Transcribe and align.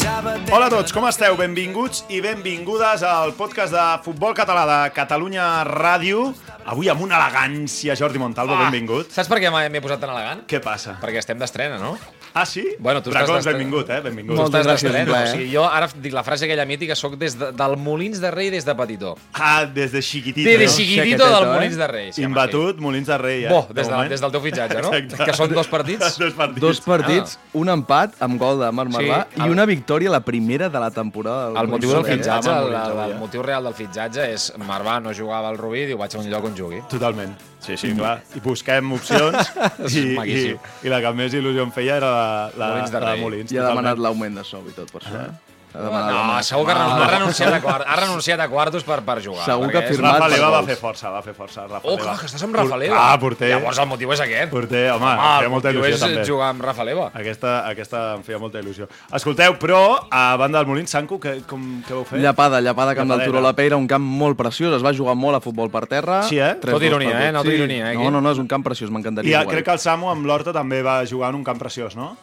Hola 0.00 0.66
a 0.66 0.70
tots, 0.72 0.94
com 0.96 1.04
esteu? 1.04 1.34
Benvinguts 1.36 2.06
i 2.08 2.22
benvingudes 2.24 3.02
al 3.04 3.34
podcast 3.36 3.74
de 3.74 3.82
Futbol 4.00 4.32
Català 4.32 4.62
de 4.64 4.78
Catalunya 4.96 5.44
Ràdio. 5.68 6.30
Avui 6.64 6.88
amb 6.88 7.04
una 7.04 7.18
elegància, 7.20 7.92
Jordi 8.00 8.18
Montalvo, 8.22 8.54
Ah, 8.56 8.70
benvingut. 8.70 9.10
Saps 9.12 9.28
per 9.28 9.38
què 9.44 9.50
m'he 9.52 9.80
posat 9.84 10.00
tan 10.00 10.08
elegant? 10.14 10.46
Què 10.48 10.62
passa? 10.64 10.96
Perquè 11.02 11.18
estem 11.20 11.38
d'estrena, 11.38 11.76
no? 11.76 11.98
Ah, 12.32 12.46
sí? 12.46 12.64
Bueno, 12.78 13.02
tu 13.02 13.10
estàs 13.10 13.24
Bracons, 13.26 13.44
d'estrena. 13.44 13.58
benvingut, 13.58 13.90
eh? 13.90 14.00
Benvingut. 14.00 14.36
Moltes 14.36 14.60
estàs 14.60 14.82
gràcies, 14.84 15.00
un 15.00 15.06
plaer. 15.10 15.28
O 15.28 15.32
sigui, 15.32 15.48
jo 15.52 15.64
ara 15.66 15.88
dic 15.94 16.12
la 16.14 16.22
frase 16.22 16.44
aquella 16.46 16.64
mítica, 16.64 16.94
soc 16.94 17.16
des 17.18 17.34
de, 17.38 17.50
del 17.52 17.76
Molins 17.76 18.20
de 18.20 18.30
Rei 18.30 18.50
des 18.50 18.64
de 18.64 18.74
petitó. 18.74 19.16
Ah, 19.34 19.64
des 19.66 19.90
de 19.92 20.00
xiquitito, 20.00 20.48
De, 20.48 20.56
de 20.58 20.66
no? 20.66 20.72
chiquitito 20.72 21.24
Xaqueteta, 21.24 21.40
del 21.40 21.48
eh? 21.48 21.52
Molins 21.54 21.76
de 21.76 21.86
Rei. 21.88 22.12
sí, 22.12 22.22
Imbatut, 22.22 22.78
Molins 22.78 23.06
de 23.08 23.18
Rei, 23.18 23.44
eh? 23.44 23.48
Bo, 23.50 23.66
des, 23.74 23.88
de, 23.88 24.08
des 24.08 24.20
del 24.20 24.30
teu 24.30 24.40
fitxatge, 24.40 24.82
no? 24.82 24.92
Exacte. 24.94 25.24
Que 25.30 25.36
són 25.36 25.52
dos 25.54 25.66
partits. 25.68 26.18
dos 26.22 26.34
partits. 26.34 26.60
Dos 26.60 26.80
partits, 26.86 27.38
un 27.54 27.68
empat 27.68 28.14
amb 28.22 28.38
gol 28.38 28.60
de 28.62 28.70
Marc 28.70 28.90
Sí, 28.90 28.96
Marvà 28.98 29.26
el- 29.36 29.46
i 29.46 29.50
una 29.50 29.66
victòria, 29.66 30.10
la 30.10 30.20
primera 30.24 30.68
de 30.68 30.78
la 30.80 30.90
temporada. 30.90 31.50
El 31.60 31.68
motiu 31.68 31.90
del 31.90 32.06
Eh, 32.06 32.14
fitxatge, 32.14 32.48
el, 32.50 32.74
el 32.74 33.10
eh? 33.10 33.18
motiu 33.18 33.42
real 33.42 33.64
del 33.64 33.74
fitxatge 33.74 34.30
és 34.32 34.52
Marvà 34.58 35.00
no 35.02 35.10
jugava 35.12 35.48
al 35.48 35.58
Rubí, 35.58 35.86
diu 35.86 35.98
vaig 35.98 36.14
a 36.14 36.18
un 36.22 36.30
lloc 36.30 36.44
on 36.44 36.54
jugui. 36.56 36.80
Totalment. 36.88 37.34
Sí, 37.60 37.76
sí, 37.76 37.90
clar. 37.96 38.22
I 38.36 38.40
busquem 38.44 38.92
opcions 38.96 39.50
i, 40.00 40.04
i, 40.16 40.40
i 40.84 40.92
la 40.92 41.00
que 41.04 41.12
més 41.16 41.34
il·lusió 41.36 41.66
em 41.68 41.72
feia 41.74 41.98
era 42.00 42.08
la, 42.10 42.28
la, 42.56 42.68
Molins 42.72 42.94
de 42.94 43.00
la 43.04 43.12
Rei. 43.12 43.20
Molins. 43.20 43.52
I 43.52 43.60
ha 43.60 43.68
demanat 43.68 44.00
l'augment 44.00 44.40
de 44.40 44.44
sou 44.48 44.64
i 44.70 44.72
tot, 44.76 44.88
per 44.94 45.02
això. 45.04 45.26
eh? 45.26 45.49
No, 45.74 46.42
segur 46.42 46.66
que 46.66 46.72
Ah, 46.72 46.96
ha 47.04 47.10
renunciat, 47.18 47.52
a 47.54 47.60
quart, 47.62 47.84
ha 47.86 47.96
renunciat 47.96 48.40
a 48.40 48.48
quartos 48.48 48.82
per, 48.82 49.00
per 49.06 49.20
jugar. 49.22 49.44
Segur 49.44 49.68
que 49.70 49.78
ha 49.78 49.82
firmat 49.86 50.14
Rafa 50.16 50.24
per 50.24 50.30
Leva 50.32 50.48
va 50.50 50.62
fer 50.66 50.76
força, 50.76 51.10
va 51.14 51.20
fer 51.22 51.34
força. 51.34 51.66
Rafa 51.68 51.86
Oh, 51.86 51.96
clar, 51.96 52.16
que 52.18 52.26
estàs 52.26 52.42
amb 52.42 52.56
Rafa 52.56 52.76
Leva. 52.80 52.96
Ah, 52.98 53.18
porter. 53.20 53.50
Llavors 53.52 53.78
el 53.78 53.86
motiu 53.86 54.12
és 54.12 54.20
aquest. 54.24 54.50
Porter, 54.50 54.90
home, 54.90 55.04
Home, 55.04 55.12
em 55.12 55.20
feia 55.20 55.44
el 55.46 55.50
molta 55.52 55.68
motiu 55.68 55.80
il·lusió 55.84 55.94
és 55.94 56.00
també. 56.00 56.24
jugar 56.26 56.48
amb 56.50 56.62
Rafa 56.66 56.84
Leva. 56.84 57.10
Aquesta, 57.14 57.52
aquesta 57.68 58.00
em 58.16 58.22
feia 58.26 58.38
molta 58.42 58.58
il·lusió. 58.58 58.88
Escolteu, 59.14 59.54
però, 59.62 60.06
a 60.10 60.36
banda 60.36 60.58
del 60.58 60.66
Molins, 60.66 60.90
Sanco, 60.90 61.20
què, 61.20 61.42
com, 61.46 61.82
què 61.86 61.94
vau 61.94 62.04
fer? 62.04 62.18
Llapada, 62.20 62.60
llapada, 62.60 62.94
camp 62.94 63.10
del. 63.10 63.24
Turó 63.24 63.40
la 63.40 63.52
Peira, 63.54 63.76
un 63.76 63.86
camp 63.86 64.02
molt 64.02 64.36
preciós, 64.36 64.74
es 64.74 64.82
va 64.84 64.92
jugar 64.92 65.14
molt 65.14 65.36
a 65.36 65.40
futbol 65.40 65.70
per 65.70 65.86
terra. 65.86 66.22
Sí, 66.24 66.38
eh? 66.40 66.56
Tot 66.60 66.72
gols 66.72 66.82
ironia, 66.82 67.28
eh? 67.28 67.32
No 67.32 67.44
tot. 67.44 67.52
ironia, 67.52 67.92
eh. 67.92 67.96
No, 67.96 68.10
no, 68.10 68.20
no, 68.20 68.32
és 68.32 68.38
un 68.38 68.48
camp 68.48 68.64
preciós, 68.64 68.90
I 68.90 68.92
m'encantaria 68.92 69.36
eh, 69.38 69.42
jugar. 69.44 69.54
crec 69.54 69.64
que 69.66 69.72
el 69.72 69.78
Samu 69.78 70.10
amb 70.10 70.26
l'Horta 70.26 70.52
també 70.52 70.82
va 70.82 71.04
jugar 71.06 71.30
en 71.30 71.36
un 71.36 71.44
camp 71.44 71.58
preciós, 71.60 71.94
no? 71.94 72.16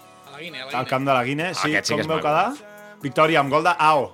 Al 0.74 0.86
camp 0.86 1.06
de 1.08 1.14
la 1.14 1.24
Guine, 1.24 1.54
sí. 1.56 1.70
Aquest 1.72 1.88
sí 1.88 1.96
que 1.96 2.04
com 2.04 2.18
és 2.18 2.22
quedar? 2.22 2.52
Victòria 3.04 3.40
amb 3.42 3.52
gol 3.54 3.64
d'Ao. 3.64 4.14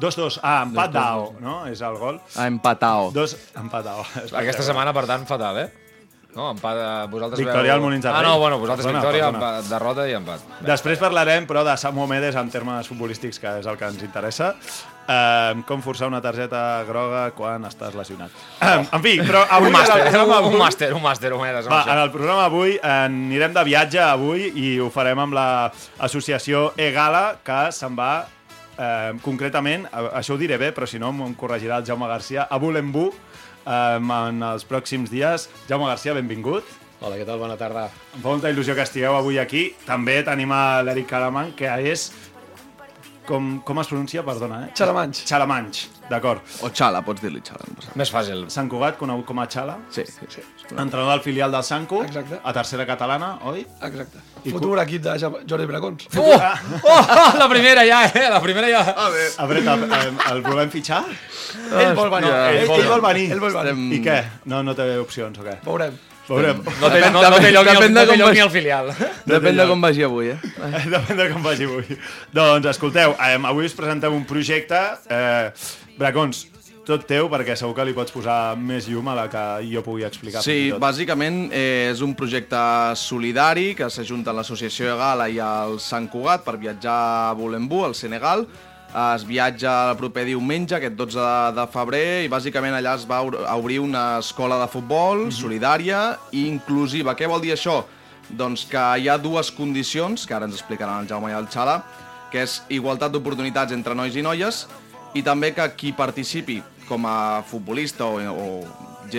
2-2. 0.00 0.38
Ah, 0.42 0.62
empat 0.66 0.92
d'Ao, 0.92 1.30
no? 1.40 1.54
És 1.70 1.80
el 1.80 1.96
gol. 1.96 2.18
Ah, 2.36 2.46
empatao. 2.50 3.10
Dos, 3.16 3.36
empat 3.56 3.84
d'Ao. 3.86 4.04
Aquesta 4.36 4.62
setmana, 4.66 4.92
per 4.96 5.06
tant, 5.08 5.24
fatal, 5.28 5.58
eh? 5.62 5.68
No, 6.36 6.50
empat, 6.52 6.76
eh, 6.76 7.06
vosaltres 7.08 7.40
Victòria 7.40 7.70
veu... 7.72 7.78
al 7.78 7.80
Molins 7.80 8.02
de 8.04 8.10
Ah, 8.10 8.18
Rei. 8.20 8.26
no, 8.28 8.38
bueno, 8.38 8.58
vosaltres 8.60 8.84
Perdona, 8.84 9.00
victòria, 9.00 9.30
perdona. 9.30 9.52
empat, 9.56 9.70
derrota 9.70 10.04
i 10.04 10.12
empat. 10.18 10.40
Després 10.68 10.98
parlarem, 11.00 11.46
però, 11.48 11.62
de 11.64 11.76
Samu 11.80 12.04
Medes 12.06 12.36
en 12.36 12.50
termes 12.52 12.90
futbolístics, 12.92 13.38
que 13.40 13.54
és 13.62 13.66
el 13.72 13.78
que 13.80 13.88
ens 13.88 14.02
interessa. 14.04 14.50
Uh, 15.06 15.60
com 15.68 15.78
forçar 15.84 16.08
una 16.10 16.18
targeta 16.18 16.82
groga 16.82 17.28
quan 17.30 17.62
estàs 17.68 17.94
lesionat. 17.94 18.32
Uh, 18.58 18.80
en 18.90 19.02
fi, 19.04 19.12
però 19.22 19.44
avui... 19.54 19.68
Un 19.70 19.76
màster, 19.76 20.00
en 20.00 20.06
el 20.08 20.10
programa 20.10 20.40
un 20.40 20.46
avui- 20.48 20.58
màster, 20.64 20.88
un 20.96 21.02
màster. 21.04 21.30
Va, 21.70 21.82
en 21.92 22.00
el 22.02 22.10
programa 22.10 22.44
avui 22.48 22.74
anirem 22.82 23.54
de 23.54 23.62
viatge 23.68 24.00
avui 24.02 24.48
i 24.58 24.72
ho 24.82 24.88
farem 24.90 25.20
amb 25.22 25.36
l'associació 25.38 26.72
E-Gala, 26.76 27.36
que 27.46 27.60
se'n 27.70 27.94
va 27.94 28.26
eh, 28.78 29.12
concretament, 29.22 29.86
a- 29.92 30.08
això 30.18 30.34
ho 30.34 30.40
diré 30.42 30.58
bé, 30.58 30.72
però 30.74 30.88
si 30.90 30.98
no 30.98 31.12
em 31.14 31.34
corregirà 31.38 31.78
el 31.78 31.86
Jaume 31.86 32.08
Garcia, 32.10 32.48
a 32.50 32.58
Bulembú 32.58 33.06
eh, 33.12 33.70
en 34.02 34.42
els 34.42 34.66
pròxims 34.66 35.10
dies. 35.14 35.46
Jaume 35.70 35.86
Garcia, 35.86 36.14
benvingut. 36.18 36.66
Hola, 36.98 37.14
què 37.20 37.26
tal? 37.28 37.38
Bona 37.38 37.58
tarda. 37.60 37.86
Em 38.16 38.22
fa 38.22 38.30
molta 38.32 38.48
il·lusió 38.50 38.74
que 38.74 38.82
estigueu 38.82 39.14
avui 39.18 39.36
aquí. 39.38 39.68
També 39.86 40.18
tenim 40.24 40.50
a 40.50 40.80
l'Eric 40.82 41.06
Calamant, 41.14 41.54
que 41.54 41.68
és... 41.92 42.08
Com, 43.26 43.60
com 43.66 43.80
es 43.82 43.88
pronuncia? 43.90 44.22
Perdona, 44.22 44.60
eh? 44.66 44.70
Xalamanx. 44.78 45.24
Xalamanx, 45.26 45.80
d'acord. 46.10 46.44
O 46.62 46.70
Xala, 46.70 47.00
pots 47.02 47.20
dir-li 47.24 47.40
Xala. 47.42 47.66
No. 47.72 47.94
Més 47.98 48.12
fàcil. 48.14 48.44
Sant 48.54 48.68
Cugat, 48.70 48.94
conegut 49.00 49.26
com 49.26 49.40
a 49.42 49.48
Xala. 49.50 49.74
Sí, 49.90 50.04
sí, 50.06 50.28
sí. 50.30 50.44
Entrenador 50.70 51.10
del 51.16 51.24
filial 51.24 51.50
del 51.50 51.64
Sanco, 51.66 52.04
Exacte. 52.04 52.38
a 52.42 52.52
tercera 52.54 52.86
catalana, 52.86 53.32
oi? 53.50 53.66
Exacte. 53.82 54.22
I 54.46 54.52
Futur 54.54 54.78
equip 54.78 55.02
de 55.02 55.16
Jordi 55.18 55.66
Bracons. 55.66 56.06
Oh! 56.16 56.38
oh! 56.86 57.02
La 57.42 57.48
primera 57.50 57.82
ja, 57.86 58.04
eh? 58.06 58.28
La 58.30 58.40
primera 58.40 58.70
ja. 58.70 58.84
A 58.94 59.46
veure, 59.50 59.64
el, 59.74 60.18
el 60.36 60.42
volem 60.46 60.70
fitxar? 60.70 61.02
Ell 61.66 61.94
vol 61.98 62.10
venir. 62.14 62.30
Hòstia. 62.30 62.60
Ell, 62.62 62.70
ell 62.78 62.90
vol 62.94 63.02
venir. 63.08 63.26
Ell 63.34 63.40
vol 63.42 63.56
venir. 63.58 63.72
Estem- 63.74 63.94
I 63.98 64.02
què? 64.06 64.18
No, 64.52 64.62
no 64.62 64.74
té 64.78 64.86
opcions 65.02 65.42
o 65.42 65.46
què? 65.46 65.58
Veurem. 65.66 65.98
Veurem. 66.26 66.58
No 66.80 66.90
té, 66.90 67.00
no, 67.10 67.22
no 67.22 67.38
té 67.38 67.52
lloc, 67.54 67.68
ni, 67.68 67.70
al, 67.70 67.78
Depèn 67.78 67.94
no 67.94 68.02
de 68.02 68.10
té 68.10 68.18
lloc 68.18 68.34
ni 68.34 68.42
al 68.42 68.50
filial. 68.50 68.90
Depèn 69.30 69.60
de 69.60 69.68
com 69.70 69.86
vagi 69.86 70.06
avui, 70.06 70.32
eh? 70.34 70.38
Depèn 70.96 71.22
de 71.22 71.30
com 71.30 71.46
vagi 71.46 71.68
avui. 71.68 71.98
Doncs, 72.34 72.68
escolteu, 72.74 73.14
eh, 73.14 73.38
avui 73.38 73.70
us 73.70 73.76
presentem 73.78 74.14
un 74.14 74.26
projecte. 74.28 74.82
Eh, 75.06 75.50
Bracons, 75.96 76.46
tot 76.86 77.02
teu, 77.08 77.26
perquè 77.30 77.56
segur 77.58 77.74
que 77.74 77.84
li 77.88 77.94
pots 77.96 78.14
posar 78.14 78.56
més 78.58 78.86
llum 78.90 79.08
a 79.10 79.16
la 79.18 79.26
que 79.30 79.42
jo 79.66 79.82
pugui 79.86 80.06
explicar. 80.06 80.42
Sí, 80.44 80.70
bàsicament 80.78 81.46
eh, 81.50 81.90
és 81.90 82.02
un 82.06 82.14
projecte 82.18 82.60
solidari 83.00 83.72
que 83.78 83.90
s'ajunta 83.90 84.34
l'Associació 84.36 84.92
de 84.92 84.96
Gala 85.00 85.26
i 85.30 85.40
el 85.42 85.80
Sant 85.82 86.06
Cugat 86.12 86.46
per 86.46 86.56
viatjar 86.62 86.96
a 87.26 87.34
Bolembú, 87.38 87.82
al 87.86 87.98
Senegal. 87.98 88.46
Es 88.96 89.26
viatja 89.28 89.72
el 89.90 89.96
proper 90.00 90.22
diumenge, 90.24 90.72
aquest 90.78 90.94
12 90.96 91.18
de, 91.20 91.32
de 91.58 91.64
febrer, 91.68 92.06
i 92.24 92.30
bàsicament 92.32 92.72
allà 92.78 92.94
es 92.96 93.04
va 93.04 93.18
obr- 93.26 93.42
obrir 93.52 93.76
una 93.84 94.04
escola 94.22 94.56
de 94.62 94.68
futbol 94.72 95.26
solidària 95.36 96.14
i 96.32 96.46
inclusiva. 96.48 97.12
Què 97.18 97.28
vol 97.28 97.42
dir 97.44 97.52
això? 97.52 97.82
Doncs 98.30 98.64
que 98.70 98.80
hi 99.02 99.10
ha 99.12 99.18
dues 99.20 99.50
condicions, 99.52 100.24
que 100.26 100.32
ara 100.34 100.48
ens 100.48 100.56
explicaran 100.56 101.04
el 101.04 101.10
Jaume 101.10 101.28
i 101.28 101.36
el 101.36 101.50
Xala, 101.52 101.76
que 102.32 102.40
és 102.46 102.56
igualtat 102.72 103.12
d'oportunitats 103.12 103.76
entre 103.76 103.94
nois 103.94 104.16
i 104.16 104.24
noies 104.24 104.64
i 105.14 105.22
també 105.22 105.52
que 105.54 105.68
qui 105.76 105.92
participi 105.96 106.62
com 106.88 107.04
a 107.06 107.42
futbolista 107.46 108.08
o, 108.08 108.16
o 108.16 108.48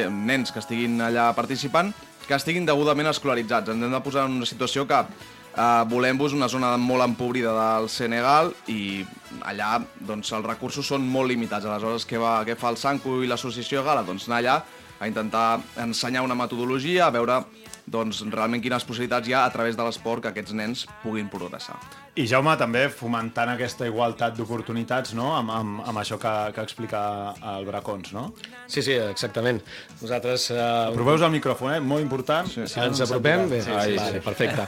nens 0.10 0.52
que 0.52 0.60
estiguin 0.60 0.98
allà 1.06 1.30
participant, 1.38 1.94
que 2.28 2.36
estiguin 2.36 2.66
degudament 2.68 3.08
escolaritzats. 3.14 3.70
Ens 3.72 3.86
hem 3.86 3.94
de 3.94 4.02
posar 4.04 4.26
en 4.28 4.42
una 4.42 4.50
situació 4.50 4.88
que 4.90 5.06
eh, 5.58 5.84
Volem-vos 5.90 6.34
una 6.38 6.48
zona 6.48 6.76
molt 6.78 7.04
empobrida 7.06 7.54
del 7.58 7.90
Senegal 7.90 8.54
i 8.72 9.06
allà 9.42 9.82
doncs, 10.00 10.32
els 10.32 10.46
recursos 10.46 10.88
són 10.88 11.06
molt 11.06 11.32
limitats. 11.34 11.66
Aleshores, 11.66 12.08
què, 12.08 12.22
va, 12.22 12.40
què 12.48 12.58
fa 12.60 12.72
el 12.74 12.80
Sanco 12.82 13.20
i 13.24 13.30
l'associació 13.30 13.84
Gala? 13.84 14.06
Doncs 14.08 14.30
anar 14.30 14.42
allà 14.42 14.58
a 15.00 15.08
intentar 15.10 15.60
ensenyar 15.84 16.26
una 16.26 16.38
metodologia, 16.38 17.06
a 17.08 17.14
veure 17.14 17.42
doncs, 17.86 18.24
realment 18.34 18.64
quines 18.64 18.86
possibilitats 18.88 19.30
hi 19.30 19.38
ha 19.38 19.46
a 19.46 19.54
través 19.54 19.78
de 19.78 19.86
l'esport 19.86 20.26
que 20.26 20.34
aquests 20.34 20.58
nens 20.58 20.88
puguin 21.04 21.30
progressar. 21.32 21.78
I 22.18 22.26
Jaume, 22.26 22.56
també 22.58 22.88
fomentant 22.90 23.52
aquesta 23.52 23.86
igualtat 23.86 24.34
d'oportunitats, 24.40 25.14
no?, 25.18 25.28
amb, 25.38 25.52
amb, 25.54 25.82
amb 25.86 26.00
això 26.02 26.18
que, 26.18 26.32
que 26.56 26.64
explica 26.66 27.02
el 27.54 27.68
Bracons, 27.68 28.10
no? 28.16 28.32
Sí, 28.66 28.82
sí, 28.82 28.96
exactament. 28.98 29.60
Nosaltres... 30.02 30.48
Eh, 30.50 30.96
Proveu 30.96 31.22
el 31.22 31.36
micròfon, 31.36 31.76
eh? 31.76 31.80
Molt 31.80 32.02
important. 32.02 32.50
Sí, 32.50 32.66
Si 32.66 32.82
ens 32.82 33.04
apropem? 33.06 33.46
Bé, 33.52 33.62
sí, 33.62 33.70
sí, 33.70 34.00
vale, 34.00 34.22
perfecte. 34.26 34.66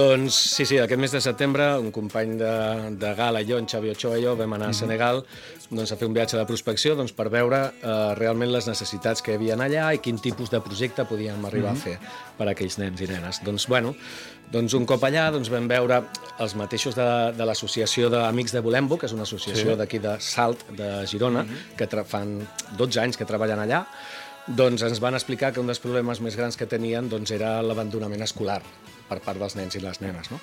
doncs, 0.00 0.36
sí, 0.56 0.66
sí, 0.68 0.76
aquest 0.82 1.00
mes 1.00 1.16
de 1.16 1.22
setembre, 1.24 1.70
un 1.80 1.88
company 1.96 2.36
de, 2.42 2.52
de 3.00 3.14
Gala 3.16 3.40
i 3.40 3.48
jo, 3.48 3.56
en 3.62 3.70
Xavi 3.72 3.94
Ochoa 3.94 4.20
i 4.20 4.26
jo, 4.26 4.36
vam 4.36 4.58
anar 4.58 4.68
a 4.74 4.76
Senegal 4.76 5.24
doncs, 5.70 5.90
a 5.90 5.96
fer 5.98 6.06
un 6.06 6.14
viatge 6.14 6.36
de 6.38 6.44
prospecció 6.46 6.94
doncs, 6.98 7.14
per 7.16 7.30
veure 7.32 7.62
eh, 7.72 7.96
realment 8.20 8.52
les 8.52 8.68
necessitats 8.68 9.24
que 9.24 9.32
hi 9.32 9.40
havia 9.40 9.56
allà 9.56 9.88
i 9.96 10.02
quin 10.04 10.20
tipus 10.22 10.52
de 10.52 10.60
projecte 10.62 11.06
podíem 11.08 11.44
arribar 11.48 11.72
a 11.72 11.80
fer 11.80 11.96
per 12.36 12.46
a 12.46 12.52
aquells 12.52 12.76
nens 12.78 13.00
i 13.00 13.08
nenes. 13.10 13.40
Doncs, 13.46 13.66
bueno, 13.72 13.94
doncs 14.52 14.74
un 14.78 14.86
cop 14.86 15.02
allà 15.04 15.30
doncs, 15.34 15.50
vam 15.52 15.66
veure 15.68 16.02
els 16.42 16.54
mateixos 16.54 16.94
de, 16.94 17.06
de 17.36 17.44
l'associació 17.48 18.10
d'Amics 18.12 18.52
de 18.54 18.60
Volembo, 18.62 18.98
que 19.00 19.08
és 19.08 19.14
una 19.16 19.24
associació 19.26 19.72
sí. 19.72 19.78
d'aquí 19.80 19.98
de 20.02 20.16
Salt, 20.20 20.66
de 20.76 21.06
Girona, 21.08 21.44
que 21.76 21.88
tra- 21.90 22.04
fan 22.04 22.38
12 22.76 23.00
anys 23.02 23.16
que 23.16 23.26
treballen 23.28 23.62
allà, 23.64 23.84
doncs 24.46 24.84
ens 24.86 25.00
van 25.02 25.16
explicar 25.18 25.52
que 25.52 25.60
un 25.60 25.66
dels 25.66 25.80
problemes 25.82 26.20
més 26.22 26.36
grans 26.38 26.56
que 26.56 26.68
tenien 26.70 27.08
doncs, 27.10 27.32
era 27.34 27.58
l'abandonament 27.62 28.22
escolar 28.22 28.60
per 29.08 29.18
part 29.24 29.40
dels 29.40 29.56
nens 29.58 29.74
i 29.74 29.82
les 29.82 30.00
nenes. 30.00 30.30
No? 30.30 30.38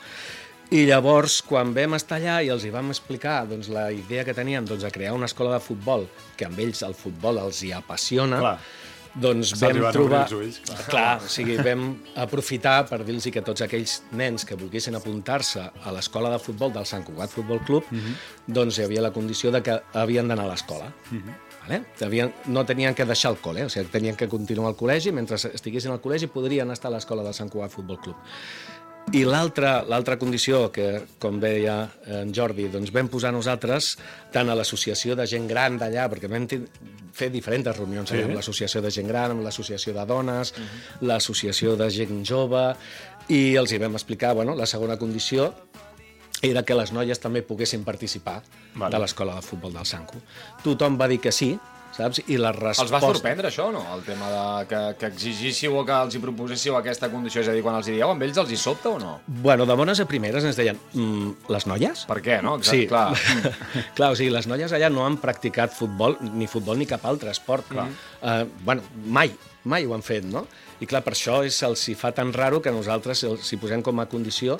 I 0.74 0.86
llavors, 0.90 1.42
quan 1.46 1.74
vam 1.76 1.94
estar 1.94 2.18
allà 2.18 2.40
i 2.42 2.50
els 2.50 2.64
hi 2.66 2.72
vam 2.74 2.90
explicar 2.90 3.44
doncs, 3.48 3.70
la 3.70 3.92
idea 3.94 4.24
que 4.26 4.34
teníem 4.34 4.66
doncs, 4.66 4.84
de 4.84 4.92
crear 4.92 5.14
una 5.14 5.28
escola 5.30 5.54
de 5.54 5.62
futbol, 5.64 6.08
que 6.36 6.48
amb 6.48 6.60
ells 6.60 6.82
el 6.88 6.96
futbol 6.98 7.38
els 7.38 7.62
hi 7.64 7.72
apassiona, 7.78 8.40
Clar. 8.42 8.58
Doncs 9.16 9.54
vam 9.62 9.78
trobar... 9.94 10.24
ulls, 10.34 10.60
clar. 10.66 10.86
clar, 10.90 11.12
o 11.24 11.30
sigui, 11.30 11.58
vam 11.62 11.84
aprofitar 12.16 12.80
per 12.90 13.04
dir-los 13.06 13.28
que 13.34 13.42
tots 13.46 13.62
aquells 13.62 14.00
nens 14.18 14.46
que 14.46 14.56
volguessin 14.58 14.96
apuntar-se 14.98 15.62
a 15.84 15.92
l'escola 15.94 16.32
de 16.34 16.40
futbol 16.42 16.74
del 16.74 16.86
Sant 16.90 17.06
Cugat 17.06 17.30
Futbol 17.30 17.62
Club, 17.68 17.84
Mhm. 17.92 18.16
doncs 18.48 18.80
hi 18.80 18.84
havia 18.88 19.02
la 19.02 19.12
condició 19.14 19.52
de 19.52 19.62
que 19.62 19.80
havien 19.94 20.28
d'anar 20.28 20.46
a 20.46 20.54
l'escola. 20.54 20.92
Vale? 21.64 21.86
Havien, 22.02 22.34
no 22.48 22.66
tenien 22.66 22.94
que 22.94 23.06
deixar 23.06 23.32
el 23.32 23.38
col·le, 23.40 23.64
o 23.66 23.70
sigui, 23.70 23.86
tenien 23.88 24.16
que 24.18 24.28
continuar 24.28 24.74
al 24.74 24.76
col·legi, 24.76 25.14
mentre 25.14 25.38
estiguessin 25.38 25.92
al 25.92 26.02
col·legi 26.02 26.28
podrien 26.28 26.70
estar 26.72 26.90
a 26.92 26.96
l'escola 26.96 27.24
del 27.24 27.34
Sant 27.34 27.50
Cugat 27.50 27.72
Futbol 27.72 28.00
Club. 28.02 28.16
I 29.12 29.26
l'altra 29.28 30.16
condició 30.18 30.72
que, 30.72 31.04
com 31.20 31.36
deia 31.42 31.76
en 32.22 32.32
Jordi, 32.34 32.70
doncs 32.72 32.94
vam 32.96 33.10
posar 33.12 33.34
nosaltres 33.36 33.98
tant 34.34 34.50
a 34.50 34.56
l'associació 34.56 35.18
de 35.20 35.28
gent 35.30 35.46
gran 35.50 35.78
d'allà, 35.78 36.08
perquè 36.10 36.30
vam 36.32 36.48
fer 37.14 37.30
diferents 37.30 37.68
reunions 37.76 38.10
sí. 38.10 38.22
amb 38.24 38.34
l'associació 38.38 38.82
de 38.82 38.90
gent 38.96 39.12
gran, 39.12 39.36
amb 39.36 39.44
l'associació 39.46 39.94
de 39.94 40.06
dones, 40.10 40.52
uh 40.52 40.58
-huh. 40.58 41.08
l'associació 41.10 41.76
de 41.76 41.90
gent 41.92 42.24
jove, 42.26 42.76
i 43.28 43.56
els 43.56 43.72
hi 43.72 43.78
vam 43.78 43.94
explicar, 43.94 44.34
bueno, 44.34 44.56
la 44.56 44.66
segona 44.66 44.98
condició 44.98 45.54
era 46.42 46.64
que 46.64 46.76
les 46.76 46.92
noies 46.92 47.20
també 47.20 47.42
poguessin 47.42 47.84
participar 47.84 48.42
vale. 48.76 48.92
de 48.92 49.00
l'escola 49.00 49.36
de 49.36 49.42
futbol 49.42 49.74
del 49.74 49.86
Sanco. 49.86 50.20
Tothom 50.64 51.00
va 51.00 51.08
dir 51.08 51.20
que 51.20 51.32
sí, 51.32 51.58
saps? 51.98 52.22
I 52.28 52.38
la 52.42 52.52
resposta... 52.56 52.86
Els 52.86 52.94
va 52.94 53.02
sorprendre 53.04 53.50
això 53.50 53.70
no? 53.74 53.84
El 53.96 54.04
tema 54.08 54.30
de 54.32 54.44
que, 54.70 54.82
que 55.00 55.10
exigíssiu 55.14 55.78
o 55.80 55.86
que 55.88 55.96
els 56.08 56.18
hi 56.18 56.22
proposéssiu 56.24 56.78
aquesta 56.80 57.10
condició, 57.14 57.44
és 57.44 57.52
a 57.52 57.56
dir, 57.56 57.64
quan 57.66 57.78
els 57.80 57.90
hi 57.90 57.98
dieu, 57.98 58.10
amb 58.10 58.26
ells 58.26 58.42
els 58.44 58.52
hi 58.54 58.60
sobta 58.60 58.94
o 58.96 59.00
no? 59.02 59.14
Bueno, 59.28 59.68
de 59.70 59.78
bones 59.80 60.02
a 60.04 60.08
primeres 60.10 60.46
ens 60.50 60.60
deien, 60.60 60.80
mm, 60.94 61.50
les 61.54 61.68
noies? 61.70 62.06
Per 62.10 62.20
què, 62.26 62.42
no? 62.46 62.58
Exacte, 62.62 62.84
Sí, 62.84 62.88
clar. 62.90 63.08
clar, 63.98 64.12
o 64.14 64.20
sigui, 64.20 64.34
les 64.34 64.50
noies 64.50 64.74
allà 64.76 64.90
no 64.94 65.06
han 65.06 65.20
practicat 65.22 65.74
futbol, 65.76 66.18
ni 66.34 66.50
futbol 66.52 66.80
ni 66.82 66.90
cap 66.90 67.06
altre 67.10 67.34
esport. 67.34 67.70
Clar. 67.70 67.90
Uh, 68.22 68.44
bueno, 68.66 68.86
mai, 69.06 69.34
mai 69.70 69.86
ho 69.86 69.94
han 69.96 70.06
fet, 70.06 70.26
no? 70.28 70.48
I 70.84 70.90
clar, 70.90 71.04
per 71.06 71.14
això 71.16 71.42
és, 71.48 71.62
els 71.64 71.84
hi 71.88 71.96
fa 71.96 72.12
tan 72.16 72.34
raro 72.36 72.62
que 72.64 72.74
nosaltres 72.74 73.24
els 73.28 73.54
hi 73.54 73.60
posem 73.62 73.84
com 73.86 74.02
a 74.02 74.10
condició 74.12 74.58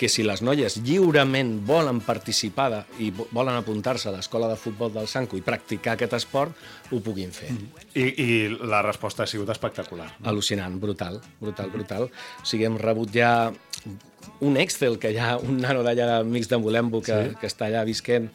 que 0.00 0.08
si 0.08 0.22
les 0.24 0.40
noies 0.40 0.78
lliurement 0.80 1.50
volen 1.68 1.98
participar 2.00 2.68
de, 2.72 2.78
i 3.04 3.10
vo- 3.12 3.26
volen 3.36 3.58
apuntar-se 3.60 4.08
a 4.08 4.14
l'escola 4.14 4.48
de 4.48 4.56
futbol 4.56 4.88
del 4.94 5.06
Sanco 5.12 5.36
i 5.36 5.42
practicar 5.44 5.98
aquest 5.98 6.14
esport, 6.16 6.56
ho 6.90 7.00
puguin 7.04 7.34
fer. 7.36 7.50
I, 7.92 8.06
I 8.08 8.28
la 8.64 8.80
resposta 8.86 9.26
ha 9.26 9.28
sigut 9.28 9.52
espectacular. 9.52 10.08
Al·lucinant, 10.24 10.78
brutal, 10.80 11.20
brutal, 11.40 11.68
brutal. 11.74 12.08
O 12.40 12.48
sigui, 12.48 12.64
hem 12.70 12.78
rebut 12.80 13.12
ja 13.12 13.50
un 14.40 14.56
Excel, 14.60 14.96
que 15.00 15.12
hi 15.12 15.18
ha 15.20 15.34
un 15.36 15.60
nano 15.60 15.84
d'allà 15.84 16.06
d'Amics 16.14 16.48
de 16.48 16.58
Molembo 16.60 17.02
que, 17.04 17.12
sí? 17.28 17.36
que 17.40 17.48
està 17.52 17.68
allà 17.68 17.84
visquent 17.88 18.30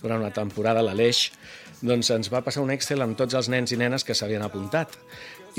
durant 0.00 0.20
una 0.24 0.32
temporada, 0.32 0.80
l'Aleix, 0.84 1.26
doncs 1.84 2.08
ens 2.16 2.28
va 2.32 2.40
passar 2.44 2.64
un 2.64 2.72
Excel 2.72 3.00
amb 3.04 3.16
tots 3.16 3.36
els 3.36 3.48
nens 3.52 3.72
i 3.72 3.78
nenes 3.80 4.04
que 4.04 4.16
s'havien 4.16 4.42
apuntat. 4.44 4.96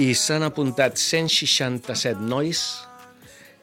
I 0.01 0.13
s'han 0.17 0.41
apuntat 0.45 0.97
167 0.97 2.21
nois 2.21 2.61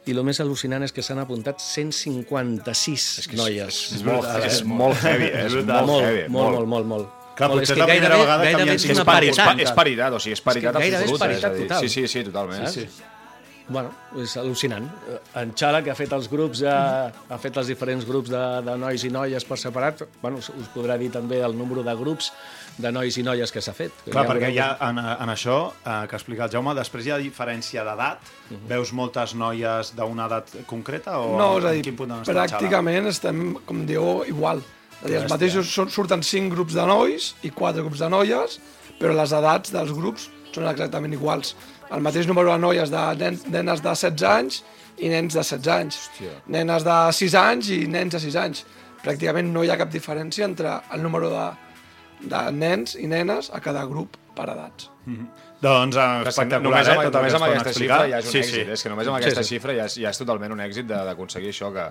i 0.07 0.15
el 0.15 0.23
més 0.23 0.39
al·lucinant 0.41 0.83
és 0.85 0.93
que 0.95 1.03
s'han 1.05 1.19
apuntat 1.21 1.59
156 1.61 3.29
noies. 3.37 3.79
És 3.97 4.03
molt, 4.05 4.27
és 4.45 4.61
molt 4.65 5.03
heavy, 5.03 5.27
eh? 5.29 5.45
és 5.45 5.57
brutal. 5.57 5.85
molt, 5.85 5.91
molt, 5.91 6.05
heavy. 6.07 6.25
molt, 6.29 6.55
molt, 6.55 6.69
molt, 6.73 6.89
molt. 6.93 7.15
Clar, 7.39 7.49
molt, 7.51 7.61
potser 7.61 7.75
és 7.75 7.79
la 7.79 7.87
primera 7.87 8.17
vegada 8.19 8.43
que 8.43 8.49
gairebé 8.49 8.63
havien 8.63 8.75
és 8.75 8.81
sigut 8.81 8.95
És, 8.95 8.99
és, 8.99 9.05
paritat. 9.11 9.45
pa, 9.45 9.63
és 9.63 9.71
paritat, 9.77 10.17
o 10.17 10.19
sigui, 10.19 10.35
és 10.35 10.41
paritat 10.43 10.69
És 10.69 10.75
que 10.75 10.81
gairebé 10.81 10.97
és 10.97 11.05
absoluta. 11.05 11.25
paritat 11.25 11.57
total. 11.61 11.85
Sí, 11.85 11.89
sí, 11.93 12.07
sí, 12.07 12.23
totalment. 12.27 12.65
Saps? 12.65 12.73
Sí. 12.73 13.17
Bueno, 13.69 13.91
és 14.17 14.33
al·lucinant. 14.41 14.87
En 15.37 15.51
Xala, 15.53 15.83
que 15.85 15.91
ha 15.93 15.95
fet 15.95 16.11
els 16.17 16.27
grups, 16.27 16.63
eh, 16.65 16.71
ha 16.73 17.37
fet 17.37 17.59
els 17.61 17.69
diferents 17.69 18.05
grups 18.07 18.31
de, 18.33 18.41
de 18.65 18.77
nois 18.81 19.03
i 19.05 19.11
noies 19.13 19.45
per 19.45 19.59
separat, 19.61 20.01
bueno, 20.23 20.41
us, 20.41 20.49
us 20.49 20.71
podrà 20.73 20.97
dir 20.97 21.11
també 21.13 21.39
el 21.45 21.55
número 21.55 21.83
de 21.85 21.93
grups 21.99 22.31
de 22.79 22.91
nois 22.95 23.17
i 23.19 23.23
noies 23.27 23.51
que 23.51 23.59
s'ha 23.61 23.73
fet. 23.75 23.91
Clar, 24.07 24.23
Ja 24.23 24.29
perquè 24.29 24.49
ha, 24.63 24.69
en, 24.89 24.99
en 25.03 25.29
això 25.33 25.57
eh, 25.83 26.07
que 26.07 26.15
ha 26.15 26.19
explicat 26.19 26.51
Jaume, 26.55 26.73
després 26.77 27.05
hi 27.05 27.11
ha 27.11 27.17
diferència 27.19 27.83
d'edat? 27.83 28.29
Veus 28.69 28.93
moltes 28.95 29.33
noies 29.35 29.91
d'una 29.97 30.25
edat 30.31 30.53
concreta? 30.69 31.17
O 31.19 31.35
No, 31.37 31.49
és 31.59 31.65
a 31.67 31.73
dir, 31.75 31.83
quin 31.89 31.97
punt 31.99 32.13
pràcticament 32.25 33.07
estem, 33.11 33.41
com 33.67 33.83
diu, 33.89 34.23
igual. 34.31 34.63
És 34.99 35.05
a 35.05 35.07
dir, 35.11 35.17
els 35.21 35.31
mateixos 35.31 35.67
sur- 35.71 35.89
surten 35.91 36.23
cinc 36.23 36.53
grups 36.55 36.73
de 36.75 36.85
nois 36.87 37.33
i 37.43 37.51
quatre 37.51 37.83
grups 37.83 37.99
de 37.99 38.09
noies, 38.09 38.59
però 38.99 39.13
les 39.15 39.31
edats 39.35 39.71
dels 39.75 39.91
grups 39.95 40.29
són 40.55 40.65
exactament 40.71 41.13
iguals. 41.13 41.53
El 41.91 42.01
mateix 42.05 42.27
número 42.27 42.51
de 42.51 42.59
noies 42.59 42.89
de 42.91 43.03
nen, 43.19 43.37
nenes 43.49 43.81
de 43.81 43.89
16 43.95 44.23
anys 44.27 44.63
i 44.99 45.07
nens 45.09 45.33
de 45.33 45.43
16 45.43 45.67
anys. 45.75 45.95
Hòstia. 46.09 46.31
Nenes 46.47 46.83
de 46.83 46.97
6 47.15 47.35
anys 47.39 47.69
i 47.75 47.87
nens 47.87 48.13
de 48.13 48.19
6 48.19 48.35
anys. 48.35 48.65
Pràcticament 49.03 49.47
no 49.53 49.63
hi 49.63 49.69
ha 49.71 49.77
cap 49.79 49.89
diferència 49.93 50.43
entre 50.45 50.73
el 50.93 51.01
número 51.01 51.29
de, 51.31 51.45
de 52.19 52.51
nens 52.51 52.95
i 52.99 53.07
nenes 53.07 53.49
a 53.53 53.59
cada 53.63 53.85
grup 53.85 54.17
per 54.35 54.49
edats. 54.53 54.89
Doncs 55.59 55.95
eh, 55.97 55.99
Però 55.99 56.19
és 56.19 56.23
que 56.23 56.29
espectacular, 56.29 56.63
només 56.71 56.87
eh? 56.87 56.91
amb, 56.93 57.01
tot 57.03 57.15
el 57.15 57.19
només 57.19 57.33
amb 57.35 57.43
aquesta 57.49 57.69
explicar. 57.73 57.97
xifra 57.99 58.09
ja 58.13 58.19
és 58.19 58.25
un 58.25 58.31
sí, 58.31 58.39
èxit. 58.39 58.65
Sí. 58.65 58.71
És 58.77 58.83
que 58.83 58.89
només 58.93 59.07
amb 59.11 59.17
aquesta 59.17 59.43
xifra 59.43 59.73
ja 59.75 59.85
és, 59.89 59.95
ja 59.99 60.09
és 60.13 60.17
totalment 60.21 60.51
un 60.55 60.59
èxit 60.63 60.87
de- 60.87 61.03
d'aconseguir 61.09 61.49
això, 61.51 61.71
que, 61.73 61.87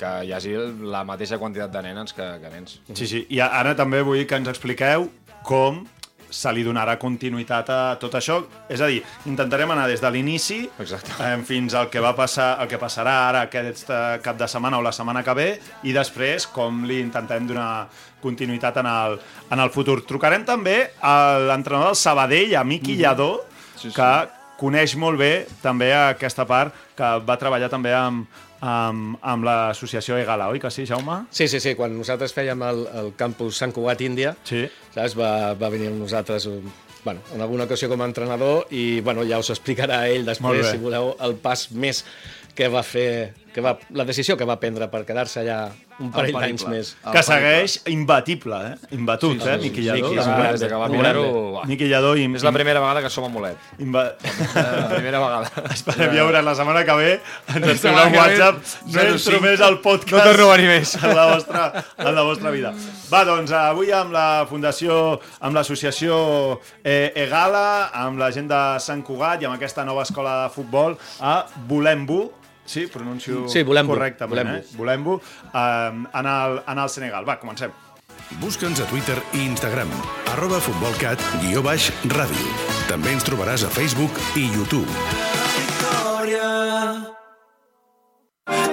que 0.00 0.12
hi 0.28 0.32
hagi 0.32 0.54
la 0.96 1.02
mateixa 1.04 1.38
quantitat 1.38 1.70
de 1.74 1.82
nenes 1.82 2.12
que, 2.16 2.28
que 2.40 2.52
nens. 2.54 2.78
Sí, 2.94 3.06
sí. 3.06 3.26
I 3.30 3.40
ara 3.44 3.74
també 3.76 4.00
vull 4.06 4.24
que 4.26 4.34
ens 4.40 4.48
expliqueu 4.48 5.10
com 5.44 5.82
se 6.32 6.52
li 6.56 6.64
donarà 6.64 6.96
continuïtat 6.98 7.70
a 7.70 7.80
tot 8.00 8.16
això. 8.18 8.40
És 8.72 8.80
a 8.80 8.88
dir, 8.90 9.02
intentarem 9.28 9.70
anar 9.74 9.86
des 9.90 10.00
de 10.02 10.10
l'inici 10.10 10.62
eh, 10.64 11.36
fins 11.46 11.76
al 11.78 11.90
que 11.92 12.00
va 12.02 12.14
passar, 12.16 12.56
el 12.64 12.70
que 12.70 12.80
passarà 12.80 13.14
ara 13.28 13.44
aquest 13.46 13.90
eh, 13.92 14.00
cap 14.24 14.40
de 14.40 14.48
setmana 14.48 14.80
o 14.80 14.82
la 14.82 14.92
setmana 14.96 15.22
que 15.22 15.36
ve 15.36 15.48
i 15.84 15.92
després 15.94 16.48
com 16.50 16.82
li 16.88 17.02
intentem 17.04 17.46
donar 17.46 17.86
continuïtat 18.22 18.76
en 18.82 18.86
el, 18.88 19.18
en 19.50 19.60
el 19.60 19.70
futur. 19.74 20.00
Trucarem 20.08 20.44
també 20.48 20.76
a 21.02 21.38
l'entrenador 21.50 21.92
del 21.92 21.98
Sabadell, 22.00 22.56
a 22.56 22.64
Miqui 22.64 22.96
Lladó, 22.96 23.42
Sí, 23.76 23.90
sí. 23.90 23.96
que 23.96 24.10
coneix 24.60 24.92
molt 24.94 25.18
bé 25.18 25.32
també 25.62 25.88
aquesta 25.96 26.44
part, 26.46 26.70
que 26.94 27.08
va 27.26 27.34
treballar 27.40 27.66
també 27.72 27.90
amb, 27.98 28.28
amb, 28.62 29.16
amb 29.26 29.44
l'associació 29.46 30.16
Egala, 30.22 30.46
oi 30.52 30.60
que 30.62 30.70
sí, 30.70 30.84
Jaume? 30.86 31.24
Sí, 31.34 31.48
sí, 31.50 31.58
sí. 31.60 31.74
Quan 31.78 31.96
nosaltres 31.98 32.34
fèiem 32.36 32.62
el, 32.68 32.84
el 33.00 33.10
campus 33.18 33.58
Sant 33.58 33.74
Cugat 33.74 34.00
Índia, 34.06 34.36
Sí. 34.46 34.64
saps? 34.94 35.16
Va, 35.18 35.52
va 35.58 35.70
venir 35.72 35.90
amb 35.90 35.98
nosaltres 36.04 36.46
un, 36.50 36.70
bueno, 37.04 37.20
en 37.34 37.42
alguna 37.42 37.66
ocasió 37.66 37.88
com 37.90 38.00
a 38.04 38.06
entrenador 38.06 38.68
i 38.70 39.00
bueno, 39.02 39.24
ja 39.26 39.40
us 39.42 39.50
explicarà 39.50 40.04
ell 40.08 40.24
després, 40.28 40.68
si 40.70 40.78
voleu, 40.78 41.16
el 41.26 41.34
pas 41.42 41.66
més 41.74 42.04
que 42.54 42.68
va 42.70 42.82
fer, 42.86 43.32
que 43.52 43.60
va, 43.64 43.76
la 43.90 44.04
decisió 44.08 44.36
que 44.36 44.44
va 44.48 44.58
prendre 44.60 44.88
per 44.90 45.04
quedar-se 45.08 45.40
allà 45.42 45.58
un 46.00 46.08
parell 46.10 46.34
d'anys 46.34 46.64
més. 46.66 46.92
El 47.04 47.12
que 47.14 47.22
segueix 47.22 47.74
imbatible, 47.92 48.58
eh? 48.72 48.96
Imbatut, 48.96 49.36
Sí, 49.36 49.40
sí, 49.44 49.48
eh? 49.48 49.58
sí, 49.58 49.68
Miqui 49.68 49.82
sí, 49.82 49.86
Lladó. 49.86 50.08
Miqui, 50.08 50.18
un 50.18 50.92
mirar-ho, 50.96 51.22
gran- 51.22 51.52
uah. 51.52 51.66
Miqui 51.68 51.88
Lladó 51.90 52.14
im, 52.16 52.34
És 52.36 52.42
la 52.46 52.52
primera 52.52 52.80
vegada 52.80 53.02
que 53.04 53.10
som 53.12 53.24
a 53.24 53.28
Molet. 53.28 53.56
Imba... 53.78 54.04
La 54.56 54.88
primera 54.88 55.20
vegada. 55.20 55.50
Esperem 55.72 56.10
veure 56.16 56.42
la 56.42 56.54
setmana 56.58 56.82
que 56.88 56.96
ve. 56.98 57.12
Ens 57.54 57.68
escriurà 57.76 58.06
un 58.08 58.16
WhatsApp. 58.16 58.58
No 58.88 58.98
05. 58.98 59.06
entro 59.12 59.40
més 59.44 59.60
al 59.60 59.78
podcast. 59.84 60.24
No 60.24 60.30
torno 60.32 60.48
a 60.50 60.56
venir 60.56 60.68
més. 60.72 60.94
En 61.02 61.14
la 61.16 61.26
vostra, 61.34 61.84
en 61.98 62.14
la 62.16 62.24
vostra 62.26 62.50
vida. 62.54 62.72
Va, 63.12 63.22
doncs, 63.28 63.52
avui 63.52 63.92
amb 63.94 64.12
la 64.16 64.26
Fundació, 64.50 65.20
amb 65.40 65.54
l'associació 65.56 66.16
eh, 66.82 67.12
Egala, 67.26 67.90
amb 68.04 68.18
la 68.20 68.30
gent 68.34 68.48
de 68.50 68.60
Sant 68.82 69.04
Cugat 69.06 69.42
i 69.42 69.48
amb 69.48 69.56
aquesta 69.56 69.84
nova 69.84 70.02
escola 70.08 70.42
de 70.44 70.52
futbol 70.54 70.96
a 71.20 71.42
Volembo, 71.68 72.30
sí, 72.72 72.86
pronuncio 72.88 73.44
Sí, 73.52 73.62
Volembo, 73.62 73.92
correctament, 73.94 74.32
Volembo. 74.40 74.58
eh? 74.58 74.76
Volembo, 74.76 75.20
eh, 75.52 76.04
en, 76.20 76.26
el, 76.26 76.60
en 76.66 76.78
el 76.78 76.88
Senegal. 76.88 77.28
Va, 77.28 77.38
comencem. 77.40 77.70
Busca'ns 78.40 78.80
a 78.80 78.86
Twitter 78.88 79.18
i 79.36 79.42
Instagram, 79.44 79.90
arroba 80.32 80.56
futbolcat, 80.64 81.20
guió 81.42 81.60
baix, 81.62 81.90
ràdio. 82.08 82.46
També 82.88 83.12
ens 83.12 83.26
trobaràs 83.28 83.66
a 83.66 83.68
Facebook 83.74 84.16
i 84.40 84.46
YouTube. 84.54 84.88
victòria. 85.58 86.48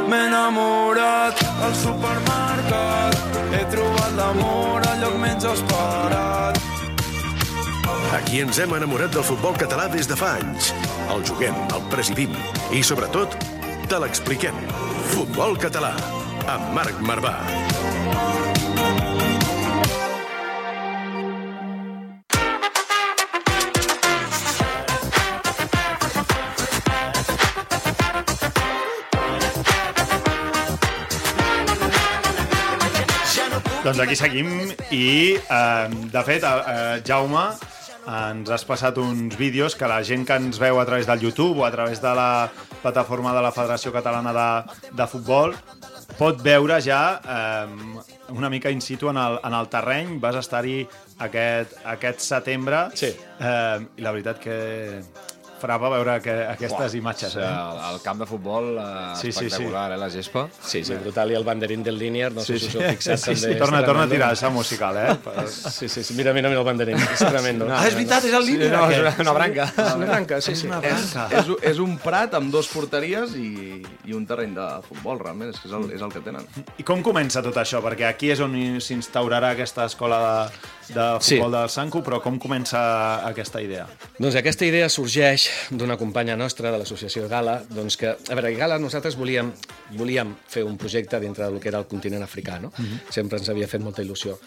M'he 0.09 0.21
enamorat 0.29 1.43
al 1.65 1.75
supermercat. 1.77 3.19
He 3.53 3.65
trobat 3.73 4.15
l'amor 4.17 4.87
al 4.89 5.03
lloc 5.03 5.19
menys 5.21 5.45
esperat. 5.51 6.57
Aquí 8.17 8.39
ens 8.41 8.57
hem 8.63 8.73
enamorat 8.73 9.11
del 9.13 9.23
futbol 9.27 9.53
català 9.59 9.85
des 9.91 10.07
de 10.09 10.15
fa 10.17 10.31
anys. 10.39 10.71
El 11.13 11.21
juguem, 11.27 11.55
el 11.75 11.83
presidim 11.91 12.33
i, 12.73 12.81
sobretot, 12.85 13.35
te 13.89 13.97
l'expliquem. 13.97 14.57
Futbol 15.09 15.55
català, 15.57 15.89
amb 16.45 16.75
Marc 16.75 16.99
Marvà. 17.01 17.31
Doncs 33.81 34.03
aquí 34.03 34.15
seguim 34.19 34.53
i, 34.93 35.33
eh, 35.41 35.89
de 36.13 36.23
fet, 36.29 36.45
eh, 36.45 37.01
Jaume, 37.07 37.47
ens 38.09 38.49
has 38.49 38.63
passat 38.65 38.97
uns 38.97 39.35
vídeos 39.37 39.75
que 39.77 39.87
la 39.87 39.99
gent 40.03 40.25
que 40.25 40.37
ens 40.39 40.57
veu 40.61 40.79
a 40.81 40.85
través 40.87 41.05
del 41.05 41.19
YouTube 41.27 41.59
o 41.61 41.65
a 41.67 41.71
través 41.71 42.01
de 42.01 42.13
la 42.15 42.49
plataforma 42.81 43.35
de 43.35 43.41
la 43.45 43.51
Federació 43.53 43.91
Catalana 43.93 44.33
de, 44.33 44.49
de 44.97 45.07
Futbol 45.07 45.53
pot 46.17 46.41
veure 46.43 46.79
ja 46.81 47.01
eh, 47.21 48.33
una 48.33 48.49
mica 48.49 48.71
in 48.73 48.81
situ 48.81 49.09
en 49.11 49.17
el, 49.17 49.37
en 49.45 49.53
el 49.53 49.69
terreny. 49.69 50.15
Vas 50.19 50.35
estar-hi 50.41 50.81
aquest, 51.19 51.77
aquest 51.85 52.19
setembre 52.25 52.87
Sí. 52.97 53.13
eh, 53.39 53.77
i 53.97 54.01
la 54.01 54.11
veritat 54.15 54.39
que 54.41 54.57
farà 55.61 55.77
veure 55.81 56.17
que, 56.23 56.33
aquestes 56.55 56.95
imatges. 56.95 57.35
O 57.35 57.39
sigui, 57.39 57.45
Eh? 57.45 57.49
el, 57.49 57.95
el 57.95 58.01
camp 58.01 58.19
de 58.23 58.25
futbol 58.29 58.69
eh, 58.77 59.15
Sí, 59.19 59.31
sí, 59.31 59.39
sí. 59.39 59.45
espectacular, 59.45 59.91
eh, 59.93 59.97
la 59.97 60.09
gespa. 60.09 60.47
Sí, 60.63 60.83
sí, 60.83 60.93
brutal. 60.95 61.31
I 61.31 61.35
el 61.35 61.43
banderín 61.43 61.83
del 61.83 61.97
Línier, 61.99 62.31
no 62.33 62.41
sé 62.41 62.57
Sí, 62.57 62.65
si 62.65 62.71
sí. 62.71 62.77
us 62.77 62.83
heu 62.83 62.89
fixat 62.95 63.17
sí, 63.19 63.25
també. 63.25 63.39
sí. 63.39 63.51
és 63.53 63.59
Torna, 63.59 63.83
torna 63.85 64.03
a 64.03 64.09
tirar 64.09 64.31
esa 64.33 64.49
musical, 64.49 64.97
eh? 64.97 65.17
Sí, 65.49 65.89
sí, 65.89 66.03
sí. 66.03 66.13
Mira, 66.15 66.33
mira, 66.33 66.49
mira 66.49 66.61
el 66.61 66.65
banderín. 66.65 66.97
És 66.97 67.19
tremendo. 67.19 67.67
Ah, 67.71 67.85
és 67.87 67.93
veritat, 67.95 68.23
és 68.25 68.33
el 68.33 68.45
líder. 68.45 68.71
no, 68.71 68.89
és 68.89 68.99
una, 68.99 69.13
una 69.27 69.33
branca. 69.33 69.69
És 69.75 69.93
una 69.95 70.05
branca, 70.05 70.41
sí, 70.41 70.55
sí. 70.55 70.67
És, 70.83 71.15
és, 71.41 71.51
és 71.73 71.79
un 71.79 71.97
prat 71.99 72.33
amb 72.39 72.51
dos 72.51 72.67
porteries 72.71 73.35
i, 73.35 73.81
i 74.05 74.13
un 74.13 74.25
terreny 74.25 74.53
de 74.55 74.67
futbol, 74.87 75.19
realment, 75.19 75.49
és 75.53 75.59
que 75.59 75.67
és 75.69 75.73
el, 75.75 75.89
és 75.95 76.01
el 76.01 76.11
que 76.13 76.21
tenen. 76.25 76.45
I 76.77 76.83
com 76.87 77.03
comença 77.03 77.43
tot 77.45 77.57
això? 77.57 77.81
Perquè 77.83 78.07
aquí 78.09 78.31
és 78.31 78.39
on 78.43 78.55
s'instaurarà 78.81 79.51
aquesta 79.55 79.85
escola 79.89 80.19
de, 80.23 80.59
de 80.93 81.17
Sí. 81.21 81.35
futbol 81.35 81.51
del 81.51 81.69
Sanco, 81.69 82.01
però 82.03 82.21
com 82.21 82.39
comença 82.39 83.25
aquesta 83.27 83.61
idea? 83.61 83.87
Doncs 84.17 84.35
aquesta 84.35 84.65
idea 84.65 84.89
sorgeix 84.89 85.47
d'una 85.71 85.97
companya 85.97 86.35
nostra 86.35 86.71
de 86.71 86.77
l'associació 86.77 87.27
Gala, 87.29 87.61
doncs 87.69 87.97
que, 87.97 88.09
a 88.09 88.35
veure, 88.35 88.53
Gala 88.55 88.79
nosaltres 88.79 89.15
volíem, 89.15 89.51
volíem 89.97 90.35
fer 90.47 90.63
un 90.63 90.77
projecte 90.77 91.19
dintre 91.19 91.45
del 91.45 91.59
que 91.59 91.69
era 91.69 91.79
el 91.79 91.85
continent 91.87 92.23
africà, 92.23 92.59
no? 92.59 92.71
Sempre 93.09 93.37
ens 93.39 93.49
havia 93.49 93.67
fet 93.67 93.81
molta 93.81 94.01
il·lusió. 94.01 94.37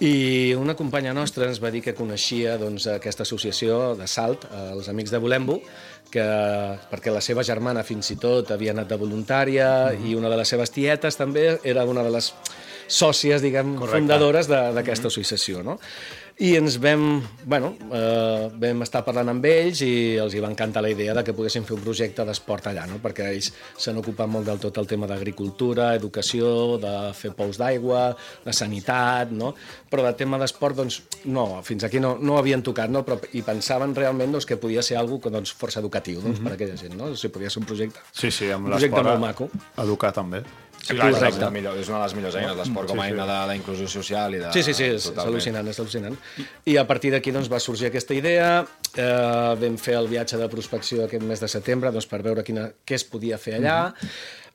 I 0.00 0.54
una 0.56 0.72
companya 0.74 1.12
nostra 1.12 1.44
ens 1.44 1.58
va 1.62 1.70
dir 1.70 1.82
que 1.84 1.92
coneixia 1.92 2.54
doncs, 2.56 2.86
aquesta 2.88 3.22
associació 3.26 3.94
de 3.98 4.06
Salt, 4.08 4.46
eh, 4.48 4.70
els 4.72 4.88
Amics 4.88 5.10
de 5.12 5.18
Volembo, 5.18 5.58
que, 6.10 6.24
perquè 6.90 7.12
la 7.12 7.20
seva 7.20 7.44
germana 7.44 7.84
fins 7.84 8.08
i 8.10 8.16
tot 8.16 8.50
havia 8.50 8.72
anat 8.72 8.88
de 8.88 8.96
voluntària 8.96 9.92
i 9.94 10.14
una 10.16 10.30
de 10.32 10.38
les 10.40 10.48
seves 10.48 10.72
tietes 10.72 11.16
també 11.20 11.58
era 11.62 11.84
una 11.84 12.02
de 12.02 12.10
les 12.16 12.32
sòcies, 12.90 13.42
diguem, 13.42 13.76
Correcte. 13.78 14.00
fundadores 14.02 14.50
d'aquesta 14.50 15.08
associació, 15.08 15.62
no? 15.62 15.78
I 16.40 16.54
ens 16.56 16.78
vam, 16.80 17.20
bueno, 17.44 17.74
eh, 17.92 18.48
vam 18.56 18.80
estar 18.80 19.02
parlant 19.04 19.28
amb 19.28 19.44
ells 19.44 19.82
i 19.84 20.16
els 20.16 20.32
hi 20.32 20.40
va 20.40 20.48
encantar 20.48 20.80
la 20.80 20.88
idea 20.88 21.12
de 21.12 21.20
que 21.20 21.34
poguessin 21.36 21.66
fer 21.68 21.74
un 21.76 21.82
projecte 21.84 22.24
d'esport 22.24 22.70
allà, 22.70 22.86
no? 22.88 22.96
perquè 23.02 23.26
ells 23.28 23.50
s'han 23.76 24.00
ocupat 24.00 24.30
molt 24.32 24.48
del 24.48 24.62
tot 24.62 24.78
el 24.80 24.88
tema 24.88 25.04
d'agricultura, 25.10 25.90
educació, 25.98 26.78
de 26.80 26.94
fer 27.18 27.34
pous 27.36 27.60
d'aigua, 27.60 28.06
de 28.46 28.54
sanitat, 28.56 29.34
no? 29.36 29.52
però 29.92 30.06
de 30.06 30.14
tema 30.16 30.40
d'esport, 30.40 30.80
doncs, 30.80 31.02
no, 31.28 31.60
fins 31.66 31.84
aquí 31.84 32.00
no, 32.00 32.14
no 32.16 32.38
ho 32.38 32.40
havien 32.40 32.64
tocat, 32.64 32.88
no? 32.88 33.04
però, 33.04 33.20
i 33.36 33.44
pensaven 33.44 33.92
realment 34.00 34.32
doncs, 34.32 34.48
que 34.48 34.56
podia 34.56 34.80
ser 34.80 34.96
algo 34.96 35.20
que, 35.20 35.28
doncs, 35.28 35.52
força 35.52 35.84
educatiu 35.84 36.24
doncs, 36.24 36.40
per 36.40 36.54
a 36.54 36.56
aquella 36.56 36.80
gent, 36.80 36.96
no? 36.96 37.12
o 37.12 37.20
sigui, 37.20 37.34
podia 37.36 37.52
ser 37.52 37.60
un 37.60 37.68
projecte. 37.68 38.00
Sí, 38.16 38.32
sí, 38.32 38.48
amb 38.48 38.64
Un 38.64 38.78
projecte 38.78 39.04
molt 39.04 39.24
maco. 39.28 39.52
Educar 39.76 40.16
també. 40.16 40.40
Sí, 40.90 40.96
clar, 40.98 41.10
és, 41.14 41.38
la 41.38 41.50
millor, 41.54 41.78
és 41.78 41.90
una 41.90 42.00
de 42.00 42.02
les 42.08 42.14
millors 42.18 42.36
eines, 42.40 42.56
l'esport 42.58 42.90
com 42.90 43.00
a 43.00 43.06
eina 43.06 43.26
de 43.28 43.38
la 43.50 43.56
inclusió 43.58 43.86
social 43.90 44.34
i 44.34 44.42
de... 44.42 44.50
Sí, 44.56 44.64
sí, 44.66 44.74
sí, 44.74 44.88
és, 44.96 45.06
és 45.12 45.22
al·lucinant, 45.22 45.70
és 45.70 45.78
al·lucinant. 45.82 46.16
I 46.70 46.76
a 46.80 46.84
partir 46.88 47.12
d'aquí 47.14 47.34
doncs, 47.34 47.50
va 47.52 47.60
sorgir 47.62 47.90
aquesta 47.90 48.16
idea, 48.16 48.50
eh, 48.96 49.54
vam 49.62 49.78
fer 49.80 49.96
el 50.00 50.10
viatge 50.10 50.40
de 50.40 50.50
prospecció 50.52 51.06
aquest 51.06 51.26
mes 51.26 51.42
de 51.42 51.50
setembre 51.52 51.92
doncs, 51.94 52.08
per 52.10 52.22
veure 52.26 52.44
quina, 52.46 52.68
què 52.84 52.98
es 52.98 53.06
podia 53.06 53.38
fer 53.38 53.60
allà. 53.60 53.78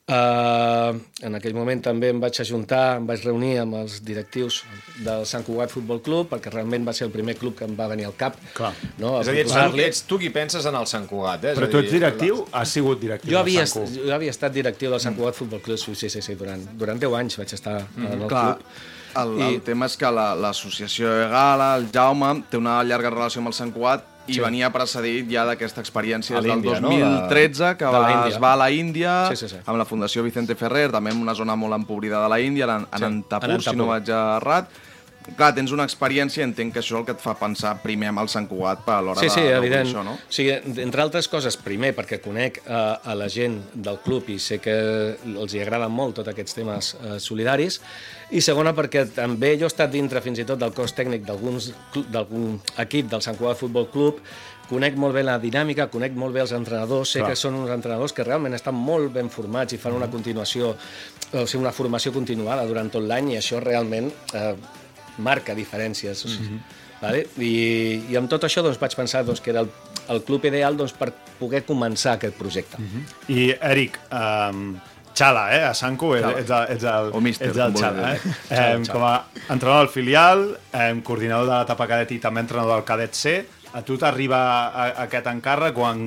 Eh, 0.07 0.91
en 1.25 1.33
aquell 1.33 1.55
moment 1.57 1.79
també 1.81 2.12
em 2.13 2.19
vaig 2.21 2.38
ajuntar, 2.43 2.97
em 3.00 3.07
vaig 3.09 3.24
reunir 3.25 3.55
amb 3.63 3.74
els 3.79 3.95
directius 4.05 4.59
del 5.01 5.24
Sant 5.25 5.41
Cugat 5.47 5.71
Futbol 5.74 5.97
Club, 6.05 6.27
perquè 6.29 6.51
realment 6.53 6.85
va 6.85 6.93
ser 6.93 7.07
el 7.07 7.12
primer 7.15 7.33
club 7.39 7.55
que 7.57 7.65
em 7.65 7.74
va 7.79 7.88
venir 7.89 8.05
al 8.05 8.13
cap. 8.19 8.38
Clar. 8.53 8.69
No, 9.01 9.15
a 9.17 9.24
És 9.24 9.31
a 9.31 9.33
dir, 9.33 9.41
ets 9.47 9.55
ets 9.88 10.03
tu 10.05 10.19
qui 10.21 10.29
penses 10.29 10.63
en 10.69 10.77
el 10.77 10.85
Sant 10.85 11.07
Cugat, 11.09 11.43
eh? 11.50 11.51
És 11.55 11.57
Però 11.57 11.71
tu 11.71 11.79
dir, 11.79 11.88
ets 11.88 11.95
directiu? 11.97 12.43
Has 12.53 12.69
sigut 12.77 13.01
directiu 13.01 13.31
Jo 13.31 13.39
del 13.39 13.41
havia, 13.47 13.65
Sant 13.65 13.81
Cugat. 13.88 14.05
jo 14.05 14.13
havia 14.19 14.35
estat 14.38 14.53
directiu 14.53 14.91
del 14.93 15.00
Sant 15.01 15.17
Cugat 15.17 15.33
Futbol 15.41 15.62
Club, 15.65 15.81
sí, 15.81 15.95
sí, 15.95 16.21
sí, 16.21 16.35
durant, 16.35 16.67
durant 16.77 17.01
10 17.01 17.17
anys 17.24 17.38
vaig 17.41 17.53
estar 17.57 17.79
en 17.97 18.21
el 18.21 18.27
Clar, 18.27 18.57
club. 18.59 18.65
el, 19.24 19.39
I- 19.41 19.53
el 19.55 19.62
tema 19.62 19.88
és 19.89 19.97
que 19.97 20.12
la- 20.12 20.35
l'associació 20.35 21.09
la, 21.09 21.25
Egala, 21.25 21.75
el 21.77 21.89
Jaume, 21.91 22.43
té 22.51 22.57
una 22.62 22.83
llarga 22.83 23.09
relació 23.09 23.39
amb 23.41 23.47
el 23.47 23.53
Sant 23.57 23.74
Cugat 23.74 24.05
i 24.27 24.34
Sí. 24.34 24.39
venia 24.41 24.72
precedit 24.74 25.29
ja 25.29 25.46
d'aquesta 25.46 25.82
experiència 25.82 26.36
des 26.39 26.44
del 26.46 26.53
l'Índia, 26.62 26.79
no? 26.82 26.89
2013, 26.89 27.75
que 27.77 27.86
De 27.86 27.91
va, 27.91 28.27
es 28.27 28.39
va 28.41 28.53
a 28.53 28.55
la 28.55 28.72
Índia, 28.72 29.27
Sí, 29.29 29.36
sí, 29.36 29.50
sí. 29.50 29.58
amb 29.65 29.77
la 29.77 29.86
Fundació 29.86 30.24
Vicente 30.24 30.55
Ferrer, 30.55 30.91
també 30.91 31.12
en 31.12 31.22
una 31.22 31.36
zona 31.36 31.55
molt 31.55 31.74
empobrida 31.75 32.22
de 32.24 32.29
la 32.29 32.39
Índia, 32.39 32.65
en, 32.65 32.88
en 32.91 32.98
Sí, 32.98 33.03
Antapur, 33.03 33.50
en 33.51 33.62
si 33.62 33.75
no 33.75 33.84
Antapur. 33.84 33.88
vaig 33.88 34.10
errat. 34.41 34.70
Clar, 35.34 35.50
tens 35.58 35.72
una 35.74 35.88
experiència, 35.89 36.46
entenc 36.46 36.75
que 36.75 36.82
això 36.84 36.94
és 36.94 37.00
el 37.00 37.05
que 37.08 37.15
et 37.15 37.22
fa 37.24 37.34
pensar 37.39 37.72
primer 37.82 38.12
amb 38.12 38.22
el 38.22 38.29
Sant 38.29 38.46
Cugat 38.46 38.84
per 38.86 39.00
a 39.00 39.01
l'hora 39.01 39.24
Sí, 39.24 39.29
sí, 39.34 39.41
de, 39.41 39.55
evident. 39.58 39.88
això, 39.89 40.03
no? 40.05 40.13
O 40.22 40.32
sigui, 40.34 40.53
entre 40.84 41.01
altres 41.01 41.27
coses, 41.32 41.58
primer 41.58 41.96
perquè 41.98 42.20
conec 42.22 42.60
eh, 42.62 42.72
a 42.72 43.15
la 43.17 43.25
gent 43.32 43.58
del 43.74 43.98
club 44.05 44.29
i 44.29 44.38
sé 44.39 44.60
que 44.62 44.75
els 45.25 45.55
hi 45.55 45.63
agraden 45.63 45.91
molt 45.91 46.20
tots 46.20 46.29
aquests 46.29 46.60
temes 46.60 46.91
eh, 47.01 47.15
solidaris, 47.20 47.79
i 48.38 48.41
segona 48.41 48.75
perquè 48.77 49.08
també 49.15 49.55
jo 49.58 49.65
he 49.65 49.74
estat 49.74 49.89
dintre 49.94 50.22
fins 50.22 50.39
i 50.39 50.46
tot 50.46 50.62
del 50.62 50.74
cos 50.77 50.94
tècnic 50.94 51.25
d'algun 51.25 52.60
equip 52.86 53.10
del 53.10 53.25
Sant 53.25 53.38
Cugat 53.41 53.58
Futbol 53.58 53.89
Club, 53.89 54.22
conec 54.70 54.96
molt 54.98 55.13
bé 55.17 55.22
la 55.25 55.39
dinàmica, 55.41 55.89
conec 55.94 56.13
molt 56.17 56.34
bé 56.34 56.41
els 56.46 56.53
entrenadors, 56.58 57.12
sé 57.13 57.20
Clar. 57.22 57.34
que 57.34 57.38
són 57.39 57.58
uns 57.60 57.70
entrenadors 57.74 58.13
que 58.13 58.24
realment 58.25 58.53
estan 58.58 58.77
molt 58.77 59.12
ben 59.13 59.29
formats 59.34 59.74
i 59.74 59.82
fan 59.82 59.94
una 59.98 60.10
continuació, 60.10 60.72
o 61.34 61.46
sigui, 61.46 61.62
una 61.65 61.74
formació 61.74 62.13
continuada 62.13 62.65
durant 62.65 62.89
tot 62.94 63.05
l'any 63.05 63.34
i 63.36 63.38
això 63.41 63.62
realment 63.62 64.10
eh, 64.34 64.55
marca 65.17 65.53
diferències. 65.55 66.25
O 66.25 66.29
sigui, 66.29 66.60
vale? 67.01 67.25
I, 67.39 67.53
I 68.12 68.15
amb 68.19 68.29
tot 68.31 68.43
això 68.48 68.63
doncs, 68.65 68.79
vaig 68.81 68.95
pensar 68.95 69.24
doncs, 69.27 69.41
que 69.41 69.51
era 69.53 69.62
el, 69.65 69.69
el 70.10 70.24
club 70.24 70.45
ideal 70.45 70.77
doncs, 70.77 70.93
per 70.93 71.12
poder 71.39 71.63
començar 71.67 72.15
aquest 72.17 72.36
projecte. 72.39 72.77
I, 73.27 73.53
Eric, 73.62 74.00
um, 74.12 74.75
Xala, 75.15 75.45
eh? 75.55 75.63
A 75.63 75.74
Sanco, 75.74 76.10
ets, 76.17 76.27
ets, 76.41 76.50
el, 76.51 76.72
ets, 76.75 76.84
el, 76.91 77.12
O 77.15 77.22
míster, 77.24 77.48
ets 77.53 77.57
el 77.63 77.72
com 77.74 77.81
Xala, 77.81 78.13
eh? 78.15 78.19
vulguis 78.19 78.89
eh? 78.89 78.93
Com 78.93 79.03
a 79.07 79.13
entrenador 79.50 79.86
del 79.86 79.93
filial, 79.93 80.41
eh, 80.75 80.89
coordinador 81.07 81.48
de 81.48 81.53
l'etapa 81.62 81.88
cadet 81.88 82.12
i 82.12 82.19
també 82.19 82.43
entrenador 82.43 82.75
del 82.81 82.88
cadet 82.88 83.15
C, 83.15 83.38
a 83.75 83.81
tu 83.84 83.95
t'arriba 84.00 84.41
a- 84.72 84.89
aquest 85.05 85.27
encàrrec 85.31 85.74
quan, 85.75 86.03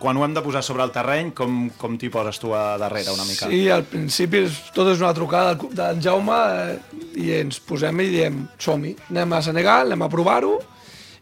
quan 0.00 0.16
ho 0.16 0.24
hem 0.24 0.32
de 0.36 0.40
posar 0.40 0.62
sobre 0.64 0.84
el 0.84 0.90
terreny, 0.92 1.34
com, 1.36 1.66
com 1.76 1.98
t'hi 2.00 2.08
poses 2.12 2.40
tu 2.40 2.54
a 2.56 2.78
darrere 2.80 3.12
una 3.12 3.24
mica? 3.28 3.48
Sí, 3.52 3.66
al 3.72 3.84
principi 3.84 4.40
és, 4.46 4.56
tot 4.72 4.88
és 4.88 5.00
una 5.04 5.12
trucada 5.16 5.54
del- 5.54 5.74
d'en 5.76 6.00
Jaume 6.04 6.40
eh, 6.64 6.78
i 7.18 7.32
ens 7.40 7.60
posem 7.66 8.02
i 8.04 8.10
diem 8.12 8.44
som-hi, 8.60 8.94
anem 9.10 9.34
a 9.34 9.42
Senegal, 9.42 9.90
anem 9.90 10.06
a 10.06 10.10
provar-ho 10.12 10.54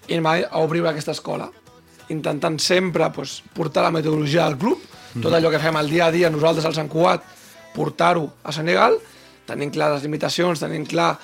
i 0.09 0.17
anem 0.17 0.29
a, 0.31 0.37
obrir 0.61 0.85
aquesta 0.87 1.15
escola. 1.17 1.49
Intentant 2.13 2.59
sempre 2.61 3.11
pues, 3.15 3.39
portar 3.55 3.85
la 3.85 3.93
metodologia 3.95 4.47
del 4.49 4.59
club, 4.61 4.85
tot 5.23 5.33
allò 5.33 5.51
que 5.53 5.61
fem 5.63 5.77
al 5.77 5.89
dia 5.91 6.07
a 6.09 6.15
dia 6.15 6.31
nosaltres 6.31 6.67
al 6.69 6.77
Sant 6.77 6.89
Cugat, 6.93 7.25
portar-ho 7.75 8.27
a 8.45 8.53
Senegal, 8.53 8.99
tenint 9.49 9.73
clar 9.73 9.93
les 9.95 10.05
limitacions, 10.05 10.61
tenint 10.61 10.87
clar 10.89 11.15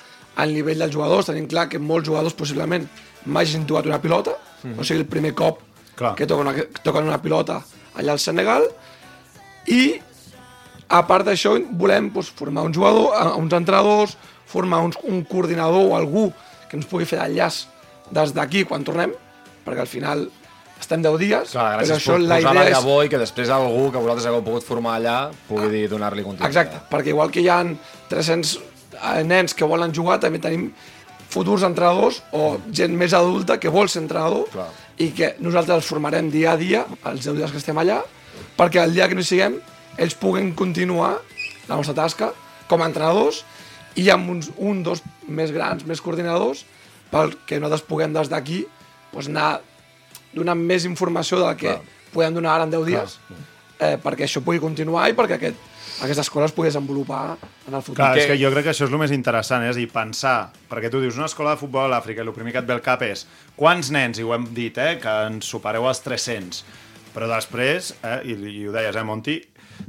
el 0.41 0.53
nivell 0.55 0.81
dels 0.83 0.93
jugadors, 0.93 1.29
tenint 1.29 1.47
clar 1.49 1.67
que 1.71 1.79
molts 1.79 2.09
jugadors 2.09 2.35
possiblement 2.37 2.87
mai 3.25 3.45
hagin 3.45 3.65
tocat 3.69 3.87
una 3.89 4.01
pilota, 4.01 4.35
o 4.65 4.83
sigui, 4.83 5.03
el 5.03 5.09
primer 5.09 5.33
cop 5.37 5.61
Clar. 5.95 6.15
que 6.17 6.27
toquen 6.27 6.47
una, 6.47 6.53
que 6.57 6.83
toquen 6.83 7.07
una 7.07 7.21
pilota 7.21 7.61
allà 7.95 8.15
al 8.15 8.19
Senegal, 8.19 8.65
i 9.71 9.95
a 10.89 11.01
part 11.07 11.25
d'això 11.25 11.55
volem 11.79 12.11
doncs, 12.13 12.31
formar 12.37 12.65
un 12.67 12.73
jugador, 12.73 13.15
uns 13.39 13.53
entrenadors, 13.53 14.17
formar 14.55 14.81
uns, 14.87 14.97
un 15.03 15.23
coordinador 15.27 15.91
o 15.91 15.95
algú 15.99 16.29
que 16.69 16.79
ens 16.79 16.87
pugui 16.89 17.07
fer 17.09 17.19
d'enllaç 17.21 17.65
des 18.15 18.33
d'aquí 18.35 18.63
quan 18.69 18.85
tornem, 18.87 19.13
perquè 19.65 19.83
al 19.83 19.91
final 19.91 20.27
estem 20.79 21.01
10 21.01 21.19
dies, 21.21 21.53
Clar, 21.55 21.79
però 21.81 21.95
això 21.95 22.17
la 22.19 22.39
idea 22.41 22.65
és... 22.65 22.73
llavor 22.75 23.05
i 23.05 23.11
que 23.11 23.19
després 23.21 23.51
algú 23.53 23.87
que 23.93 24.01
vosaltres 24.01 24.27
hagueu 24.29 24.43
pogut 24.45 24.65
formar 24.67 24.97
allà 24.99 25.15
pugui 25.49 25.69
dir 25.71 25.85
donar-li 25.91 26.25
continuïtat. 26.25 26.51
Exacte, 26.51 26.81
perquè 26.91 27.13
igual 27.13 27.31
que 27.33 27.43
hi 27.43 27.49
ha 27.49 27.61
300 28.11 28.57
eh, 28.59 29.23
nens 29.27 29.55
que 29.55 29.67
volen 29.67 29.95
jugar, 29.95 30.19
també 30.23 30.41
tenim 30.43 30.67
futurs 31.31 31.65
entrenadors 31.67 32.21
o 32.35 32.57
gent 32.71 32.93
més 32.95 33.15
adulta 33.17 33.57
que 33.59 33.71
vol 33.71 33.89
ser 33.91 34.03
entrenador 34.03 34.45
Clar. 34.51 34.67
i 35.01 35.09
que 35.15 35.33
nosaltres 35.43 35.81
els 35.81 35.89
formarem 35.89 36.29
dia 36.31 36.53
a 36.53 36.59
dia, 36.59 36.85
els 37.07 37.23
10 37.25 37.39
dies 37.39 37.55
que 37.55 37.63
estem 37.63 37.79
allà, 37.81 38.01
perquè 38.59 38.83
el 38.83 38.93
dia 38.95 39.09
que 39.09 39.17
no 39.17 39.23
hi 39.23 39.31
siguem, 39.31 39.57
ells 39.97 40.15
puguen 40.19 40.53
continuar 40.59 41.15
la 41.69 41.79
nostra 41.79 41.95
tasca 41.97 42.33
com 42.69 42.83
a 42.83 42.89
entrenadors 42.91 43.43
i 43.95 44.09
amb 44.11 44.29
uns, 44.29 44.49
un, 44.57 44.81
dos 44.83 45.01
més 45.27 45.51
grans, 45.55 45.85
més 45.87 46.01
coordinadors, 46.03 46.65
perquè 47.11 47.59
nosaltres 47.61 47.85
puguem 47.87 48.13
des 48.15 48.29
d'aquí 48.31 48.65
doncs, 49.13 49.29
anar 49.31 49.61
donant 50.35 50.59
més 50.59 50.83
informació 50.85 51.39
de 51.39 51.45
la 51.47 51.55
que 51.55 51.69
Clar. 51.71 51.81
podem 52.11 52.33
donar 52.35 52.55
ara 52.57 52.65
en 52.67 52.73
10 52.73 52.85
dies, 52.89 53.19
eh, 53.79 53.95
perquè 54.03 54.25
això 54.27 54.41
pugui 54.43 54.59
continuar 54.59 55.07
i 55.09 55.15
perquè 55.15 55.37
aquest, 55.37 55.55
aquesta 56.03 56.25
escola 56.25 56.49
es 56.49 56.51
pugui 56.51 56.67
desenvolupar 56.67 57.37
en 57.69 57.73
el 57.73 57.81
futur. 57.81 58.01
Clar, 58.01 58.17
és 58.17 58.25
Que- 58.25 58.33
que 58.35 58.43
jo 58.43 58.51
crec 58.51 58.65
que 58.65 58.71
això 58.73 58.83
és 58.85 58.91
el 58.91 58.99
més 58.99 59.11
interessant, 59.15 59.63
eh? 59.63 59.69
és 59.69 59.77
a 59.77 59.79
dir, 59.79 59.87
pensar, 59.91 60.51
perquè 60.69 60.91
tu 60.91 60.99
dius 60.99 61.15
una 61.15 61.27
escola 61.31 61.51
de 61.55 61.61
futbol 61.61 61.85
a 61.87 61.93
l'Àfrica 61.99 62.19
i 62.19 62.27
el 62.27 62.33
primer 62.33 62.51
que 62.51 62.59
et 62.59 62.67
ve 62.67 62.73
al 62.73 62.81
cap 62.81 63.01
és 63.03 63.25
quants 63.55 63.91
nens, 63.91 64.19
i 64.19 64.23
ho 64.23 64.33
hem 64.35 64.49
dit, 64.53 64.77
eh, 64.77 64.97
que 64.99 65.15
ens 65.29 65.45
supereu 65.45 65.87
els 65.87 66.01
300, 66.03 66.65
però 67.15 67.29
després, 67.31 67.93
eh, 68.03 68.19
i, 68.25 68.33
i 68.33 68.67
ho 68.67 68.73
deies, 68.75 68.93
eh, 68.95 69.03
Monti, 69.03 69.37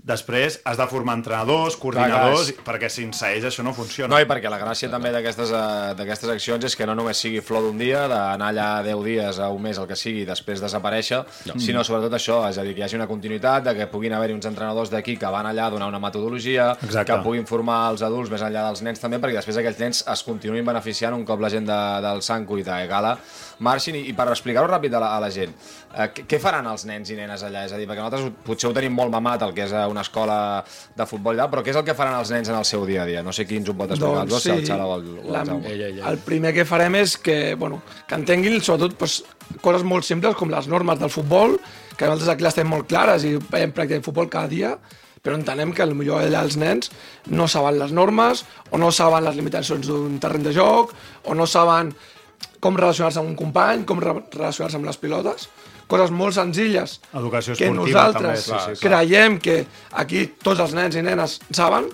després 0.07 0.61
has 0.65 0.79
de 0.79 0.87
formar 0.87 1.17
entrenadors, 1.19 1.77
coordinadors, 1.83 2.53
perquè 2.67 2.89
sense 2.93 3.27
ells 3.27 3.49
això 3.49 3.65
no 3.67 3.73
funciona. 3.75 4.13
No, 4.15 4.21
i 4.23 4.29
perquè 4.29 4.51
la 4.53 4.61
gràcia 4.61 4.91
també 4.93 5.11
d'aquestes 5.15 5.51
eh, 5.51 5.95
d'aquestes 5.99 6.31
accions 6.37 6.67
és 6.69 6.77
que 6.79 6.87
no 6.87 6.95
només 6.95 7.19
sigui 7.19 7.43
flor 7.43 7.67
d'un 7.67 7.79
dia, 7.81 8.05
d'anar 8.11 8.53
allà 8.53 8.69
10 8.87 9.03
dies 9.07 9.41
a 9.43 9.51
un 9.51 9.65
mes, 9.67 9.81
el 9.83 9.89
que 9.91 9.99
sigui, 9.99 10.23
i 10.23 10.29
després 10.29 10.63
desaparèixer, 10.63 11.23
no. 11.51 11.59
sinó 11.63 11.83
sobretot 11.87 12.15
això, 12.19 12.39
és 12.51 12.61
a 12.61 12.67
dir, 12.67 12.77
que 12.77 12.85
hi 12.85 12.87
hagi 12.87 13.01
una 13.01 13.09
continuïtat, 13.11 13.67
de 13.67 13.75
que 13.81 13.89
puguin 13.91 14.15
haver-hi 14.15 14.37
uns 14.39 14.47
entrenadors 14.47 14.95
d'aquí 14.95 15.17
que 15.19 15.33
van 15.33 15.51
allà 15.51 15.67
a 15.67 15.75
donar 15.75 15.91
una 15.91 16.03
metodologia, 16.03 16.71
Exacte. 16.79 17.11
que 17.11 17.19
puguin 17.27 17.49
formar 17.51 17.81
els 17.91 18.07
adults 18.07 18.31
més 18.31 18.47
enllà 18.47 18.69
dels 18.69 18.85
nens 18.87 19.03
també, 19.03 19.19
perquè 19.23 19.41
després 19.41 19.59
aquells 19.59 19.83
nens 19.83 20.05
es 20.15 20.25
continuïn 20.27 20.67
beneficiant 20.67 21.19
un 21.19 21.27
cop 21.27 21.43
la 21.43 21.51
gent 21.51 21.67
de, 21.67 21.81
del 22.07 22.23
Sanco 22.23 22.61
i 22.61 22.67
de 22.67 22.79
Gala 22.87 23.17
marxin. 23.59 23.97
I, 23.97 24.07
i 24.11 24.15
per 24.17 24.29
explicar-ho 24.33 24.69
ràpid 24.71 24.95
a 24.97 25.03
la, 25.03 25.11
a 25.17 25.21
la 25.23 25.31
gent, 25.33 25.55
eh, 25.95 26.09
què, 26.19 26.41
faran 26.43 26.69
els 26.71 26.87
nens 26.89 27.11
i 27.13 27.19
nenes 27.19 27.45
allà? 27.47 27.65
És 27.67 27.75
a 27.75 27.81
dir, 27.81 27.89
perquè 27.89 28.03
nosaltres 28.03 28.33
potser 28.47 28.71
ho 28.71 28.75
tenim 28.77 28.95
molt 28.97 29.13
mamat, 29.15 29.47
el 29.47 29.55
que 29.57 29.65
és 29.67 29.75
eh, 29.75 29.85
una 29.97 30.05
escola 30.05 30.39
de 30.97 31.07
futbol 31.09 31.35
allà, 31.35 31.49
però 31.53 31.65
què 31.65 31.73
és 31.73 31.81
el 31.81 31.87
que 31.87 31.97
faran 31.99 32.19
els 32.21 32.33
nens 32.35 32.51
en 32.53 32.59
el 32.59 32.67
seu 32.69 32.85
dia 32.89 33.03
a 33.05 33.09
dia? 33.09 33.25
No 33.27 33.35
sé 33.37 33.47
qui 33.49 33.59
ens 33.61 33.71
ho 33.73 33.77
pot 33.79 33.95
explicar, 33.97 34.27
doncs, 34.29 34.51
el 34.53 34.67
Xala 34.69 34.87
o 34.87 34.99
el, 34.99 35.09
o 35.17 35.25
el 35.25 35.33
la, 35.33 35.45
Jaume. 35.49 35.73
Ella, 35.73 35.89
ella. 35.93 36.05
el 36.13 36.21
primer 36.27 36.53
que 36.57 36.67
farem 36.69 37.01
és 37.01 37.17
que, 37.17 37.39
bueno, 37.59 37.81
que 38.07 38.21
entenguin 38.21 38.61
sobretot 38.61 38.99
pues, 39.01 39.23
coses 39.65 39.87
molt 39.87 40.07
simples 40.07 40.37
com 40.39 40.53
les 40.53 40.69
normes 40.71 41.01
del 41.01 41.13
futbol, 41.13 41.59
que 41.97 42.07
nosaltres 42.07 42.35
aquí 42.35 42.47
les 42.47 42.57
tenim 42.59 42.75
molt 42.77 42.89
clares 42.91 43.25
i 43.25 43.37
veiem 43.49 43.73
practicar 43.75 44.05
futbol 44.05 44.29
cada 44.33 44.53
dia, 44.53 44.77
però 45.27 45.35
entenem 45.35 45.73
que 45.75 45.87
potser 45.91 46.19
allà 46.29 46.45
els 46.47 46.57
nens 46.61 46.93
no 47.35 47.49
saben 47.51 47.81
les 47.81 47.95
normes 47.97 48.45
o 48.71 48.79
no 48.79 48.93
saben 48.95 49.25
les 49.27 49.35
limitacions 49.35 49.89
d'un 49.89 50.21
terreny 50.23 50.45
de 50.47 50.53
joc 50.55 50.93
o 51.25 51.35
no 51.35 51.49
saben 51.51 51.91
com 52.63 52.77
relacionar-se 52.79 53.21
amb 53.21 53.33
un 53.33 53.39
company, 53.39 53.85
com 53.89 54.01
re 54.03 54.15
relacionar-se 54.35 54.79
amb 54.79 54.87
les 54.89 54.99
pilotes, 55.01 55.49
coses 55.87 56.11
molt 56.11 56.35
senzilles 56.35 56.97
Educació 57.15 57.55
que 57.59 57.71
nosaltres 57.71 58.47
també, 58.49 58.65
sí, 58.67 58.75
sí, 58.75 58.83
creiem 58.83 59.39
que 59.43 59.59
aquí 60.03 60.25
tots 60.43 60.63
els 60.65 60.75
nens 60.77 60.99
i 60.99 61.05
nenes 61.07 61.39
saben, 61.55 61.87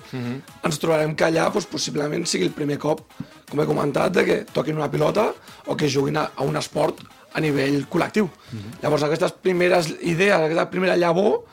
ens 0.65 0.81
trobarem 0.81 1.13
que 1.15 1.27
allà 1.27 1.49
doncs, 1.53 1.69
possiblement 1.69 2.25
sigui 2.29 2.49
el 2.49 2.55
primer 2.55 2.79
cop, 2.81 3.03
com 3.49 3.61
he 3.61 3.67
comentat, 3.69 4.13
de 4.15 4.25
que 4.25 4.39
toquin 4.49 4.79
una 4.79 4.89
pilota 4.89 5.29
o 5.67 5.77
que 5.77 5.91
juguin 5.91 6.17
a, 6.17 6.29
a 6.35 6.47
un 6.47 6.57
esport 6.57 7.03
a 7.33 7.41
nivell 7.41 7.83
col·lectiu. 7.89 8.27
Llavors, 8.81 9.05
aquestes 9.05 9.33
primeres 9.41 9.89
idees, 10.01 10.35
aquesta 10.37 10.67
primera 10.69 10.97
llavor, 10.97 11.43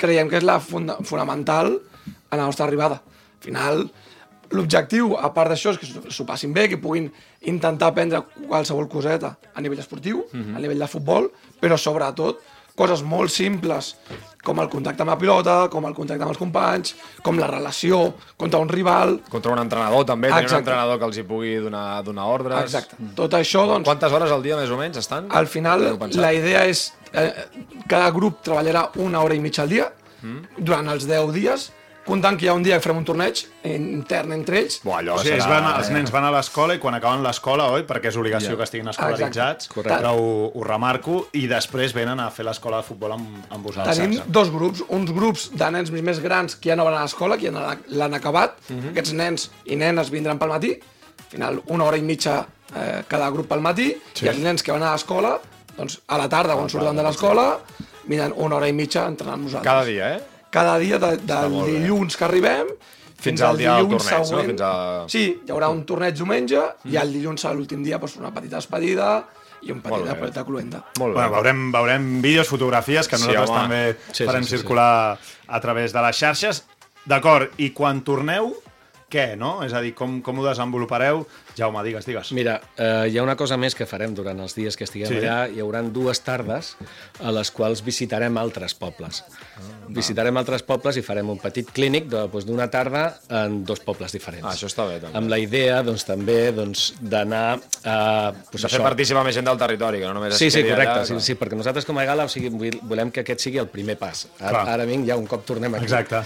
creiem 0.00 0.30
que 0.30 0.40
és 0.40 0.46
la 0.46 0.58
funda 0.60 0.96
fonamental 1.04 1.74
a 2.30 2.36
la 2.36 2.46
nostra 2.46 2.66
arribada. 2.66 3.00
Al 3.04 3.44
final, 3.44 3.84
l'objectiu, 4.50 5.16
a 5.16 5.32
part 5.34 5.50
d'això, 5.50 5.70
és 5.72 5.78
que 5.78 5.86
s'ho- 6.10 6.26
passin 6.26 6.52
bé, 6.52 6.68
que 6.68 6.76
puguin 6.78 7.10
intentar 7.42 7.88
aprendre 7.88 8.22
qualsevol 8.48 8.88
coseta 8.88 9.36
a 9.54 9.60
nivell 9.60 9.78
esportiu, 9.80 10.24
a 10.32 10.58
nivell 10.60 10.78
de 10.78 10.86
futbol, 10.88 11.30
però 11.60 11.76
sobretot 11.78 12.40
coses 12.76 13.02
molt 13.06 13.30
simples, 13.30 13.94
com 14.42 14.58
el 14.58 14.68
contacte 14.68 15.00
amb 15.04 15.10
la 15.12 15.16
pilota, 15.16 15.68
com 15.70 15.84
el 15.86 15.94
contacte 15.94 16.24
amb 16.24 16.32
els 16.32 16.38
companys, 16.40 16.94
com 17.22 17.38
la 17.38 17.46
relació 17.46 18.14
contra 18.36 18.58
un 18.58 18.68
rival... 18.68 19.20
Contra 19.30 19.52
un 19.52 19.60
entrenador 19.62 20.04
també, 20.04 20.28
tenir 20.28 20.50
un 20.50 20.58
entrenador 20.58 20.98
que 20.98 21.04
els 21.06 21.16
hi 21.18 21.22
pugui 21.22 21.54
donar, 21.62 22.02
donar 22.02 22.24
ordres. 22.26 22.64
Exacte. 22.64 22.96
Tot 23.14 23.32
això, 23.38 23.62
doncs, 23.70 23.86
Quantes 23.86 24.12
hores 24.12 24.30
al 24.34 24.42
dia 24.42 24.56
més 24.58 24.70
o 24.74 24.76
menys 24.76 24.98
estan? 24.98 25.28
al 25.30 25.46
final, 25.46 25.86
la 26.18 26.32
idea 26.34 26.64
és... 26.66 26.92
Eh, 27.14 27.30
cada 27.86 28.10
grup 28.10 28.42
treballarà 28.42 28.88
una 28.96 29.20
hora 29.22 29.34
i 29.34 29.38
mitja 29.38 29.62
al 29.62 29.68
dia, 29.70 29.92
durant 30.58 30.88
els 30.88 31.06
10 31.06 31.30
dies, 31.32 31.70
comptant 32.04 32.36
que 32.38 32.46
hi 32.46 32.48
ha 32.52 32.54
un 32.56 32.64
dia 32.64 32.76
que 32.78 32.84
farem 32.84 32.98
un 33.00 33.06
torneig 33.08 33.40
intern 33.68 34.34
entre 34.36 34.58
ells, 34.60 34.78
Buah, 34.84 35.00
allò 35.00 35.16
O 35.18 35.22
sigui, 35.22 35.38
serà... 35.40 35.56
van, 35.56 35.68
els 35.80 35.90
nens 35.94 36.12
van 36.12 36.26
a 36.28 36.32
l'escola 36.34 36.76
i 36.76 36.80
quan 36.82 36.96
acaben 36.98 37.24
l'escola, 37.24 37.70
oi? 37.74 37.84
Perquè 37.88 38.10
és 38.12 38.18
obligació 38.20 38.58
que 38.58 38.66
estiguin 38.66 38.90
escolaritzats, 38.92 39.70
però 39.74 40.14
ho, 40.20 40.32
ho 40.52 40.64
remarco, 40.66 41.20
i 41.36 41.46
després 41.50 41.94
venen 41.96 42.20
a 42.20 42.28
fer 42.34 42.46
l'escola 42.48 42.82
de 42.82 42.88
futbol 42.88 43.16
amb, 43.16 43.38
amb 43.48 43.70
vosaltres. 43.70 44.02
Tenim 44.02 44.34
dos 44.38 44.52
grups, 44.52 44.84
uns 44.92 45.14
grups 45.16 45.46
de 45.56 45.70
nens 45.74 45.92
més 45.94 46.20
grans 46.24 46.58
que 46.58 46.72
ja 46.72 46.76
no 46.78 46.84
van 46.88 46.98
a 46.98 47.06
l'escola, 47.06 47.38
que 47.40 47.48
ja 47.48 47.76
l'han 47.96 48.18
acabat. 48.20 48.60
Aquests 48.92 49.14
nens 49.16 49.48
i 49.64 49.80
nenes 49.80 50.12
vindran 50.12 50.40
pel 50.40 50.52
matí, 50.52 50.74
al 51.24 51.30
final 51.32 51.62
una 51.72 51.88
hora 51.88 51.98
i 51.98 52.04
mitja 52.04 52.42
eh, 52.74 53.02
cada 53.08 53.30
grup 53.34 53.48
pel 53.50 53.64
matí, 53.64 53.90
i 53.94 54.28
els 54.30 54.44
nens 54.44 54.62
que 54.62 54.74
van 54.74 54.84
a 54.84 54.92
l'escola, 54.92 55.38
doncs 55.78 55.98
a 56.06 56.20
la 56.20 56.28
tarda, 56.30 56.54
quan 56.58 56.70
surten 56.70 57.00
de 57.00 57.02
l'escola, 57.06 57.48
vindran 58.04 58.36
una 58.36 58.60
hora 58.60 58.68
i 58.68 58.76
mitja 58.76 59.08
entrenant 59.08 59.40
amb 59.40 59.48
nosaltres. 59.48 59.72
Cada 59.72 59.88
dia, 59.88 60.14
eh? 60.18 60.33
Cada 60.54 60.76
dia, 60.78 61.00
de, 61.02 61.16
del 61.26 61.54
dilluns 61.66 62.14
que 62.16 62.24
arribem, 62.28 62.68
fins, 63.18 63.40
al 63.42 63.54
al 63.54 63.58
dia 63.58 63.72
del 63.80 63.88
torneig, 63.90 64.18
no? 64.20 64.24
següent. 64.28 64.50
Fins 64.52 64.60
a- 64.62 65.04
Sí, 65.10 65.24
hi 65.42 65.50
haurà 65.50 65.70
un 65.72 65.84
torneig 65.88 66.14
diumenge, 66.14 66.60
i 66.86 66.96
el 67.00 67.10
dilluns 67.16 67.42
serà 67.42 67.54
l'últim 67.58 67.82
dia 67.82 67.98
doncs, 67.98 68.16
una 68.20 68.30
petita 68.34 68.60
despedida 68.60 69.08
i 69.64 69.72
un 69.72 69.80
petit 69.80 70.06
apretat 70.12 70.42
de 70.42 70.44
cluenta. 70.44 70.82
Molt 71.00 71.14
bé. 71.14 71.20
Bueno, 71.22 71.30
veurem, 71.38 71.62
veurem 71.72 72.06
vídeos, 72.22 72.46
fotografies, 72.48 73.08
que 73.08 73.16
Sí, 73.18 73.26
nosaltres 73.26 73.50
home. 73.50 73.60
també 73.60 73.96
Sí, 74.12 74.24
farem 74.28 74.44
sí, 74.44 74.50
sí, 74.50 74.56
circular 74.58 75.18
a 75.48 75.60
través 75.60 75.92
de 75.92 76.02
les 76.02 76.16
xarxes. 76.16 76.64
D'acord, 77.04 77.50
i 77.58 77.70
quan 77.72 78.02
torneu, 78.04 78.54
què, 79.10 79.36
no? 79.36 79.62
És 79.64 79.72
a 79.72 79.80
dir, 79.80 79.94
com, 79.94 80.20
com 80.22 80.38
ho 80.38 80.44
desenvolupareu? 80.46 81.26
Jaume, 81.56 81.82
digues, 81.86 82.04
digues. 82.06 82.32
Mira, 82.34 82.60
eh, 82.76 83.08
hi 83.12 83.18
ha 83.18 83.22
una 83.22 83.36
cosa 83.38 83.56
més 83.56 83.76
que 83.78 83.86
farem 83.86 84.14
durant 84.14 84.40
els 84.42 84.56
dies 84.56 84.76
que 84.76 84.84
estiguem 84.88 85.08
Sí. 85.08 85.18
allà. 85.20 85.48
Hi 85.54 85.60
hauran 85.62 85.92
dues 85.92 86.20
tardes 86.26 86.76
a 87.22 87.30
les 87.30 87.50
quals 87.54 87.84
visitarem 87.86 88.36
altres 88.38 88.74
pobles. 88.74 89.22
Visitarem 89.88 90.36
altres 90.36 90.62
pobles 90.66 90.96
i 90.96 91.02
farem 91.02 91.28
un 91.30 91.38
petit 91.38 91.70
clínic 91.70 92.08
de- 92.08 92.24
doncs, 92.26 92.46
d'una 92.46 92.66
tarda 92.70 93.20
en 93.28 93.64
dos 93.64 93.78
pobles 93.80 94.10
diferents. 94.12 94.44
Ah, 94.44 94.52
això 94.56 94.66
està 94.66 94.86
bé, 94.88 94.98
també. 95.00 95.16
Amb 95.16 95.28
la 95.30 95.38
idea, 95.38 95.82
doncs, 95.82 96.04
també 96.04 96.50
doncs, 96.52 96.94
d'anar 97.00 97.60
a... 97.84 98.32
Doncs, 98.32 98.62
De 98.62 98.68
fer 98.68 98.80
participar 98.82 99.22
més 99.24 99.34
gent 99.36 99.46
del 99.46 99.58
territori, 99.58 100.00
que 100.00 100.06
no 100.06 100.14
només 100.14 100.34
Sí, 100.36 100.50
sí, 100.50 100.62
correcte, 100.64 101.00
allà, 101.00 101.06
sí, 101.06 101.20
sí, 101.20 101.34
perquè 101.36 101.54
nosaltres 101.54 101.84
com 101.84 101.98
a 101.98 102.04
Gala 102.04 102.24
o 102.24 102.28
sigui, 102.28 102.50
volem 102.82 103.12
que 103.12 103.20
aquest 103.20 103.40
sigui 103.46 103.58
el 103.62 103.68
primer 103.68 103.96
pas. 104.00 104.26
Ara, 104.40 104.64
ara 104.74 104.84
vinc, 104.88 105.06
ja 105.06 105.16
un 105.16 105.26
cop 105.30 105.44
tornem 105.46 105.74
aquí. 105.74 105.84
Exacte. 105.84 106.24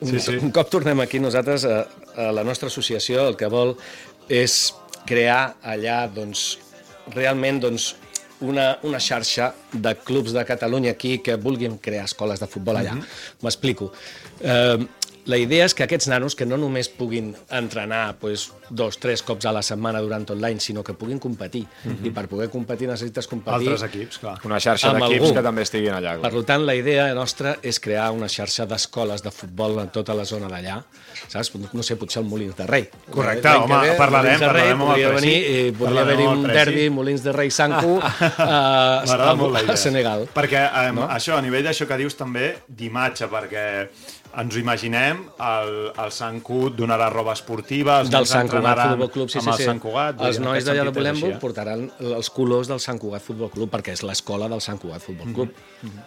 Un, 0.00 0.08
Sí, 0.10 0.20
sí. 0.20 0.36
un 0.36 0.50
cop 0.52 0.68
tornem 0.68 1.00
aquí, 1.00 1.18
nosaltres, 1.20 1.64
a, 1.64 1.86
a 2.16 2.32
la 2.32 2.44
nostra 2.44 2.68
associació, 2.68 3.28
el 3.28 3.36
que 3.36 3.46
vol 3.46 3.76
és 4.28 4.74
crear 5.08 5.56
allà, 5.64 6.02
doncs, 6.12 6.58
realment, 7.14 7.60
doncs, 7.64 7.94
una, 8.40 8.78
una 8.86 9.00
xarxa 9.02 9.50
de 9.72 9.94
clubs 10.06 10.30
de 10.36 10.44
Catalunya 10.46 10.92
aquí 10.94 11.16
que 11.18 11.34
vulguin 11.42 11.78
crear 11.82 12.04
escoles 12.06 12.38
de 12.38 12.46
futbol 12.46 12.78
allà. 12.78 12.94
M'explico. 13.42 13.90
Eh, 14.40 14.78
la 15.28 15.36
idea 15.36 15.66
és 15.68 15.74
que 15.76 15.84
aquests 15.84 16.08
nanos 16.08 16.34
que 16.34 16.46
no 16.48 16.56
només 16.60 16.88
puguin 16.88 17.34
entrenar 17.52 18.16
pues, 18.20 18.48
dos, 18.70 18.96
tres 19.00 19.22
cops 19.22 19.46
a 19.48 19.52
la 19.52 19.62
setmana 19.62 20.00
durant 20.04 20.24
tot 20.28 20.40
l'any, 20.40 20.60
sinó 20.60 20.82
que 20.84 20.94
puguin 20.96 21.20
competir. 21.20 21.66
I 21.84 22.12
per 22.14 22.26
poder 22.30 22.48
competir 22.52 22.88
necessites 22.88 23.28
competir 23.28 23.68
Altres 23.68 23.84
equips, 23.88 24.20
clar. 24.22 24.36
Una 24.48 24.60
xarxa 24.62 24.94
d'equips 24.96 25.34
que 25.36 25.42
també 25.44 25.66
estiguin 25.66 25.92
allà. 25.98 26.16
clar. 26.18 26.32
per 26.32 26.44
tant, 26.48 26.64
la 26.64 26.74
idea 26.78 27.10
nostra 27.14 27.56
és 27.62 27.80
crear 27.80 28.10
una 28.16 28.28
xarxa 28.28 28.66
d'escoles 28.68 29.22
de 29.22 29.30
futbol 29.34 29.78
en 29.84 29.92
tota 29.92 30.16
la 30.16 30.24
zona 30.24 30.48
d'allà. 30.48 30.80
Saps? 31.28 31.52
No 31.72 31.82
sé, 31.82 31.96
potser 32.00 32.22
el 32.22 32.28
Molins 32.28 32.56
de 32.56 32.66
Rei. 32.66 32.88
Correcte, 33.10 33.48
home, 33.48 33.80
ve, 33.84 33.94
parlarem, 33.98 34.38
Molins 34.38 34.40
de 34.40 34.52
Rei, 34.52 34.68
parlarem 34.68 34.80
amb 34.80 34.82
el 34.82 34.88
podria 34.88 35.08
Preci. 35.12 35.26
venir, 35.26 35.68
eh, 35.68 35.72
podria 35.78 36.00
haver-hi 36.06 36.26
un 36.26 36.42
Preci. 36.44 36.58
derbi 36.58 36.90
Molins 36.90 37.22
de 37.24 37.32
Rei 37.32 37.50
Sanco 37.50 37.98
M'agrada 38.00 39.30
a, 39.30 39.34
molt 39.34 39.52
la 39.52 39.62
idea. 39.62 39.74
a 39.74 39.76
Senegal. 39.76 40.28
Perquè 40.34 40.62
um, 40.88 41.02
no? 41.02 41.08
això, 41.12 41.36
a 41.36 41.42
nivell 41.44 41.66
d'això 41.68 41.86
que 41.88 41.98
dius 42.00 42.16
també, 42.16 42.54
d'imatge, 42.68 43.28
perquè 43.28 43.64
ens 44.38 44.54
ho 44.54 44.60
imaginem, 44.60 45.24
el, 45.42 45.70
el 45.98 46.12
Sant 46.14 46.36
Cut 46.46 46.76
donarà 46.78 47.08
roba 47.10 47.32
esportiva, 47.34 47.96
els 48.04 48.10
del 48.12 48.26
Sant 48.30 48.46
Cugat 48.46 48.58
entrenaran 48.60 48.92
Futbol 48.94 49.10
Club, 49.16 49.32
sí, 49.32 49.40
amb 49.40 49.48
sí, 49.48 49.50
el 49.50 49.58
sí. 49.58 49.66
Sant 49.66 49.80
Cugat. 49.82 50.22
Els 50.28 50.38
nois 50.44 50.66
d'allà 50.66 50.84
de 50.86 50.94
Bolembo 50.94 51.26
així, 51.26 51.34
eh? 51.36 51.40
portaran 51.42 51.84
els 52.12 52.30
colors 52.30 52.70
del 52.70 52.78
Sant 52.84 53.00
Cugat 53.02 53.24
Futbol 53.26 53.50
Club, 53.50 53.72
perquè 53.74 53.96
és 53.98 54.04
l'escola 54.06 54.46
del 54.52 54.62
Sant 54.62 54.78
Cugat 54.78 55.02
Futbol 55.02 55.34
Club. 55.34 55.62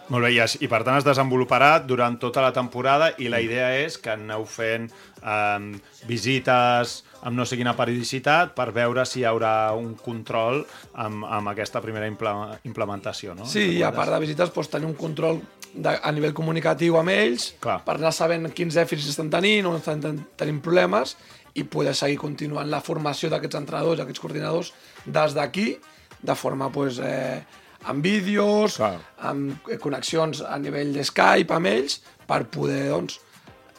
Molt 0.08 0.24
bé, 0.24 0.32
i, 0.32 0.40
es, 0.44 0.56
i 0.64 0.68
per 0.72 0.80
tant 0.86 0.96
es 1.00 1.04
desenvoluparà 1.04 1.74
durant 1.84 2.16
tota 2.22 2.40
la 2.44 2.52
temporada 2.56 3.12
i 3.20 3.28
la 3.32 3.40
idea 3.44 3.68
és 3.84 3.98
que 4.00 4.14
aneu 4.16 4.44
fent 4.48 4.88
um, 5.20 5.72
visites 6.08 7.02
amb 7.22 7.38
no 7.38 7.44
sé 7.46 7.56
quina 7.60 7.76
periodicitat 7.78 8.50
per 8.56 8.70
veure 8.74 9.04
si 9.06 9.20
hi 9.20 9.26
haurà 9.28 9.72
un 9.78 9.92
control 10.00 10.64
amb, 10.98 11.22
amb 11.28 11.52
aquesta 11.52 11.80
primera 11.84 12.08
imple- 12.10 12.58
implementació, 12.66 13.36
no? 13.38 13.46
Sí, 13.46 13.68
i 13.78 13.82
a 13.86 13.92
part 13.94 14.10
de 14.10 14.18
visites, 14.24 14.50
doncs, 14.50 14.70
tenir 14.72 14.88
un 14.90 14.96
control 14.98 15.38
de, 15.74 15.94
a 16.02 16.12
nivell 16.12 16.34
comunicatiu 16.36 16.96
amb 17.00 17.08
ells, 17.14 17.52
Clar. 17.60 17.78
per 17.84 17.94
anar 17.96 18.12
sabent 18.12 18.50
quins 18.52 18.74
dèficits 18.76 19.10
estan 19.14 19.30
tenint, 19.32 19.66
on 19.66 19.76
estan 19.78 20.00
ten- 20.00 20.20
tenint 20.36 20.60
problemes, 20.64 21.16
i 21.54 21.64
poder 21.64 21.94
seguir 21.94 22.16
continuant 22.20 22.68
la 22.72 22.80
formació 22.80 23.28
d'aquests 23.32 23.58
entrenadors, 23.58 24.00
aquests 24.00 24.20
coordinadors, 24.20 24.72
des 25.04 25.34
d'aquí, 25.36 25.76
de 26.22 26.34
forma 26.34 26.70
pues, 26.72 26.98
eh, 27.02 27.42
amb 27.84 28.02
vídeos, 28.04 28.76
Clar. 28.76 28.98
amb 29.18 29.68
eh, 29.68 29.76
connexions 29.78 30.40
a 30.42 30.58
nivell 30.58 30.92
de 30.94 31.04
Skype 31.04 31.52
amb 31.54 31.66
ells, 31.66 32.00
per 32.26 32.44
poder 32.48 32.88
doncs, 32.88 33.18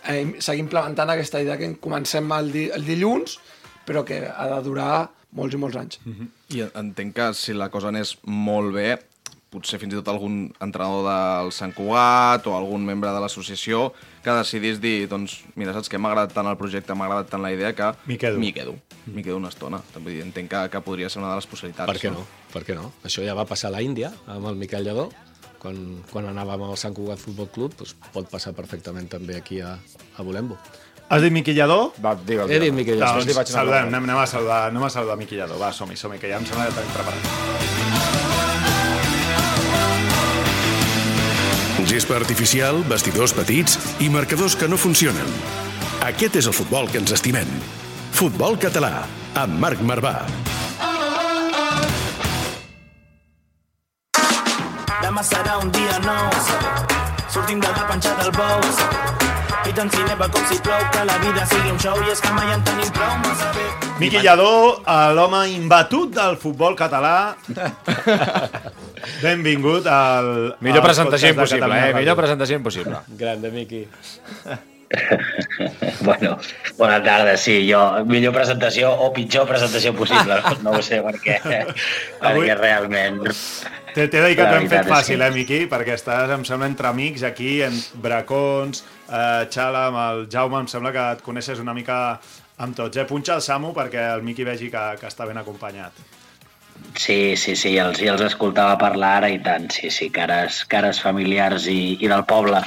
eh, 0.05 0.35
seguir 0.39 0.59
implementant 0.65 1.09
aquesta 1.09 1.41
idea 1.41 1.57
que 1.57 1.71
comencem 1.79 2.29
el, 2.35 2.51
di 2.51 2.67
el 2.75 2.85
dilluns, 2.85 3.39
però 3.87 4.03
que 4.05 4.21
ha 4.27 4.47
de 4.51 4.61
durar 4.65 5.09
molts 5.33 5.55
i 5.55 5.57
molts 5.57 5.75
anys. 5.79 5.97
I 6.53 6.61
entenc 6.77 7.15
que 7.15 7.33
si 7.33 7.53
la 7.57 7.69
cosa 7.73 7.89
anés 7.89 8.17
molt 8.23 8.73
bé, 8.75 8.99
potser 9.53 9.79
fins 9.81 9.93
i 9.93 9.99
tot 9.99 10.09
algun 10.11 10.47
entrenador 10.63 11.05
del 11.05 11.51
Sant 11.55 11.73
Cugat 11.77 12.47
o 12.49 12.55
algun 12.57 12.83
membre 12.85 13.13
de 13.13 13.21
l'associació 13.21 13.91
que 14.25 14.33
decidís 14.39 14.79
dir, 14.81 15.07
doncs, 15.11 15.41
mira, 15.59 15.75
saps 15.75 15.91
que 15.91 15.99
m'ha 16.01 16.11
agradat 16.11 16.33
tant 16.35 16.49
el 16.49 16.57
projecte, 16.59 16.95
m'ha 16.97 17.05
agradat 17.09 17.29
tant 17.33 17.43
la 17.43 17.51
idea 17.53 17.73
que 17.77 17.91
M'hi 18.07 18.17
quedo. 18.17 18.39
M'hi 18.41 18.53
quedo. 18.55 18.77
M'hi 19.05 19.23
quedo 19.23 19.37
una 19.37 19.51
estona. 19.51 19.81
Dir, 19.99 20.21
entenc 20.23 20.49
que, 20.51 20.63
que 20.73 20.81
podria 20.81 21.09
ser 21.11 21.21
una 21.21 21.29
de 21.33 21.41
les 21.41 21.49
possibilitats. 21.49 21.91
Per 21.91 22.01
què 22.01 22.11
no? 22.13 22.25
Per 22.53 22.63
què 22.65 22.77
no? 22.77 22.89
Això 23.05 23.25
ja 23.25 23.35
va 23.37 23.45
passar 23.49 23.69
a 23.69 23.77
la 23.77 23.83
Índia, 23.85 24.13
amb 24.27 24.47
el 24.51 24.57
Miquel 24.59 24.87
Lledó, 24.87 25.09
quan, 25.63 25.77
quan 26.11 26.31
anàvem 26.31 26.65
al 26.67 26.79
Sant 26.79 26.95
Cugat 26.95 27.21
Futbol 27.21 27.51
Club, 27.53 27.75
doncs 27.79 27.95
pot 28.15 28.31
passar 28.31 28.55
perfectament 28.57 29.11
també 29.11 29.37
aquí 29.39 29.61
a, 29.63 29.75
a 30.17 30.25
Volembo. 30.25 30.57
Has 31.13 31.21
dit 31.21 31.33
Miqui 31.35 31.53
Lladó? 31.53 31.91
Va, 32.01 32.15
digue'l. 32.15 32.49
He 32.49 32.59
dit 32.63 32.73
Miqui 32.73 32.95
Lladó. 32.95 33.19
Després 33.19 33.27
li 33.27 33.37
Doncs 33.37 33.55
saludem, 33.57 33.89
anem, 33.91 34.07
anem, 34.09 34.21
a 34.23 34.27
saludar, 34.27 34.61
anem 34.71 34.87
a 34.87 34.93
saludar 34.93 35.19
Miqui 35.19 35.37
Lladó. 35.37 35.59
Va, 35.61 35.73
som-hi, 35.75 35.99
som-hi, 35.99 36.21
que 36.23 36.31
ja 36.31 36.39
em 36.41 36.47
sembla 36.49 36.71
que 36.71 36.79
tenim 36.79 36.95
preparat. 36.95 37.92
Gespa 41.93 42.15
artificial, 42.17 42.79
vestidors 42.89 43.35
petits 43.37 43.75
i 44.01 44.07
marcadors 44.09 44.55
que 44.57 44.65
no 44.65 44.79
funcionen. 44.81 45.27
Aquest 46.01 46.39
és 46.39 46.47
el 46.49 46.55
futbol 46.57 46.89
que 46.89 46.97
ens 46.97 47.13
estimem. 47.13 47.51
Futbol 48.17 48.57
català, 48.57 49.03
amb 49.37 49.61
Marc 49.61 49.83
Marvà. 49.85 50.15
Demà 55.03 55.21
serà 55.21 55.59
un 55.61 55.69
dia 55.77 56.01
nou 56.01 56.33
Sortim 57.29 57.61
de 57.61 57.69
la 57.77 57.85
panxa 57.91 58.17
del 58.23 58.33
bou 58.33 59.12
I 59.63 59.71
tant 59.75 59.89
si 59.93 60.01
neva 60.03 60.27
com 60.33 60.43
si 60.49 60.57
plou 60.63 60.81
Que 60.93 61.03
la 61.07 61.15
vida 61.23 61.45
sigui 61.49 61.71
un 61.71 61.79
show 61.79 61.95
I 62.03 62.11
és 62.13 62.21
que 62.23 62.31
mai 62.35 62.51
en 62.53 62.63
tenim 62.67 62.89
prou 62.95 63.13
Massa 63.23 63.51
bé 63.55 63.67
Miqui 64.01 64.19
Lladó, 64.25 64.81
eh, 64.81 65.13
l'home 65.15 65.43
imbatut 65.53 66.09
del 66.15 66.33
futbol 66.41 66.73
català. 66.75 67.35
Benvingut 69.23 69.85
al... 69.87 70.29
Millor 70.65 70.81
als 70.81 70.87
presentació 70.89 71.29
impossible, 71.31 71.61
Catalunya 71.61 71.83
eh? 71.83 71.91
Ràdio. 71.91 71.99
Millor 72.01 72.17
presentació 72.17 72.57
impossible. 72.59 73.01
Grande, 73.21 73.51
Miqui. 73.53 73.83
Bueno, 76.05 76.35
bona 76.77 76.99
tarda, 77.01 77.31
sí, 77.41 77.55
jo, 77.65 77.79
millor 78.05 78.33
presentació 78.35 78.91
o 78.93 79.07
pitjor 79.15 79.47
presentació 79.49 79.89
possible, 79.97 80.35
no, 80.43 80.51
no 80.67 80.73
ho 80.77 80.83
sé 80.85 80.99
per 81.01 81.15
què, 81.23 81.37
Avui- 81.41 81.63
perquè 82.21 82.57
realment... 82.59 83.23
T'he 83.93 84.07
t'he 84.07 84.21
de 84.21 84.27
dir 84.31 84.35
que 84.35 84.43
La 84.43 84.49
t'ho 84.51 84.57
hem 84.61 84.69
fet 84.71 84.87
fàcil, 84.89 85.19
que- 85.19 85.27
eh, 85.27 85.31
Miqui? 85.35 85.59
Perquè 85.69 85.93
estàs, 85.97 86.31
em 86.33 86.43
sembla, 86.47 86.67
entre 86.67 86.87
amics 86.89 87.23
aquí, 87.23 87.61
en 87.61 87.73
bracons, 88.01 88.83
eh, 89.09 89.45
Xala, 89.53 89.87
amb 89.87 89.97
el 89.97 90.27
Jaume, 90.31 90.59
em 90.63 90.67
sembla 90.67 90.91
que 90.91 91.05
et 91.17 91.21
coneixes 91.21 91.59
una 91.59 91.73
mica 91.73 92.19
amb 92.57 92.75
tots, 92.75 92.97
eh? 92.97 93.05
Punxa 93.05 93.35
el 93.35 93.41
Samu 93.41 93.73
perquè 93.73 94.13
el 94.15 94.21
Miqui 94.23 94.43
vegi 94.43 94.69
que, 94.71 94.83
que 94.99 95.07
està 95.07 95.25
ben 95.27 95.37
acompanyat. 95.37 95.91
Sí, 96.97 97.35
sí, 97.37 97.55
sí, 97.55 97.77
els, 97.77 97.99
els 98.01 98.21
escoltava 98.21 98.77
parlar 98.77 99.17
ara 99.17 99.29
i 99.29 99.39
tant, 99.41 99.69
sí, 99.71 99.89
sí, 99.93 100.09
cares, 100.09 100.63
cares 100.65 100.99
familiars 101.01 101.67
i, 101.67 101.97
i 102.01 102.07
del 102.07 102.25
poble. 102.25 102.61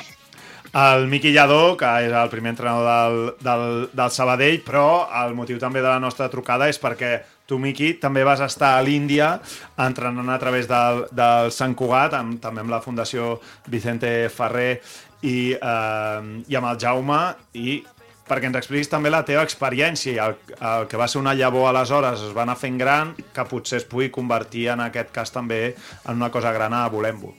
El 0.77 1.07
Miqui 1.09 1.33
Lladó, 1.33 1.77
que 1.79 1.89
és 2.05 2.13
el 2.13 2.29
primer 2.29 2.51
entrenador 2.53 2.87
del, 2.87 3.35
del, 3.41 3.89
del 3.97 4.11
Sabadell, 4.13 4.59
però 4.67 5.07
el 5.25 5.35
motiu 5.35 5.59
també 5.59 5.81
de 5.81 5.89
la 5.89 6.01
nostra 6.03 6.29
trucada 6.29 6.69
és 6.69 6.79
perquè 6.83 7.23
tu, 7.47 7.59
Miqui, 7.63 7.95
també 8.03 8.25
vas 8.27 8.43
estar 8.45 8.75
a 8.77 8.85
l'Índia 8.85 9.37
entrenant 9.83 10.31
a 10.35 10.39
través 10.43 10.69
del, 10.71 11.05
del 11.15 11.53
Sant 11.55 11.77
Cugat, 11.79 12.17
amb, 12.19 12.41
també 12.43 12.65
amb 12.65 12.75
la 12.75 12.83
Fundació 12.85 13.37
Vicente 13.71 14.29
Ferrer 14.35 14.81
i, 15.23 15.55
eh, 15.55 16.23
i 16.51 16.59
amb 16.59 16.73
el 16.73 16.81
Jaume, 16.83 17.21
i 17.55 17.79
perquè 18.27 18.51
ens 18.51 18.59
expliquis 18.59 18.91
també 18.91 19.11
la 19.13 19.23
teva 19.27 19.45
experiència, 19.47 20.27
el, 20.27 20.55
el 20.59 20.87
que 20.91 20.99
va 20.99 21.07
ser 21.09 21.21
una 21.23 21.35
llavor 21.39 21.71
aleshores 21.71 22.27
es 22.27 22.35
va 22.37 22.43
anar 22.43 22.59
fent 22.59 22.79
gran, 22.83 23.15
que 23.15 23.49
potser 23.49 23.81
es 23.81 23.89
pugui 23.89 24.11
convertir 24.15 24.69
en 24.75 24.83
aquest 24.89 25.13
cas 25.15 25.35
també 25.35 25.61
en 25.71 26.17
una 26.17 26.33
cosa 26.35 26.53
gran 26.53 26.75
a 26.75 26.87
Volembo. 26.91 27.35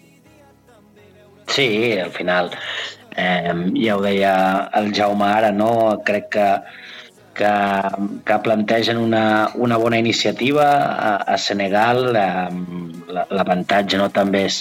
Sí, 1.48 1.98
al 2.00 2.12
final, 2.12 2.52
eh, 3.16 3.54
ja 3.84 3.96
ho 3.96 4.04
deia 4.04 4.34
el 4.80 4.94
Jaume 4.96 5.28
ara, 5.28 5.52
no? 5.52 5.72
crec 6.08 6.32
que, 6.36 6.48
que, 7.38 7.54
que 8.28 8.38
plantegen 8.44 8.98
una, 8.98 9.52
una 9.56 9.78
bona 9.78 10.00
iniciativa 10.02 10.68
a, 10.84 11.12
a 11.34 11.38
Senegal. 11.38 12.12
La- 12.14 12.50
L'avantatge 13.08 13.98
no, 13.98 14.10
també 14.12 14.44
és, 14.50 14.60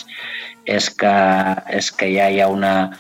és, 0.65 0.87
que, 0.95 1.15
és 1.75 1.91
que 1.91 2.07
ja 2.13 2.29
hi 2.31 2.39
ha 2.41 2.47
una, 2.53 2.93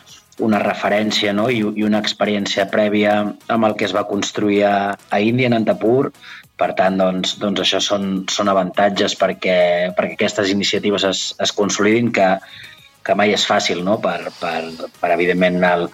una 0.42 0.58
referència 0.58 1.32
no? 1.36 1.46
I, 1.48 1.62
i 1.62 1.86
una 1.86 2.00
experiència 2.02 2.66
prèvia 2.72 3.20
amb 3.54 3.68
el 3.68 3.76
que 3.78 3.86
es 3.86 3.94
va 3.94 4.06
construir 4.10 4.64
a, 4.66 4.76
a 4.96 5.20
Índia, 5.22 5.46
en 5.52 5.60
Antapur. 5.60 6.10
Per 6.56 6.70
tant, 6.72 6.96
doncs, 6.96 7.36
doncs 7.38 7.60
això 7.62 7.82
són, 7.84 8.24
són 8.32 8.48
avantatges 8.48 9.14
perquè, 9.20 9.92
perquè 9.96 10.16
aquestes 10.16 10.50
iniciatives 10.50 11.04
es, 11.04 11.20
es 11.44 11.52
consolidin, 11.52 12.08
que, 12.16 12.30
que 13.06 13.14
mai 13.18 13.32
és 13.36 13.44
fàcil, 13.46 13.82
no?, 13.86 13.96
per, 14.02 14.32
per, 14.40 14.88
per 15.00 15.10
evidentment, 15.14 15.60
el, 15.68 15.86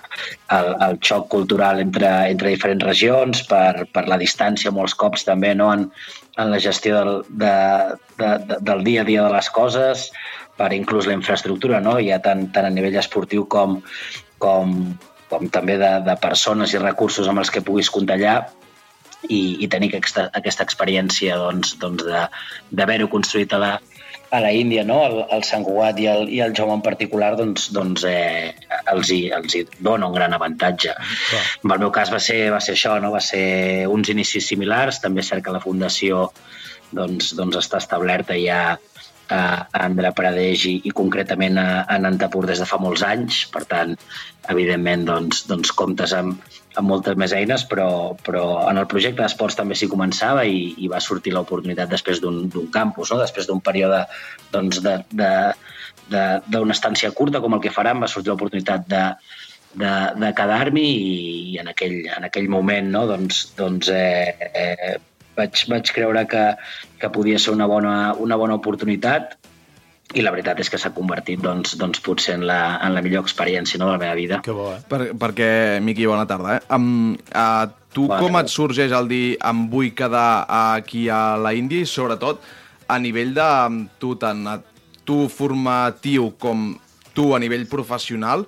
el, 0.57 0.71
el 0.87 0.99
xoc 1.05 1.29
cultural 1.35 1.83
entre, 1.83 2.11
entre 2.33 2.53
diferents 2.55 2.87
regions, 2.89 3.43
per, 3.51 3.85
per 3.93 4.07
la 4.09 4.19
distància 4.21 4.73
molts 4.73 4.97
cops 4.99 5.27
també, 5.29 5.53
no?, 5.59 5.69
en, 5.77 5.87
en 6.41 6.53
la 6.53 6.61
gestió 6.63 6.97
del, 6.97 7.13
de, 7.43 7.53
de, 8.17 8.31
de, 8.49 8.61
del 8.71 8.85
dia 8.89 9.05
a 9.05 9.09
dia 9.09 9.27
de 9.27 9.35
les 9.35 9.53
coses, 9.53 10.09
per 10.57 10.73
inclús 10.77 11.09
la 11.11 11.19
infraestructura, 11.19 11.83
no?, 11.85 11.99
ja 12.01 12.21
tant, 12.25 12.49
tant 12.55 12.71
a 12.71 12.73
nivell 12.73 12.97
esportiu 13.03 13.45
com, 13.53 13.79
com, 14.43 14.75
com 15.29 15.53
també 15.53 15.77
de, 15.81 15.95
de 16.09 16.17
persones 16.25 16.73
i 16.73 16.81
recursos 16.81 17.29
amb 17.29 17.45
els 17.45 17.53
que 17.53 17.65
puguis 17.65 17.93
comptar 17.93 18.17
allà, 18.17 18.37
i, 19.29 19.63
i 19.63 19.69
tenir 19.71 19.93
aquesta, 19.93 20.27
aquesta 20.35 20.65
experiència 20.67 21.37
doncs, 21.39 21.77
doncs 21.79 22.03
construït 23.13 23.53
a 23.55 23.61
la, 23.63 23.73
a 24.33 24.41
la 24.41 24.51
Índia, 24.57 24.83
no? 24.89 25.03
el, 25.05 25.19
el 25.37 25.43
Sant 25.45 25.65
Cugat 25.67 25.99
i 26.01 26.07
el, 26.09 26.23
i 26.33 26.39
el 26.41 26.55
Jaume 26.57 26.79
en 26.79 26.83
particular, 26.85 27.35
doncs, 27.37 27.67
doncs 27.77 28.07
eh, 28.09 28.55
els, 28.95 29.11
hi, 29.13 29.27
els 29.37 29.57
hi 29.59 29.61
dona 29.77 30.09
un 30.09 30.17
gran 30.17 30.33
avantatge. 30.33 30.95
En 31.61 31.75
el 31.75 31.83
meu 31.83 31.93
cas 31.93 32.13
va 32.15 32.21
ser, 32.23 32.39
va 32.55 32.63
ser 32.65 32.73
això, 32.73 32.97
no? 33.05 33.13
va 33.13 33.21
ser 33.21 33.45
uns 33.93 34.09
inicis 34.09 34.49
similars, 34.49 35.03
també 35.05 35.21
és 35.21 35.29
cert 35.29 35.45
que 35.45 35.53
la 35.53 35.61
Fundació 35.61 36.31
doncs, 36.97 37.35
doncs 37.37 37.61
està 37.61 37.81
establerta 37.85 38.39
ja 38.41 38.63
a, 39.29 39.43
a 39.67 39.85
Andhra 39.87 40.13
Pradesh 40.17 40.67
i, 40.71 40.75
i 40.89 40.93
concretament 40.97 41.59
a, 41.61 41.85
a 41.89 41.99
Nantapur 42.03 42.45
des 42.49 42.63
de 42.63 42.69
fa 42.69 42.79
molts 42.83 43.05
anys, 43.07 43.45
per 43.53 43.65
tant, 43.71 43.95
evidentment, 44.53 45.05
doncs, 45.09 45.45
doncs 45.51 45.73
comptes 45.79 46.15
amb, 46.17 46.41
amb 46.77 46.89
moltes 46.89 47.19
més 47.21 47.35
eines, 47.37 47.65
però, 47.69 48.17
però 48.25 48.45
en 48.71 48.81
el 48.81 48.89
projecte 48.91 49.23
d'esports 49.23 49.59
també 49.59 49.77
s'hi 49.79 49.91
començava 49.93 50.45
i, 50.49 50.73
i 50.83 50.91
va 50.93 51.03
sortir 51.05 51.35
l'oportunitat 51.37 51.91
després 51.93 52.23
d'un 52.23 52.69
campus, 52.75 53.13
no? 53.13 53.21
després 53.21 53.49
d'un 53.49 53.61
període 53.65 54.05
doncs, 54.55 54.83
d'una 54.83 56.77
estància 56.77 57.13
curta 57.17 57.41
com 57.45 57.57
el 57.57 57.63
que 57.65 57.75
faran, 57.75 58.03
va 58.03 58.11
sortir 58.11 58.33
l'oportunitat 58.33 58.89
de, 58.89 59.05
de, 59.75 59.93
de 60.21 60.33
quedar-m'hi 60.37 60.89
i, 60.89 61.15
i 61.55 61.59
en, 61.63 61.71
aquell, 61.73 61.99
en 62.17 62.29
aquell 62.29 62.49
moment 62.53 62.91
no? 62.93 63.07
doncs, 63.11 63.47
doncs, 63.59 63.89
eh, 63.93 64.51
eh, 64.53 64.97
vaig, 65.37 65.65
vaig 65.71 65.93
creure 65.95 66.27
que, 66.31 66.43
que 67.01 67.13
podia 67.15 67.39
ser 67.39 67.55
una 67.55 67.69
bona, 67.71 68.15
una 68.19 68.39
bona 68.41 68.59
oportunitat 68.59 69.37
i 70.13 70.21
la 70.21 70.33
veritat 70.35 70.61
és 70.61 70.69
que 70.69 70.81
s'ha 70.81 70.93
convertit 70.93 71.41
doncs, 71.41 71.77
doncs 71.81 72.03
potser 72.05 72.35
en 72.37 72.47
la, 72.49 72.79
en 72.85 72.93
la 72.93 73.03
millor 73.05 73.25
experiència 73.25 73.81
no, 73.81 73.89
de 73.89 73.97
la 73.97 74.01
meva 74.03 74.17
vida. 74.19 74.41
Que 74.45 74.53
bo, 74.57 74.69
eh? 74.75 74.81
Per, 74.89 75.01
perquè, 75.19 75.49
Miqui, 75.85 76.05
bona 76.09 76.27
tarda. 76.29 76.59
Eh? 76.59 76.65
Um, 76.77 77.15
uh, 77.33 77.65
tu 77.95 78.07
Bona 78.11 78.21
com 78.21 78.37
tarda. 78.37 78.43
et 78.45 78.53
sorgeix 78.53 78.93
el 78.97 79.09
dir 79.09 79.25
em 79.49 79.65
vull 79.73 79.93
quedar 79.97 80.45
aquí 80.75 81.07
a 81.09 81.39
la 81.41 81.55
Índia 81.57 81.85
i 81.85 81.89
sobretot 81.89 82.45
a 82.93 82.99
nivell 83.01 83.33
de 83.37 83.49
tu, 84.03 84.15
tant 84.21 84.45
a 84.51 84.59
tu 85.09 85.25
formatiu 85.33 86.33
com 86.41 86.73
tu 87.17 87.33
a 87.37 87.41
nivell 87.41 87.65
professional, 87.71 88.45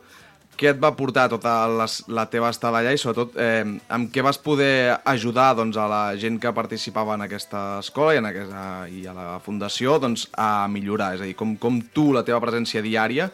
què 0.58 0.70
et 0.72 0.80
va 0.80 0.92
portar 0.96 1.26
tota 1.32 1.54
les, 1.70 1.96
la 2.08 2.26
teva 2.32 2.50
estada 2.54 2.80
allà 2.80 2.94
i 2.94 3.00
sobretot 3.00 3.36
eh, 3.40 3.64
amb 3.96 4.10
què 4.14 4.24
vas 4.24 4.38
poder 4.40 4.96
ajudar 5.10 5.52
doncs, 5.58 5.78
a 5.80 5.86
la 5.90 6.02
gent 6.20 6.38
que 6.42 6.52
participava 6.56 7.16
en 7.18 7.26
aquesta 7.26 7.64
escola 7.82 8.14
i, 8.14 8.20
en 8.22 8.30
aquesta, 8.30 8.64
i 8.90 9.04
a 9.10 9.16
la 9.16 9.26
fundació 9.44 9.98
doncs, 10.02 10.28
a 10.36 10.66
millorar? 10.70 11.14
És 11.16 11.24
a 11.24 11.28
dir, 11.28 11.36
com, 11.38 11.56
com 11.60 11.82
tu, 11.94 12.10
la 12.16 12.24
teva 12.26 12.40
presència 12.44 12.84
diària, 12.84 13.30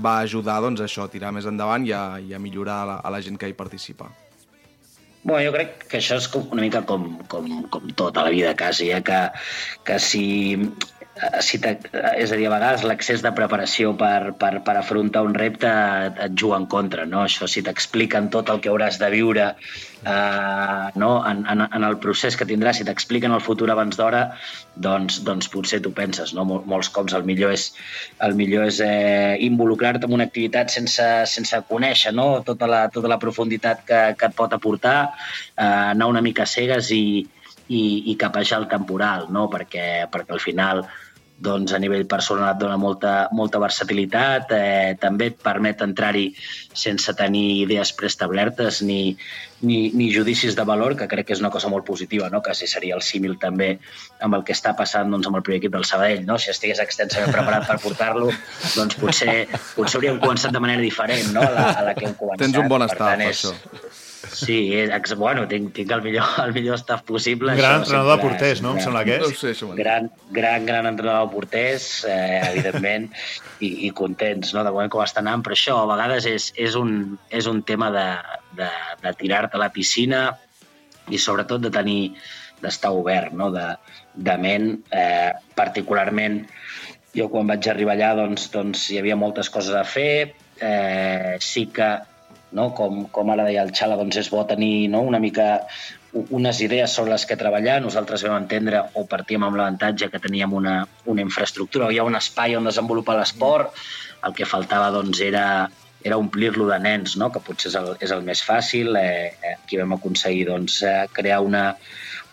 va 0.00 0.18
ajudar 0.24 0.60
doncs, 0.64 0.80
això, 0.84 1.06
a 1.06 1.12
tirar 1.12 1.32
més 1.36 1.48
endavant 1.48 1.86
i 1.86 1.94
a, 1.96 2.04
i 2.20 2.34
a 2.34 2.42
millorar 2.42 2.82
a 2.82 2.90
la, 2.92 3.00
a 3.04 3.14
la 3.14 3.22
gent 3.24 3.38
que 3.40 3.50
hi 3.50 3.56
participa. 3.56 4.08
Bueno, 5.22 5.44
jo 5.46 5.52
crec 5.54 5.84
que 5.86 6.00
això 6.00 6.16
és 6.18 6.26
com, 6.26 6.48
una 6.50 6.64
mica 6.64 6.80
com, 6.86 7.12
com, 7.30 7.46
com 7.70 7.92
tot 7.98 8.16
a 8.18 8.24
la 8.26 8.32
vida 8.34 8.56
quasi, 8.58 8.90
eh? 8.90 9.02
que, 9.06 9.20
que 9.86 9.98
si, 10.02 10.24
eh, 10.58 11.01
si 11.44 11.58
és 11.60 12.32
a 12.32 12.36
dir, 12.38 12.46
a 12.48 12.52
vegades 12.54 12.82
l'accés 12.88 13.20
de 13.22 13.30
preparació 13.36 13.92
per, 14.00 14.32
per, 14.40 14.52
per 14.64 14.74
afrontar 14.80 15.20
un 15.26 15.34
repte 15.36 15.68
et, 15.68 16.20
juga 16.40 16.56
en 16.56 16.66
contra, 16.72 17.04
no? 17.04 17.26
Això 17.26 17.46
si 17.46 17.62
t'expliquen 17.62 18.30
tot 18.32 18.48
el 18.48 18.62
que 18.64 18.70
hauràs 18.72 18.96
de 18.98 19.10
viure 19.12 19.50
eh, 19.52 20.86
no? 20.96 21.10
en, 21.28 21.44
en, 21.52 21.66
en 21.68 21.84
el 21.84 21.98
procés 22.00 22.38
que 22.38 22.48
tindràs, 22.48 22.80
si 22.80 22.86
t'expliquen 22.88 23.34
el 23.36 23.44
futur 23.44 23.68
abans 23.70 24.00
d'hora, 24.00 24.22
doncs, 24.86 25.20
doncs 25.26 25.50
potser 25.52 25.82
tu 25.84 25.92
penses, 25.92 26.32
no? 26.32 26.46
Mol, 26.48 26.64
molts 26.72 26.88
cops 26.96 27.12
el 27.18 27.28
millor 27.28 27.52
és, 27.58 27.68
el 28.24 28.34
millor 28.38 28.70
és 28.70 28.80
eh, 28.80 29.36
involucrar-te 29.44 30.08
en 30.08 30.16
una 30.16 30.28
activitat 30.30 30.72
sense, 30.72 31.10
sense 31.28 31.60
conèixer 31.68 32.14
no? 32.16 32.40
tota, 32.46 32.70
la, 32.70 32.86
tota 32.94 33.12
la 33.12 33.20
profunditat 33.20 33.84
que, 33.84 34.02
que 34.16 34.32
et 34.32 34.40
pot 34.40 34.56
aportar, 34.56 34.96
eh, 35.52 35.70
anar 35.92 36.08
una 36.16 36.24
mica 36.24 36.48
cegues 36.48 36.88
i, 36.96 37.04
i, 37.68 37.84
i 38.10 38.18
capejar 38.20 38.62
el 38.62 38.68
temporal, 38.72 39.28
no? 39.30 39.48
perquè, 39.52 40.06
perquè 40.12 40.40
al 40.40 40.42
final 40.42 40.86
doncs 41.42 41.74
a 41.74 41.80
nivell 41.82 42.04
personal 42.06 42.52
et 42.54 42.60
dona 42.60 42.76
molta, 42.78 43.12
molta 43.34 43.58
versatilitat, 43.62 44.52
eh, 44.54 44.92
també 45.02 45.32
et 45.32 45.38
permet 45.42 45.82
entrar-hi 45.84 46.28
sense 46.72 47.12
tenir 47.18 47.64
idees 47.64 47.90
preestablertes 47.98 48.80
ni, 48.86 49.16
ni, 49.66 49.80
ni 49.94 50.08
judicis 50.14 50.54
de 50.58 50.64
valor, 50.68 50.94
que 50.98 51.08
crec 51.10 51.26
que 51.28 51.34
és 51.36 51.42
una 51.42 51.50
cosa 51.54 51.70
molt 51.72 51.86
positiva, 51.88 52.30
no? 52.30 52.42
quasi 52.42 52.68
seria 52.70 52.94
el 52.98 53.02
símil 53.02 53.36
també 53.42 53.72
amb 54.22 54.38
el 54.38 54.46
que 54.46 54.54
està 54.56 54.74
passant 54.78 55.10
doncs, 55.10 55.26
amb 55.30 55.40
el 55.40 55.44
primer 55.46 55.60
equip 55.62 55.74
del 55.74 55.86
Sabadell. 55.88 56.24
No? 56.28 56.38
Si 56.38 56.50
estigués 56.54 56.80
extensament 56.82 57.34
preparat 57.34 57.66
per 57.70 57.78
portar-lo, 57.82 58.30
doncs 58.76 58.98
potser, 59.02 59.36
potser 59.76 59.98
hauríem 60.00 60.22
començat 60.22 60.54
de 60.54 60.62
manera 60.62 60.82
diferent 60.84 61.34
no? 61.34 61.42
a, 61.42 61.50
la, 61.58 61.68
a 61.74 61.86
la 61.90 61.98
que 61.98 62.06
hem 62.08 62.16
començat. 62.18 62.46
Tens 62.46 62.62
un 62.62 62.70
bon 62.70 62.86
Per 62.86 62.94
staff, 62.94 63.12
tant, 63.12 63.26
és- 63.28 63.44
això. 63.44 64.01
Sí, 64.32 64.72
és, 64.74 64.90
ex- 64.96 65.14
bueno, 65.20 65.46
tinc, 65.48 65.72
tinc 65.76 65.90
el, 65.92 66.02
millor, 66.02 66.24
el 66.46 66.52
millor 66.56 66.78
staff 66.80 67.02
possible. 67.08 67.54
Gran 67.58 67.80
això 67.80 67.82
entrenador 67.82 68.10
de 68.10 68.16
sempre- 68.16 68.28
porters, 68.30 68.62
no? 68.64 68.70
Em 68.72 68.80
sempre- 68.80 68.84
sembla 68.84 69.04
que 69.04 69.18
No 69.20 69.28
és. 69.30 69.38
sé, 69.38 69.50
això. 69.52 69.68
gran, 69.76 70.10
gran, 70.30 70.66
gran 70.66 70.86
entrenador 70.90 71.28
de 71.28 71.34
porters, 71.34 71.88
eh, 72.08 72.40
evidentment, 72.52 73.10
i, 73.60 73.72
i 73.86 73.90
contents 73.90 74.54
no, 74.56 74.64
de 74.64 74.70
moment 74.72 74.90
com 74.92 75.02
està 75.04 75.20
anant, 75.20 75.42
però 75.44 75.56
això 75.58 75.76
a 75.82 75.88
vegades 75.94 76.26
és, 76.30 76.50
és, 76.56 76.74
un, 76.80 77.18
és 77.30 77.46
un 77.50 77.62
tema 77.62 77.90
de, 77.94 78.06
de, 78.62 78.70
de 79.02 79.14
tirar-te 79.20 79.56
a 79.58 79.62
la 79.66 79.70
piscina 79.74 80.24
i 81.10 81.18
sobretot 81.18 81.60
de 81.60 81.70
tenir 81.74 82.14
d'estar 82.62 82.92
obert, 82.94 83.32
no? 83.34 83.50
de, 83.50 83.68
de 84.14 84.36
ment, 84.38 84.68
eh, 84.94 85.32
particularment 85.58 86.44
jo 87.12 87.26
quan 87.28 87.48
vaig 87.50 87.66
arribar 87.68 87.96
allà 87.98 88.14
doncs, 88.16 88.46
doncs 88.54 88.86
hi 88.88 88.96
havia 89.00 89.16
moltes 89.18 89.50
coses 89.52 89.74
a 89.76 89.82
fer, 89.84 90.32
eh, 90.62 91.36
sí 91.42 91.66
que 91.74 91.88
no? 92.56 92.70
com, 92.76 93.04
com 93.14 93.32
ara 93.32 93.46
deia 93.48 93.64
el 93.66 93.72
Xala, 93.76 93.98
doncs 94.00 94.20
és 94.22 94.30
bo 94.32 94.44
tenir 94.48 94.88
no? 94.92 95.02
una 95.08 95.20
mica 95.22 95.48
unes 96.12 96.60
idees 96.60 96.92
sobre 96.92 97.14
les 97.14 97.24
que 97.26 97.38
treballar. 97.40 97.78
Nosaltres 97.80 98.24
vam 98.26 98.42
entendre 98.42 98.82
o 99.00 99.06
partíem 99.08 99.44
amb 99.46 99.56
l'avantatge 99.56 100.10
que 100.12 100.20
teníem 100.20 100.52
una, 100.54 100.82
una 101.08 101.24
infraestructura, 101.24 101.90
hi 101.90 102.00
ha 102.00 102.08
un 102.08 102.18
espai 102.18 102.56
on 102.58 102.68
desenvolupar 102.68 103.16
l'esport, 103.18 103.72
el 104.26 104.36
que 104.36 104.48
faltava 104.48 104.92
doncs, 104.94 105.22
era, 105.24 105.46
era 106.04 106.18
omplir-lo 106.20 106.68
de 106.68 106.78
nens, 106.84 107.16
no? 107.16 107.30
que 107.32 107.42
potser 107.42 107.72
és 107.72 107.78
el, 107.80 107.92
és 108.04 108.12
el 108.14 108.24
més 108.28 108.44
fàcil. 108.44 108.92
Eh, 109.00 109.32
eh, 109.32 109.56
aquí 109.56 109.80
vam 109.80 109.96
aconseguir 109.96 110.46
doncs, 110.50 110.82
eh, 110.86 111.06
crear 111.16 111.40
una, 111.46 111.70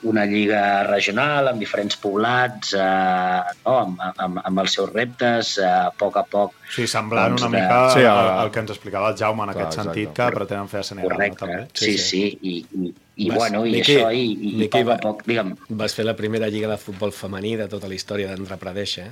una 0.04 0.24
lliga 0.26 0.84
regional 0.88 1.50
amb 1.50 1.60
diferents 1.60 1.98
poblats, 2.00 2.74
eh, 2.74 3.42
no? 3.66 3.74
amb, 3.82 4.00
amb, 4.16 4.40
amb 4.46 4.60
els 4.64 4.72
seus 4.78 4.92
reptes, 4.94 5.58
eh, 5.58 5.66
a 5.66 5.92
poc 5.92 6.18
a 6.18 6.24
poc. 6.24 6.54
Sí, 6.72 6.86
semblant 6.88 7.32
Doncs 7.34 7.42
una 7.44 7.50
de- 7.58 7.64
mica 7.64 7.80
Sí, 7.94 8.00
al, 8.00 8.06
el- 8.26 8.40
al 8.46 8.52
que 8.52 8.60
ens 8.60 8.72
explicava 8.72 9.10
el 9.10 9.18
Jaume 9.18 9.44
en 9.44 9.50
Clar, 9.52 9.56
aquest 9.66 9.80
exacte. 9.80 9.94
sentit, 10.00 10.14
que 10.16 10.32
pretenen 10.36 10.68
fer 10.70 10.80
a 10.80 10.84
Senegal. 10.84 11.12
Correcte, 11.12 11.46
No, 11.46 11.52
també. 11.52 11.68
sí, 11.74 11.98
sí, 11.98 12.24
i, 12.42 12.66
i, 12.80 12.94
i 13.26 13.30
Vas, 13.30 13.38
bueno, 13.38 13.66
i 13.66 13.72
Miqui, 13.72 13.96
això, 13.98 14.14
i, 14.16 14.24
i, 14.32 14.54
Miqui, 14.64 14.84
poc 14.86 14.94
a 14.94 14.98
poc, 15.04 15.24
digue'm, 15.28 15.56
Vas 15.70 15.94
fer 15.94 16.06
la 16.06 16.16
primera 16.16 16.48
lliga 16.48 16.70
de 16.70 16.78
futbol 16.78 17.12
femení 17.12 17.58
de 17.58 17.68
tota 17.68 17.88
la 17.90 17.94
història 17.96 18.30
d'Andhra 18.30 18.56
Pradesh, 18.58 19.00
eh? 19.00 19.10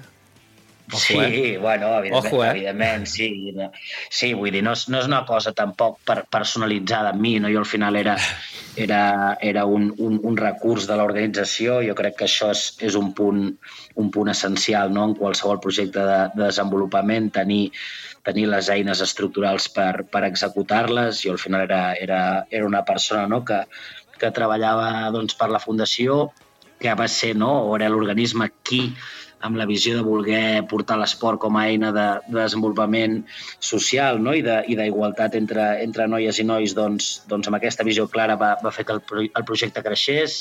Ojo, 0.90 1.00
sí, 1.00 1.18
eh? 1.18 1.58
bueno, 1.58 1.98
evidentment, 2.00 2.34
Ojo, 2.34 2.46
eh? 2.46 2.50
evidentment 2.52 3.08
sí. 3.08 3.54
Sí, 4.10 4.34
vull 4.34 4.54
dir, 4.56 4.62
no 4.64 4.72
és, 4.72 4.86
no 4.88 5.02
és 5.02 5.10
una 5.10 5.26
cosa 5.28 5.52
tampoc 5.52 5.98
per, 6.08 6.22
personalitzada 6.32 7.12
amb 7.12 7.20
mi, 7.26 7.34
no? 7.44 7.52
jo 7.52 7.60
al 7.60 7.68
final 7.68 8.00
era, 8.00 8.16
era, 8.80 9.02
era 9.44 9.66
un, 9.68 9.90
un, 9.98 10.16
un 10.24 10.38
recurs 10.40 10.88
de 10.88 10.96
l'organització, 10.96 11.82
jo 11.84 11.98
crec 11.98 12.16
que 12.22 12.28
això 12.30 12.54
és, 12.56 12.64
és 12.88 12.96
un, 12.96 13.12
punt, 13.18 13.44
un 14.00 14.14
punt 14.16 14.32
essencial 14.32 14.96
no? 14.96 15.10
en 15.10 15.18
qualsevol 15.20 15.60
projecte 15.60 16.08
de, 16.08 16.18
de 16.38 16.46
desenvolupament, 16.46 17.34
tenir, 17.36 17.66
tenir 18.24 18.48
les 18.56 18.72
eines 18.72 19.04
estructurals 19.04 19.68
per, 19.76 20.06
per 20.08 20.24
executar-les. 20.32 21.20
Jo 21.26 21.36
al 21.36 21.44
final 21.44 21.68
era, 21.68 21.84
era, 22.00 22.22
era 22.50 22.68
una 22.68 22.86
persona 22.88 23.28
no? 23.28 23.44
que, 23.44 23.66
que 24.16 24.32
treballava 24.32 25.10
doncs, 25.12 25.36
per 25.36 25.52
la 25.52 25.60
Fundació, 25.60 26.30
que 26.80 26.96
va 26.96 27.12
ser, 27.12 27.36
no? 27.36 27.52
o 27.68 27.76
era 27.76 27.92
l'organisme 27.92 28.54
qui 28.64 28.86
amb 29.46 29.60
la 29.60 29.68
visió 29.70 29.96
de 29.98 30.06
voler 30.06 30.64
portar 30.70 30.98
l'esport 30.98 31.40
com 31.42 31.58
a 31.58 31.68
eina 31.70 31.92
de, 31.94 32.08
de 32.28 32.40
desenvolupament 32.40 33.20
social 33.60 34.22
no? 34.24 34.34
i 34.34 34.42
i 34.42 34.76
d'igualtat 34.80 35.36
entre, 35.36 35.66
entre 35.84 36.08
noies 36.08 36.40
i 36.40 36.46
nois, 36.48 36.74
doncs, 36.74 37.10
doncs 37.30 37.50
amb 37.50 37.60
aquesta 37.60 37.86
visió 37.86 38.08
clara 38.08 38.38
va, 38.40 38.56
va 38.64 38.72
fer 38.72 38.86
que 38.88 38.96
el, 38.98 39.02
pro, 39.02 39.22
el 39.22 39.46
projecte 39.46 39.84
creixés 39.86 40.40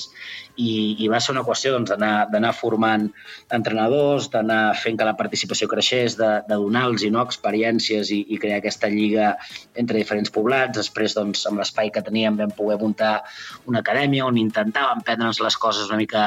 i, 0.57 0.97
i 1.05 1.09
va 1.13 1.21
ser 1.21 1.35
una 1.35 1.45
qüestió 1.45 1.75
doncs, 1.75 1.93
d'anar 1.93 2.27
d'anar 2.33 2.53
formant 2.57 3.07
entrenadors, 3.53 4.31
d'anar 4.33 4.75
fent 4.79 4.99
que 4.99 5.07
la 5.07 5.17
participació 5.19 5.69
creixés, 5.69 6.17
de, 6.19 6.31
de 6.49 6.59
donar-los 6.61 7.05
no, 7.13 7.25
experiències 7.27 8.11
i, 8.15 8.23
i 8.33 8.39
crear 8.43 8.61
aquesta 8.61 8.89
lliga 8.93 9.35
entre 9.79 9.99
diferents 10.01 10.33
poblats. 10.33 10.77
Després, 10.79 11.15
doncs, 11.17 11.45
amb 11.49 11.61
l'espai 11.61 11.93
que 11.95 12.03
teníem 12.05 12.39
vam 12.41 12.55
poder 12.57 12.79
muntar 12.81 13.15
una 13.67 13.83
acadèmia 13.85 14.27
on 14.27 14.41
intentàvem 14.41 15.03
prendre'ns 15.07 15.41
les 15.45 15.59
coses 15.61 15.91
una 15.91 16.01
mica, 16.01 16.27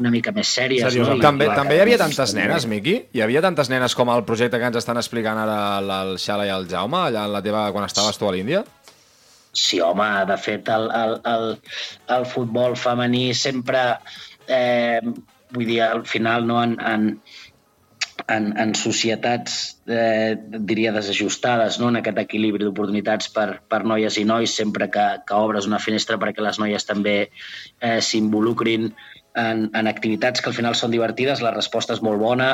una 0.00 0.12
mica 0.14 0.34
més 0.36 0.52
sèries. 0.52 0.84
Seriosament. 0.86 1.18
No? 1.18 1.22
I 1.22 1.26
També, 1.26 1.48
l'acadèmia, 1.48 1.62
també 1.62 1.78
hi 1.78 1.84
havia 1.86 2.00
doncs, 2.01 2.01
tantes 2.02 2.34
nenes, 2.36 2.66
Miqui? 2.70 2.94
Hi 3.14 3.22
havia 3.24 3.42
tantes 3.44 3.70
nenes 3.72 3.94
com 3.98 4.10
el 4.12 4.24
projecte 4.28 4.58
que 4.60 4.70
ens 4.70 4.78
estan 4.80 5.00
explicant 5.00 5.38
ara 5.42 5.58
el, 5.78 5.90
el 5.98 6.14
Xala 6.22 6.46
i 6.48 6.52
el 6.54 6.68
Jaume, 6.70 7.06
allà 7.08 7.26
en 7.28 7.36
la 7.36 7.42
teva, 7.44 7.66
quan 7.74 7.86
estaves 7.88 8.18
tu 8.18 8.28
a 8.28 8.32
l'Índia? 8.34 8.64
Sí, 9.52 9.82
home, 9.84 10.08
de 10.28 10.38
fet, 10.40 10.68
el, 10.72 10.88
el, 10.96 11.18
el, 11.28 11.48
el 12.16 12.26
futbol 12.26 12.76
femení 12.80 13.26
sempre, 13.36 13.82
eh, 14.48 15.00
vull 15.52 15.68
dir, 15.68 15.82
al 15.84 16.06
final, 16.08 16.46
no, 16.48 16.62
en, 16.64 16.78
en, 16.80 17.08
en, 18.28 18.48
en 18.58 18.74
societats, 18.74 19.58
eh, 19.86 20.36
diria, 20.72 20.92
desajustades, 20.96 21.78
no? 21.80 21.90
en 21.92 22.00
aquest 22.00 22.22
equilibri 22.24 22.64
d'oportunitats 22.64 23.28
per, 23.34 23.48
per 23.68 23.82
noies 23.88 24.16
i 24.18 24.24
nois, 24.28 24.56
sempre 24.56 24.88
que, 24.92 25.06
que 25.28 25.36
obres 25.38 25.68
una 25.68 25.82
finestra 25.82 26.18
perquè 26.22 26.44
les 26.44 26.60
noies 26.62 26.88
també 26.88 27.16
eh, 27.26 27.98
s'involucrin 28.00 28.92
en, 29.34 29.68
en 29.74 29.90
activitats 29.90 30.40
que 30.40 30.50
al 30.50 30.56
final 30.56 30.78
són 30.78 30.94
divertides, 30.94 31.42
la 31.44 31.54
resposta 31.54 31.96
és 31.96 32.02
molt 32.04 32.20
bona, 32.20 32.52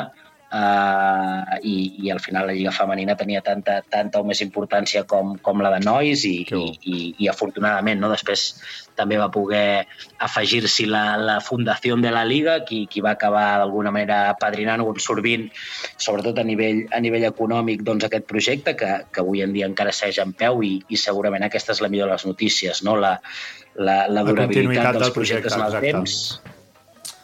Uh, 0.49 1.59
i, 1.61 2.01
i 2.01 2.09
al 2.09 2.17
final 2.17 2.47
la 2.49 2.55
Lliga 2.57 2.71
Femenina 2.73 3.13
tenia 3.13 3.37
tanta, 3.45 3.83
tanta 3.85 4.17
o 4.17 4.25
més 4.25 4.39
importància 4.41 5.03
com, 5.05 5.35
com 5.45 5.61
la 5.61 5.69
de 5.75 5.77
nois 5.83 6.23
i, 6.25 6.39
i, 6.41 6.61
i, 6.89 7.01
i 7.21 7.29
afortunadament 7.29 8.01
no? 8.01 8.09
després 8.09 8.47
també 8.97 9.19
va 9.21 9.27
poder 9.29 9.85
afegir-s'hi 10.25 10.87
la, 10.89 11.03
la 11.21 11.37
fundació 11.45 11.99
de 12.01 12.09
la 12.17 12.25
Liga 12.25 12.57
qui, 12.65 12.87
qui 12.89 13.05
va 13.05 13.13
acabar 13.13 13.45
d'alguna 13.61 13.93
manera 13.93 14.23
apadrinant 14.31 14.81
o 14.81 14.89
absorbint 14.89 15.51
sobretot 16.01 16.41
a 16.41 16.49
nivell, 16.49 16.81
a 16.97 17.05
nivell 17.05 17.29
econòmic 17.29 17.85
doncs, 17.85 18.09
aquest 18.09 18.25
projecte 18.25 18.73
que, 18.73 18.93
que 19.13 19.21
avui 19.21 19.45
en 19.45 19.53
dia 19.53 19.69
encara 19.69 19.93
segueix 19.93 20.17
en 20.25 20.33
peu 20.33 20.65
i, 20.65 20.79
i 20.89 20.97
segurament 20.97 21.45
aquesta 21.45 21.77
és 21.77 21.85
la 21.85 21.93
millor 21.93 22.09
de 22.09 22.17
les 22.17 22.25
notícies 22.25 22.81
no? 22.81 22.97
la, 22.97 23.19
la, 23.77 24.07
la 24.09 24.23
La 24.23 24.31
durabilitat 24.33 24.95
dels 24.97 25.11
del 25.11 25.13
projecte, 25.13 25.53
projectes 25.53 25.61
en 25.61 25.67
el 25.67 25.75
exacte. 25.75 25.93
temps 25.93 26.48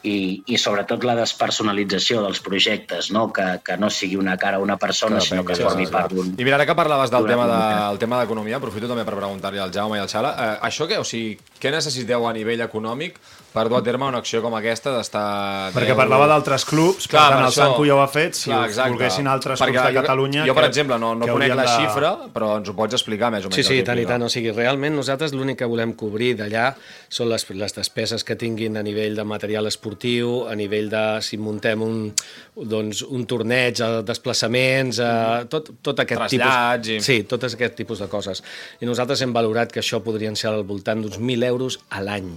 i, 0.05 0.43
i 0.45 0.59
sobretot 0.61 1.03
la 1.07 1.15
despersonalització 1.17 2.21
dels 2.25 2.41
projectes, 2.45 3.09
no? 3.15 3.27
Que, 3.33 3.47
que 3.65 3.77
no 3.81 3.89
sigui 3.89 4.19
una 4.21 4.37
cara 4.41 4.59
a 4.61 4.63
una 4.63 4.77
persona, 4.81 5.17
Clar, 5.17 5.27
sinó 5.27 5.45
que 5.47 5.57
clar, 5.57 5.71
formi 5.71 5.87
clar. 5.89 6.05
part 6.05 6.15
d'un... 6.15 6.33
I 6.37 6.45
mira, 6.45 6.59
ara 6.59 6.67
que 6.69 6.77
parlaves 6.77 7.13
del 7.13 7.27
tema 7.29 7.47
de, 7.49 7.59
el 7.91 8.01
tema 8.01 8.21
d'economia, 8.21 8.59
aprofito 8.61 8.89
també 8.91 9.05
per 9.07 9.17
preguntar-li 9.17 9.61
al 9.63 9.73
Jaume 9.73 9.97
i 9.99 10.03
al 10.03 10.11
Xala, 10.11 10.35
eh, 10.35 10.51
això 10.69 10.87
què, 10.89 11.01
o 11.01 11.07
sigui, 11.07 11.35
què 11.61 11.71
necessiteu 11.71 12.27
a 12.27 12.33
nivell 12.35 12.61
econòmic 12.65 13.15
per 13.55 13.69
dur 13.71 13.77
a 13.77 13.83
terme 13.85 14.03
una 14.03 14.19
acció 14.19 14.41
com 14.43 14.51
aquesta 14.57 14.91
d'estar... 14.91 15.71
Perquè 15.71 15.93
parlava 15.95 16.25
d'altres 16.27 16.65
clubs, 16.67 17.05
per 17.07 17.13
Clar, 17.13 17.21
tant 17.31 17.37
per 17.39 17.45
el 17.45 17.51
això- 17.53 17.61
Sanco 17.69 17.85
ja 17.87 17.95
ho 17.95 18.01
ha 18.03 18.07
fet, 18.11 18.35
si 18.35 18.49
Clar, 18.49 18.65
exacte. 18.67 18.91
volguessin 18.91 19.29
altres 19.31 19.61
Perquè 19.61 19.71
clubs 19.77 19.85
de 19.87 19.93
jo- 19.95 20.01
Catalunya... 20.01 20.41
Jo, 20.49 20.55
per 20.57 20.65
que- 20.65 20.71
exemple, 20.73 20.97
no, 20.99 21.13
no 21.15 21.29
conec 21.29 21.53
la 21.55 21.63
de- 21.63 21.77
xifra, 21.77 22.09
però 22.35 22.49
ens 22.59 22.67
ho 22.67 22.75
pots 22.75 22.97
explicar 22.99 23.29
més 23.31 23.45
o 23.47 23.49
menys. 23.53 23.55
Sí, 23.55 23.63
sí, 23.63 23.77
tant 23.87 24.01
i 24.01 24.03
tant. 24.09 24.25
O 24.27 24.29
sigui, 24.33 24.51
realment 24.51 24.97
nosaltres 24.99 25.31
l'únic 25.31 25.61
que 25.63 25.69
volem 25.71 25.93
cobrir 25.95 26.33
d'allà 26.35 26.73
són 27.07 27.29
les, 27.31 27.47
les 27.55 27.77
despeses 27.79 28.27
que 28.27 28.35
tinguin 28.35 28.75
a 28.75 28.83
nivell 28.83 29.15
de 29.15 29.23
material 29.23 29.71
esportiu, 29.71 30.49
a 30.51 30.55
nivell 30.59 30.91
de 30.91 31.05
si 31.23 31.39
muntem 31.39 31.79
un, 31.87 32.11
doncs, 32.59 33.05
un 33.07 33.23
torneig, 33.25 33.79
eh, 33.79 34.03
desplaçaments, 34.03 34.99
eh, 34.99 35.45
tot, 35.47 35.71
tot 35.81 36.03
aquest 36.03 36.19
Trasllats 36.27 36.83
tipus... 36.91 36.99
i- 36.99 37.07
Sí, 37.07 37.23
tot 37.23 37.47
aquest 37.47 37.75
tipus 37.79 38.03
de 38.03 38.11
coses. 38.11 38.43
I 38.83 38.85
nosaltres 38.91 39.23
hem 39.23 39.31
valorat 39.31 39.71
que 39.71 39.79
això 39.79 40.03
podrien 40.03 40.35
ser 40.35 40.51
al 40.51 40.65
voltant 40.67 40.99
d'uns 40.99 41.15
1.000 41.23 41.43
euros 41.45 41.53
a 41.89 42.01
l'any. 42.01 42.33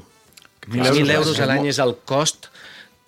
1.000 0.68 0.84
euros, 0.84 1.08
euros 1.08 1.40
a 1.40 1.46
l'any 1.48 1.68
és 1.72 1.78
el 1.80 1.96
cost 2.04 2.50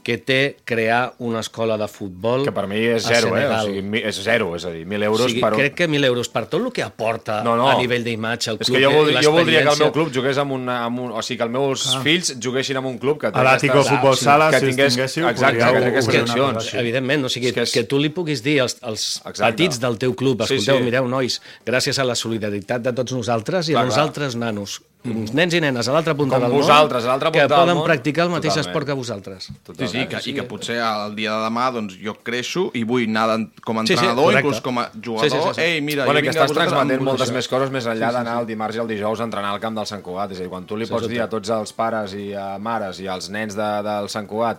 que 0.01 0.15
té 0.17 0.57
crear 0.65 1.13
una 1.21 1.43
escola 1.45 1.75
de 1.77 1.85
futbol 1.87 2.41
Que 2.47 2.53
per 2.57 2.63
mi 2.67 2.79
és 2.89 3.05
zero, 3.05 3.35
eh? 3.37 3.43
O 3.53 3.59
sigui, 3.67 4.01
és 4.09 4.17
zero, 4.25 4.47
és 4.57 4.65
a 4.65 4.71
dir, 4.73 4.87
1.000 4.89 5.05
euros 5.05 5.27
o 5.27 5.29
sigui, 5.29 5.43
per... 5.45 5.51
crec 5.59 5.75
que 5.77 5.89
1.000 5.91 6.07
euros 6.09 6.31
per 6.33 6.47
tot 6.49 6.63
el 6.65 6.71
que 6.73 6.81
aporta 6.83 7.43
No, 7.45 7.53
no. 7.59 7.67
a 7.69 7.75
nivell 7.77 8.01
d'imatge 8.07 8.49
al 8.55 8.57
És 8.65 8.71
club 8.71 8.79
que 8.79 8.83
jo, 8.87 8.95
vol, 8.95 9.11
i 9.13 9.21
jo 9.21 9.33
voldria 9.35 9.61
que 9.61 9.75
el 9.75 9.83
meu 9.85 9.93
club 9.93 10.09
jugués 10.17 10.41
amb 10.41 10.57
un, 10.57 10.65
amb 10.73 11.03
un... 11.05 11.13
O 11.13 11.21
sigui, 11.21 11.37
que 11.37 11.45
els 11.45 11.53
meus 11.53 11.85
ah. 11.93 12.01
fills 12.01 12.33
juguessin 12.41 12.81
en 12.81 12.89
un 12.89 12.97
club 13.03 13.21
que 13.21 13.29
té 13.29 13.39
A 13.39 13.45
l'Àtico 13.45 13.77
aquestes- 13.77 13.93
Futbol 13.93 14.17
sí, 14.17 14.25
Sala, 14.25 14.49
que 14.57 14.63
si 14.65 14.71
tingués, 14.73 14.97
tinguéssiu, 14.97 15.29
exacte, 15.29 15.69
podríeu 15.69 15.93
que 15.93 16.25
tingués 16.25 16.57
així. 16.65 16.77
Evidentment, 16.81 17.29
o 17.29 17.29
sigui, 17.37 17.53
És 17.53 17.59
que 17.61 17.67
és- 17.69 17.77
que 17.77 17.85
tu 17.85 18.01
li 18.01 18.09
puguis 18.09 18.41
dir 18.43 18.63
als, 18.65 18.79
als 18.81 19.21
Exacte. 19.21 19.53
petits 19.53 19.81
del 19.85 19.99
teu 20.01 20.15
club, 20.17 20.41
Sí, 20.47 20.55
escolteu, 20.57 20.79
sí. 20.81 20.89
mireu, 20.89 21.07
nois, 21.13 21.43
gràcies 21.69 22.01
a 22.01 22.09
la 22.09 22.17
solidaritat 22.17 22.81
de 22.89 22.95
tots 22.97 23.13
nosaltres 23.13 23.69
i 23.69 23.77
Clar, 23.77 23.85
a 23.85 23.87
clar. 23.87 23.93
nosaltres, 23.93 24.35
nanos, 24.41 24.81
uns 25.03 25.33
nens 25.33 25.55
i 25.57 25.61
nenes 25.65 25.89
a 25.89 25.93
l'altra 25.95 26.13
punta 26.15 26.37
Com 26.37 26.43
del 26.45 26.53
món, 26.53 26.61
vosaltres, 26.61 27.05
a 27.05 27.09
l'altra 27.09 27.31
punta 27.31 27.41
que 27.47 27.49
del 27.49 27.59
poden 27.63 27.77
món. 27.79 27.85
practicar 27.87 28.25
el 28.27 28.31
mateix 28.35 28.53
Totalment. 28.53 28.69
esport 28.69 28.87
que 28.87 28.93
vosaltres. 28.93 29.45
Sí, 29.79 29.89
sí, 29.89 30.07
que, 30.07 30.19
i 30.29 30.35
que 30.35 30.43
potser 30.45 30.77
el 30.77 31.15
dia 31.17 31.33
de 31.33 31.47
demà 31.47 31.71
doncs, 31.73 31.97
jo 32.05 32.15
creixo 32.23 32.71
i 32.75 32.83
vull 32.85 33.05
anar 33.09 33.27
d'en- 33.31 33.47
com 33.65 33.79
a 33.79 33.83
Sí, 33.83 33.87
sí, 33.89 33.93
entrenador, 33.95 34.25
correcte. 34.25 34.47
inclús 34.47 34.61
com 34.61 34.79
a 34.79 34.91
jugador. 35.03 35.31
Sí, 35.31 35.37
sí, 35.37 35.43
sí, 35.43 35.55
sí. 35.55 35.61
Ei, 35.63 35.81
mira, 35.81 36.05
Bueno, 36.05 36.21
jo 36.21 36.23
que 36.25 36.29
vinc 36.29 36.37
a 36.37 36.39
estàs 36.45 36.49
vosaltres 36.53 36.69
transmetent 36.75 37.01
amb 37.01 37.09
moltes 37.09 37.33
més 37.33 37.49
coses 37.49 37.71
més 37.71 37.87
enllà 37.87 38.13
d'anar 38.13 38.41
el 38.41 38.47
dimarts 38.47 38.77
i 38.77 38.79
el 38.81 38.89
dijous 38.89 39.21
a 39.21 39.25
entrenar 39.25 39.51
al 39.55 39.61
camp 39.61 39.75
del 39.77 39.87
Sant 39.87 40.03
Cugat. 40.03 40.33
És 40.33 40.39
a 40.39 40.43
dir, 40.43 40.51
quan 40.51 40.67
tu 40.67 40.77
li 40.77 40.87
pots 40.87 41.09
dir 41.09 41.21
a 41.23 41.29
tots 41.29 41.49
els 41.49 41.73
pares 41.73 42.13
i 42.15 42.35
a 42.35 42.59
mares 42.59 43.01
i 43.01 43.09
als 43.09 43.31
nens 43.31 43.55
de, 43.57 43.71
del 43.83 44.09
Sant 44.11 44.27
Cugat 44.27 44.59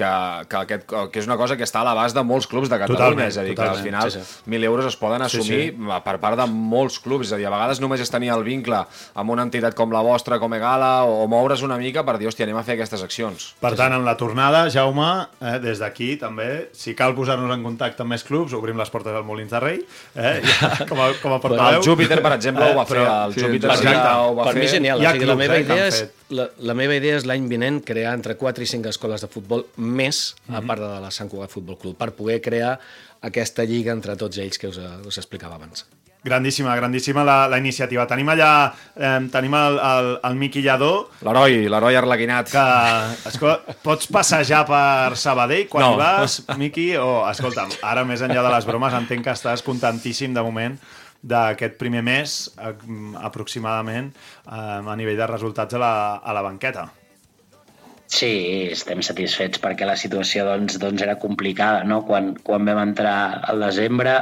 que, 0.00 0.10
que, 0.48 0.60
aquest, 0.64 0.86
que 1.12 1.20
és 1.20 1.28
una 1.28 1.36
cosa 1.40 1.56
que 1.60 1.66
està 1.68 1.82
a 1.82 1.86
l'abast 1.90 2.16
de 2.16 2.24
molts 2.26 2.48
clubs 2.50 2.70
de 2.72 2.78
Catalunya, 2.80 3.02
Totalment, 3.04 3.28
és 3.28 3.36
a 3.36 3.44
dir, 3.46 3.54
totalment, 3.54 3.76
que 3.76 3.80
al 3.80 3.84
final 3.84 4.12
sí, 4.14 4.22
sí. 4.24 4.50
1.000 4.50 4.68
euros 4.70 4.88
es 4.88 4.96
poden 5.00 5.20
Sí, 5.28 5.40
assumir 5.40 5.60
sí. 5.74 5.90
per 6.06 6.16
part 6.22 6.38
de 6.40 6.46
molts 6.50 6.96
clubs, 7.04 7.28
és 7.28 7.34
a 7.36 7.40
dir, 7.40 7.46
a 7.50 7.52
vegades 7.52 7.82
només 7.84 8.00
és 8.00 8.10
tenir 8.12 8.32
el 8.34 8.44
vincle 8.46 8.80
amb 9.20 9.34
una 9.34 9.44
entitat 9.46 9.76
com 9.76 9.92
la 9.92 10.00
vostra, 10.06 10.38
com 10.40 10.54
Egala, 10.56 11.04
o 11.04 11.26
moure's 11.30 11.62
una 11.66 11.76
mica 11.80 12.04
per 12.08 12.16
dir, 12.18 12.30
hòstia, 12.30 12.46
anem 12.48 12.58
a 12.60 12.64
fer 12.66 12.78
aquestes 12.78 13.04
accions. 13.04 13.50
Per 13.60 13.74
tant, 13.78 13.92
en 13.98 14.06
la 14.08 14.16
tornada, 14.20 14.64
Jaume, 14.72 15.10
eh, 15.40 15.58
des 15.62 15.82
d'aquí 15.82 16.14
també, 16.20 16.70
si 16.72 16.94
cal 16.98 17.14
posar-nos 17.18 17.52
en 17.54 17.66
contacte 17.66 18.04
amb 18.06 18.14
més 18.16 18.24
clubs, 18.24 18.54
obrim 18.56 18.78
les 18.80 18.90
portes 18.90 19.12
del 19.12 19.26
Molins 19.28 19.52
de 19.52 19.60
Rei, 19.60 19.82
eh, 20.16 20.40
ja, 20.46 20.72
com 20.90 21.00
a, 21.00 21.10
com 21.20 21.36
a 21.36 21.40
portaveu. 21.42 21.80
El 21.82 21.86
Júpiter, 21.86 22.20
per 22.24 22.32
exemple, 22.38 22.70
ho 22.70 22.78
va 22.78 22.86
fer, 22.88 23.04
el 23.04 23.36
sí, 23.36 23.44
Júpiter 23.44 23.70
exacte. 23.74 23.98
sí, 23.98 24.16
ho 24.30 24.34
va 24.38 24.48
per 24.48 24.56
fer. 24.56 24.64
mi 24.64 24.72
genial. 24.72 25.04
O 25.04 25.12
sigui, 25.12 25.28
la, 25.28 25.36
meva 25.44 25.60
eh, 25.60 25.66
idea 25.66 25.86
és, 25.90 26.00
fet. 26.06 26.19
La, 26.30 26.48
la 26.58 26.74
meva 26.74 26.94
idea 26.96 27.16
és 27.18 27.26
l'any 27.28 27.46
vinent 27.50 27.80
crear 27.84 28.14
entre 28.14 28.36
4 28.38 28.62
i 28.64 28.66
5 28.66 28.88
escoles 28.90 29.20
de 29.20 29.28
futbol 29.28 29.66
més, 29.76 30.34
Mhm. 30.46 30.56
a 30.56 30.62
part 30.66 30.80
de 30.80 31.00
la 31.00 31.10
Sant 31.10 31.28
Cugat 31.30 31.50
Futbol 31.50 31.78
Club, 31.78 31.96
per 31.96 32.12
poder 32.14 32.40
crear 32.40 32.78
aquesta 33.22 33.64
lliga 33.64 33.92
entre 33.92 34.16
tots 34.16 34.38
ells 34.38 34.58
que 34.58 34.68
us, 34.68 34.78
us 35.06 35.18
explicava 35.18 35.56
abans. 35.56 35.86
Grandíssima, 36.22 36.74
grandíssima 36.76 37.22
la, 37.24 37.48
la 37.48 37.56
iniciativa. 37.56 38.04
Tenim 38.06 38.28
allà, 38.28 38.74
eh, 38.94 39.20
tenim 39.32 39.54
el, 39.56 39.78
el, 39.80 40.08
el 40.28 40.34
Miqui 40.36 40.60
Lladó, 40.60 41.08
L'heroi, 41.24 41.62
l'heroi 41.72 41.96
arlequinat. 41.96 42.50
que 42.52 42.64
escolta, 43.30 43.72
pots 43.82 44.06
passejar 44.12 44.66
per 44.68 45.16
Sabadell 45.16 45.66
quan 45.72 45.86
No. 45.86 45.94
hi 45.94 45.96
vas, 45.96 46.42
Miqui? 46.60 46.90
O, 47.00 47.24
escolta'm, 47.30 47.70
ara 47.82 48.04
més 48.04 48.20
enllà 48.20 48.42
de 48.44 48.50
les 48.52 48.66
bromes 48.68 48.92
entenc 49.00 49.24
que 49.24 49.30
estàs 49.32 49.62
contentíssim 49.64 50.34
de 50.36 50.42
moment 50.44 50.76
d'aquest 51.22 51.76
primer 51.80 52.02
mes, 52.06 52.38
eh, 52.56 52.72
aproximadament, 53.20 54.10
eh, 54.46 54.80
a 54.80 54.96
nivell 54.96 55.20
de 55.20 55.28
resultats 55.30 55.76
a 55.76 55.82
la, 55.82 55.92
a 56.16 56.34
la 56.36 56.42
banqueta. 56.42 56.88
Sí, 58.10 58.30
estem 58.74 59.04
satisfets 59.06 59.60
perquè 59.62 59.86
la 59.86 59.94
situació 59.94 60.42
doncs, 60.48 60.80
doncs 60.82 61.02
era 61.04 61.14
complicada. 61.22 61.84
No? 61.86 62.00
Quan, 62.08 62.34
quan 62.42 62.66
vam 62.66 62.80
entrar 62.82 63.14
al 63.52 63.62
desembre 63.62 64.16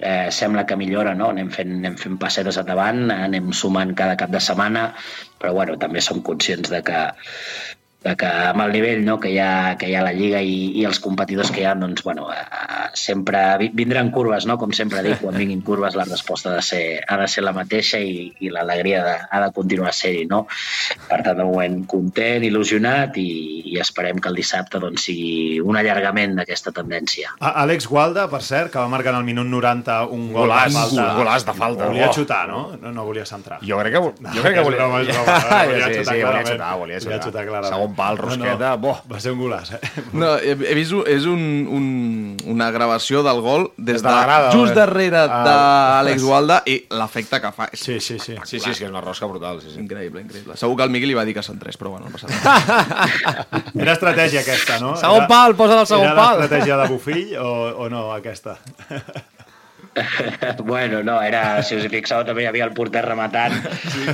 eh, 0.00 0.30
sembla 0.34 0.66
que 0.66 0.76
millora, 0.76 1.14
no? 1.14 1.30
anem, 1.30 1.52
fent, 1.54 1.76
anem 1.78 1.94
fent 2.00 2.18
passetes 2.18 2.58
endavant, 2.58 3.06
anem 3.14 3.52
sumant 3.54 3.94
cada 3.94 4.18
cap 4.18 4.34
de 4.34 4.42
setmana, 4.42 4.88
però 5.38 5.54
bueno, 5.60 5.78
també 5.78 6.02
som 6.02 6.24
conscients 6.26 6.72
de 6.74 6.82
que, 6.82 7.04
de 8.04 8.14
que 8.20 8.26
amb 8.28 8.60
el 8.60 8.72
nivell 8.76 9.04
no, 9.04 9.18
que, 9.20 9.30
hi 9.32 9.38
ha, 9.40 9.76
que 9.80 9.88
hi 9.88 9.94
ha 9.96 10.00
a 10.02 10.04
la 10.04 10.12
Lliga 10.12 10.42
i, 10.44 10.72
i 10.76 10.84
els 10.84 10.98
competidors 11.00 11.50
que 11.50 11.62
hi 11.62 11.64
ha, 11.64 11.74
doncs, 11.74 12.02
bueno, 12.04 12.26
eh, 12.32 12.42
sempre 12.92 13.40
vi- 13.58 13.70
vindran 13.72 14.10
curves, 14.12 14.44
no? 14.46 14.58
com 14.60 14.72
sempre 14.76 15.00
dic, 15.02 15.18
quan 15.22 15.34
vinguin 15.40 15.62
curves 15.64 15.96
la 15.96 16.04
resposta 16.04 16.50
ha 16.52 16.56
de 16.58 16.62
ser, 16.62 16.82
ha 17.08 17.16
de 17.16 17.28
ser 17.32 17.44
la 17.46 17.54
mateixa 17.56 17.98
i, 18.04 18.26
i 18.44 18.50
l'alegria 18.52 19.00
de, 19.06 19.14
ha 19.30 19.40
de 19.46 19.48
continuar 19.56 19.94
ser-hi. 19.96 20.26
No? 20.28 20.42
Per 21.08 21.22
tant, 21.24 21.38
de 21.40 21.46
moment 21.48 21.78
content, 21.90 22.44
il·lusionat 22.44 23.16
i, 23.22 23.26
i 23.72 23.78
esperem 23.80 24.20
que 24.20 24.28
el 24.28 24.36
dissabte 24.36 24.78
doncs, 24.82 25.06
sigui 25.08 25.60
un 25.64 25.76
allargament 25.80 26.36
d'aquesta 26.38 26.72
tendència. 26.76 27.32
A 27.40 27.54
Àlex 27.64 27.88
Gualda, 27.90 28.28
per 28.30 28.42
cert, 28.44 28.70
que 28.74 28.78
va 28.84 28.88
marcar 28.92 29.14
en 29.14 29.22
el 29.22 29.26
minut 29.30 29.48
90 29.48 29.96
un 30.12 30.28
gol 30.32 30.44
Golaç, 30.44 30.68
de 30.72 30.78
falta. 30.78 31.08
un 31.08 31.18
golaç 31.22 31.48
de 31.48 31.56
falta. 31.56 31.88
Volia 31.88 32.10
Oh. 32.10 32.12
xutar, 32.14 32.44
no? 32.48 32.60
No, 32.80 32.92
no 32.92 33.04
volia 33.08 33.24
centrar. 33.24 33.58
Jo 33.64 33.78
crec 33.80 33.96
que, 33.96 34.00
jo 34.04 34.42
crec 34.44 34.54
que 34.60 34.64
volia... 34.68 34.84
broma. 34.84 34.98
Volia 35.04 35.88
volia 35.88 36.26
volia 36.28 36.44
xutar. 36.44 36.76
Volia. 36.78 37.00
Segon 37.00 37.93
pal, 37.96 38.18
rosqueta, 38.18 38.54
no, 38.58 38.76
no. 38.76 38.78
boh. 38.78 38.98
Va 39.10 39.20
ser 39.20 39.32
un 39.32 39.38
golaç, 39.40 39.72
eh? 39.76 39.80
No, 40.12 40.34
he, 40.36 40.52
he 40.54 40.74
vist, 40.76 40.92
és 41.10 41.24
un, 41.30 41.40
un, 41.70 42.36
una 42.52 42.70
gravació 42.74 43.22
del 43.26 43.40
gol 43.44 43.68
des 43.76 43.94
Des 43.94 44.02
de 44.02 44.08
de, 44.08 44.14
la 44.14 44.22
grada, 44.26 44.50
just 44.52 44.72
eh? 44.72 44.74
darrere 44.78 45.22
Ah. 45.24 45.42
d'Àlex 45.46 46.22
Gualda 46.24 46.62
i 46.66 46.78
l'efecte 46.90 47.40
que 47.40 47.52
fa 47.52 47.68
és 47.72 47.80
Sí, 47.84 48.00
sí, 48.00 48.18
sí. 48.18 48.34
Sí, 48.44 48.58
sí, 48.60 48.70
és 48.70 48.78
que 48.78 48.84
és 48.86 48.90
una 48.90 49.00
rosca 49.04 49.26
brutal. 49.26 49.60
Sí, 49.62 49.70
sí. 49.74 49.80
increïble, 49.80 50.20
increïble. 50.24 50.56
Segur 50.56 50.76
que 50.76 50.84
el 50.84 50.90
Miqui 50.90 51.06
li 51.06 51.14
va 51.14 51.24
dir 51.24 51.34
que 51.34 51.42
s'entrés, 51.42 51.76
però 51.78 51.90
bueno, 51.94 52.06
no 52.08 52.12
passa 52.12 52.28
res. 52.28 53.74
Era 53.84 53.92
estratègia 53.96 54.40
aquesta, 54.44 54.78
no? 54.80 54.94
Segon 54.96 55.22
Era- 55.24 55.28
pal, 55.28 55.54
posa 55.56 55.80
el 55.80 55.86
segon 55.86 56.06
Era 56.10 56.14
pal. 56.16 56.38
l'estratègia 56.40 56.76
de 56.82 56.88
Bufill 56.92 57.36
o, 57.38 57.52
o 57.84 57.88
no, 57.90 58.10
aquesta? 58.12 58.58
bueno, 60.64 61.02
no, 61.02 61.20
era, 61.22 61.62
si 61.62 61.76
us 61.76 61.84
hi 61.86 61.90
fixeu, 61.92 62.24
també 62.26 62.44
hi 62.44 62.48
havia 62.50 62.64
el 62.66 62.72
porter 62.76 63.02
rematant. 63.04 63.54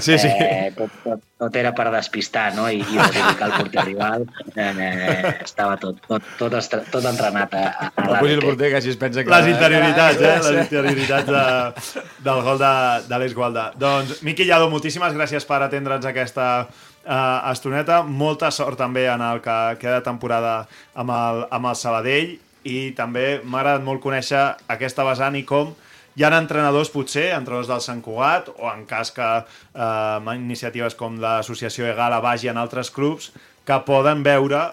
Sí, 0.03 0.19
sí. 0.19 0.29
Eh, 0.31 0.73
tot, 0.77 0.93
tot, 1.05 1.23
tot 1.41 1.57
era 1.57 1.73
per 1.77 1.87
despistar, 1.95 2.51
no? 2.57 2.67
I, 2.71 2.81
i 2.83 2.99
perjudicar 2.99 3.49
el 3.49 3.55
porter 3.57 3.85
rival. 3.87 4.27
Eh, 4.55 5.37
estava 5.45 5.77
tot, 5.81 6.03
tot, 6.09 6.27
tot, 6.39 6.57
estra- 6.61 6.83
tot 6.93 7.07
entrenat 7.11 7.55
a, 7.57 7.65
a, 7.95 8.19
pugi 8.19 8.37
el 8.37 8.45
porter, 8.45 8.71
que 8.75 8.81
així 8.83 8.93
es 8.93 9.01
pensa 9.01 9.25
que... 9.25 9.33
Les 9.33 9.49
interioritats, 9.55 10.21
eh? 10.21 10.37
Les 10.45 10.61
interioritats 10.67 11.33
de, 11.33 12.05
del 12.29 12.45
gol 12.51 12.61
de- 12.61 13.09
d'Àlex 13.09 13.35
Gualda. 13.39 13.71
Doncs, 13.81 14.21
Miqui 14.27 14.47
Lladó, 14.49 14.69
moltíssimes 14.73 15.17
gràcies 15.17 15.49
per 15.49 15.63
atendre'ns 15.67 16.07
aquesta 16.11 16.51
uh, 16.67 17.17
estoneta. 17.55 18.03
Molta 18.05 18.53
sort 18.55 18.79
també 18.81 19.07
en 19.09 19.25
el 19.33 19.41
que 19.45 19.59
queda 19.81 19.99
de 20.01 20.07
temporada 20.11 20.55
amb 20.95 21.17
el, 21.17 21.45
amb 21.51 21.73
el 21.73 21.77
Sabadell 21.81 22.37
i 22.65 22.91
també 22.97 23.41
m'ha 23.45 23.63
agradat 23.63 23.87
molt 23.87 24.03
conèixer 24.05 24.43
aquesta 24.69 25.07
vessant 25.07 25.39
i 25.39 25.45
com 25.49 25.73
hi 26.19 26.25
ha 26.27 26.31
entrenadors, 26.37 26.91
potser, 26.93 27.31
entrenadors 27.37 27.71
del 27.71 27.81
Sant 27.85 28.03
Cugat, 28.05 28.51
o 28.59 28.69
en 28.69 28.83
cas 28.89 29.13
que 29.15 29.29
eh, 29.41 30.35
iniciatives 30.35 30.99
com 30.99 31.17
l'associació 31.23 31.87
Egala 31.89 32.19
vagi 32.21 32.51
en 32.51 32.59
altres 32.61 32.91
clubs, 32.91 33.31
que 33.65 33.79
poden 33.87 34.25
veure 34.27 34.67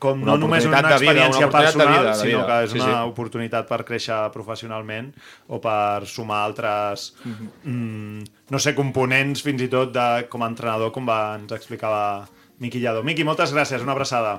com 0.00 0.22
Una 0.22 0.32
no 0.32 0.38
només 0.40 0.64
una 0.64 0.80
de 0.80 0.96
vida, 0.96 0.96
experiència 0.96 1.44
una 1.44 1.50
oportunitat 1.50 1.74
de 1.74 1.78
personal, 1.78 1.98
vida, 1.98 2.12
de 2.14 2.20
sinó 2.24 2.44
que 2.46 2.58
és 2.64 2.70
Sí, 2.72 2.78
una 2.80 2.92
sí. 2.94 3.10
oportunitat 3.10 3.66
per 3.68 3.78
créixer 3.84 4.20
professionalment 4.32 5.10
o 5.48 5.58
per 5.60 6.06
sumar 6.08 6.38
altres 6.46 7.10
mm, 7.26 8.30
no 8.48 8.58
sé, 8.58 8.72
components 8.78 9.44
fins 9.44 9.60
i 9.60 9.68
tot 9.68 9.92
de, 9.92 10.06
com 10.32 10.46
a 10.46 10.48
entrenador, 10.48 10.94
com 10.94 11.04
va, 11.04 11.36
ens 11.36 11.52
explicava 11.52 12.24
Miqui 12.60 12.80
Lladó. 12.80 13.04
Miqui, 13.04 13.24
moltes 13.28 13.52
gràcies, 13.52 13.84
una 13.84 13.92
abraçada. 13.92 14.38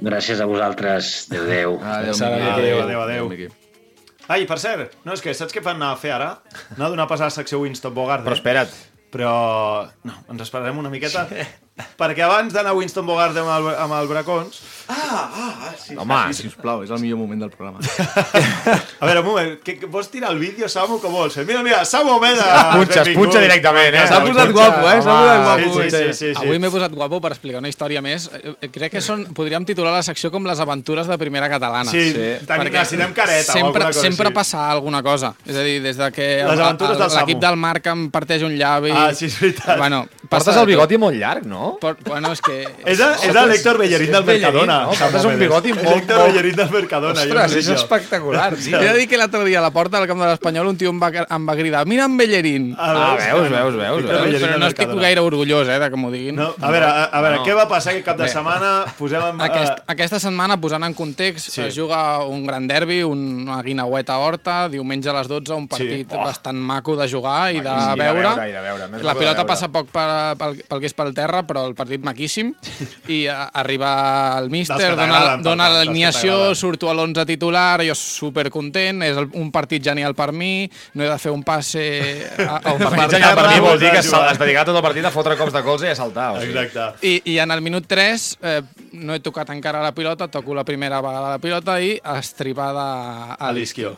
Gràcies 0.00 0.40
a 0.40 0.46
vosaltres. 0.50 1.28
Adéu, 1.30 1.78
Adéu, 1.82 2.12
Miqui. 2.12 2.24
adéu, 2.24 2.80
adéu, 2.82 3.00
adéu. 3.02 3.28
Miqui. 3.28 3.48
Ai, 4.28 4.46
per 4.48 4.56
cert, 4.58 4.94
no, 5.04 5.12
és 5.12 5.20
que 5.20 5.34
saps 5.36 5.52
què 5.52 5.60
fan 5.62 5.76
anar 5.76 5.92
a 5.92 6.00
fer 6.00 6.10
ara? 6.16 6.30
Anar 6.76 6.86
a 6.86 6.90
donar 6.94 7.06
pas 7.06 7.20
a 7.20 7.28
la 7.28 7.34
secció 7.34 7.60
Winston 7.60 7.92
Bogart. 7.94 8.24
Però 8.24 8.32
espera't, 8.38 8.72
Però, 9.14 9.30
no, 10.02 10.14
ens 10.32 10.40
esperarem 10.42 10.78
una 10.80 10.90
miqueta. 10.90 11.28
perquè 12.00 12.24
abans 12.26 12.52
d'anar 12.52 12.72
a 12.72 12.74
Winston 12.74 13.06
Bogart 13.06 13.36
amb 13.38 13.52
el, 13.52 13.68
amb 13.84 13.94
el 14.00 14.08
Bracons... 14.10 14.58
home, 15.98 16.34
Sí, 16.34 16.44
sisplau, 16.44 16.82
és 16.84 16.90
el 16.92 17.00
millor 17.00 17.18
moment 17.18 17.40
del 17.44 17.50
programa. 17.50 17.80
A 19.00 19.06
veure, 19.06 19.20
un 19.20 19.26
moment, 19.26 19.52
que, 19.64 19.76
que 19.80 19.88
vols 19.90 20.10
tirar 20.12 20.32
el 20.32 20.38
vídeo, 20.38 20.68
Samu, 20.68 20.98
com 21.02 21.12
vols? 21.12 21.36
Mira, 21.46 21.62
mira, 21.64 21.84
Samu 21.88 22.16
Omeda! 22.16 22.46
punxa, 22.74 23.02
es 23.02 23.12
punxa 23.16 23.40
directament, 23.42 23.96
eh? 23.96 24.04
S'ha 24.10 24.20
posat 24.24 24.52
guapo, 24.54 24.88
eh? 24.90 24.98
S'ha 25.00 25.16
posat 25.20 25.42
guapo. 25.44 25.70
Sí, 25.74 25.90
sí, 25.90 25.96
sí, 25.96 26.12
sí, 26.12 26.28
sí. 26.34 26.42
Avui 26.42 26.60
m'he 26.62 26.70
posat 26.72 26.94
guapo 26.94 27.20
per 27.24 27.32
explicar 27.34 27.62
una 27.62 27.70
història 27.72 28.02
més. 28.04 28.28
Eh, 28.40 28.70
Crec 28.74 28.96
que 28.96 29.02
són, 29.04 29.26
podríem 29.36 29.66
titular 29.68 29.92
la 29.94 30.02
secció 30.06 30.30
com 30.34 30.46
les 30.48 30.60
aventures 30.60 31.08
de 31.10 31.18
primera 31.20 31.48
catalana. 31.52 31.90
Sí, 31.90 32.10
sí. 32.12 32.28
Tenim, 32.48 32.72
necessitem 32.72 33.16
careta 33.16 33.52
o 33.52 33.58
sempre, 33.58 33.84
alguna 33.84 33.92
cosa 33.92 34.04
sempre 34.04 34.28
així. 34.28 34.38
passa 34.40 34.66
alguna 34.70 35.02
cosa. 35.06 35.32
És 35.46 35.56
a 35.56 35.64
dir, 35.66 35.78
des 35.84 36.00
de 36.00 36.10
que 36.14 36.28
l'equip 36.44 37.42
del 37.42 37.60
Marc 37.60 37.88
em 37.92 38.06
parteix 38.14 38.44
un 38.46 38.56
llavi... 38.58 38.92
Ah, 38.94 39.08
sí, 39.16 39.30
és 39.30 39.38
veritat. 39.40 39.78
Bueno, 39.80 40.04
portes 40.28 40.56
el 40.60 40.68
bigoti 40.68 41.00
molt 41.00 41.16
llarg, 41.18 41.48
no? 41.48 41.74
Por, 41.80 41.96
bueno, 42.06 42.34
és 42.34 42.42
que... 42.44 42.60
És, 42.84 43.00
l'Héctor 43.34 43.78
Bellerín 43.80 44.12
del 44.14 44.28
Mercadona. 44.28 44.73
No? 44.82 44.94
Samu 44.94 45.10
Portes 45.12 45.24
un 45.24 45.38
bigoti 45.38 45.70
És 45.70 45.76
molt- 45.76 46.06
molt- 46.08 46.26
Bellerín 46.32 46.56
del 46.56 46.70
Mercadona. 46.70 47.14
jo 47.14 47.20
Ostres, 47.28 47.52
no 47.52 47.58
és 47.58 47.66
jo. 47.66 47.74
espectacular, 47.74 48.54
tio. 48.56 48.80
He 48.80 48.84
de 48.92 48.98
dir 48.98 49.08
que 49.08 49.16
l'altre 49.16 49.44
dia 49.44 49.58
a 49.58 49.62
la 49.62 49.70
porta 49.70 49.98
del 49.98 50.06
camp 50.08 50.20
de 50.20 50.26
l'Espanyol 50.28 50.66
un 50.66 50.76
tio 50.76 50.90
em 50.90 51.00
va, 51.02 51.10
em 51.28 51.48
va 51.48 51.54
cridar 51.56 51.86
mira 51.86 52.04
en 52.04 52.16
Bellerín. 52.16 52.74
Ah, 52.78 53.16
veus, 53.18 53.50
veus, 53.50 53.74
veus, 53.74 53.74
Héctor 53.74 54.14
veus. 54.14 54.24
Bellerín 54.24 54.46
Però 54.48 54.58
no 54.58 54.66
estic 54.66 54.78
Mercadona. 54.86 55.02
gaire 55.02 55.20
orgullós, 55.20 55.68
eh, 55.68 55.78
de 55.78 55.90
que 55.90 55.96
m'ho 55.96 56.10
diguin. 56.10 56.36
No, 56.36 56.54
a 56.60 56.70
veure, 56.70 56.86
a, 56.86 57.04
a 57.04 57.20
veure 57.20 57.36
No. 57.38 57.44
què 57.44 57.54
va 57.54 57.68
passar 57.68 57.90
aquest 57.92 58.04
cap 58.06 58.16
de 58.16 58.24
Bé. 58.24 58.28
setmana? 58.30 58.84
Posem 58.98 59.22
en... 59.22 59.40
Aquest, 59.40 59.78
eh, 59.78 59.82
aquesta 59.86 60.18
setmana, 60.20 60.60
posant 60.60 60.84
en 60.84 60.94
context, 60.94 61.46
Sí. 61.50 61.52
sí. 61.52 61.60
es 61.68 61.74
juga 61.76 62.24
un 62.24 62.46
gran 62.46 62.66
derbi, 62.66 63.02
una 63.02 63.62
guinaueta 63.62 64.16
horta, 64.18 64.68
diumenge 64.68 65.08
a 65.10 65.12
les 65.14 65.28
12, 65.28 65.52
un 65.54 65.68
partit 65.68 66.06
Oh. 66.10 66.16
sí. 66.16 66.24
bastant 66.24 66.58
maco 66.58 66.96
de 66.96 67.08
jugar 67.10 67.52
i 67.54 67.60
de 67.60 67.68
Maquíssim, 67.68 67.94
i 67.94 67.98
de 67.98 68.04
veure. 68.04 68.28
veure, 68.28 68.48
i 68.48 68.52
de 68.52 68.60
veure. 68.60 68.88
Més 68.88 69.02
La 69.02 69.14
pilota 69.14 69.34
veure. 69.42 69.46
passa 69.46 69.68
poc 69.68 69.88
per, 69.88 70.36
pel, 70.36 70.62
pel 70.68 70.80
que 70.80 70.86
és 70.86 70.94
pel 70.94 71.12
terra, 71.14 71.42
però 71.46 71.66
el 71.66 71.74
partit 71.74 72.02
maquíssim. 72.04 72.54
I 73.08 73.26
a, 73.28 73.44
arriba 73.52 74.38
el 74.38 74.50
míster, 74.64 74.96
dona, 75.44 75.68
l'alineació, 75.76 76.54
surto 76.58 76.90
a 76.90 76.94
l'11 76.96 77.26
titular, 77.28 77.84
jo 77.86 77.96
supercontent, 77.98 79.04
és 79.06 79.20
el, 79.20 79.28
un 79.40 79.50
partit 79.54 79.84
genial 79.84 80.16
per 80.18 80.30
mi, 80.32 80.68
no 80.94 81.04
he 81.04 81.10
de 81.10 81.18
fer 81.20 81.34
un 81.34 81.44
passe 81.46 81.84
a, 82.38 82.58
a 82.58 82.74
un 82.74 82.82
partit 82.88 83.14
mitjà 83.14 83.34
per 83.36 83.48
mi 83.52 83.60
vol 83.64 83.78
dir 83.82 83.92
que 83.94 84.02
es 84.02 84.40
dedicat 84.40 84.70
tot 84.70 84.80
el 84.80 84.86
partit 84.86 85.06
a 85.06 85.12
fotre 85.14 85.38
cops 85.40 85.54
de 85.54 85.64
colze 85.66 85.88
i 85.88 85.92
a 85.92 85.98
saltar. 85.98 86.32
O 86.34 86.42
sigui. 86.42 86.56
Exacte. 86.64 87.06
I, 87.06 87.20
I 87.34 87.38
en 87.44 87.54
el 87.54 87.62
minut 87.64 87.86
3 87.90 88.26
eh, 88.40 88.60
no 88.94 89.14
he 89.14 89.20
tocat 89.20 89.50
encara 89.50 89.82
la 89.82 89.92
pilota, 89.92 90.28
toco 90.28 90.54
la 90.54 90.62
primera 90.64 91.00
vegada 91.02 91.30
la 91.34 91.38
pilota 91.42 91.80
i 91.82 91.96
estripada 92.16 93.34
a 93.34 93.48
A 93.48 93.52
l'isquió. 93.52 93.94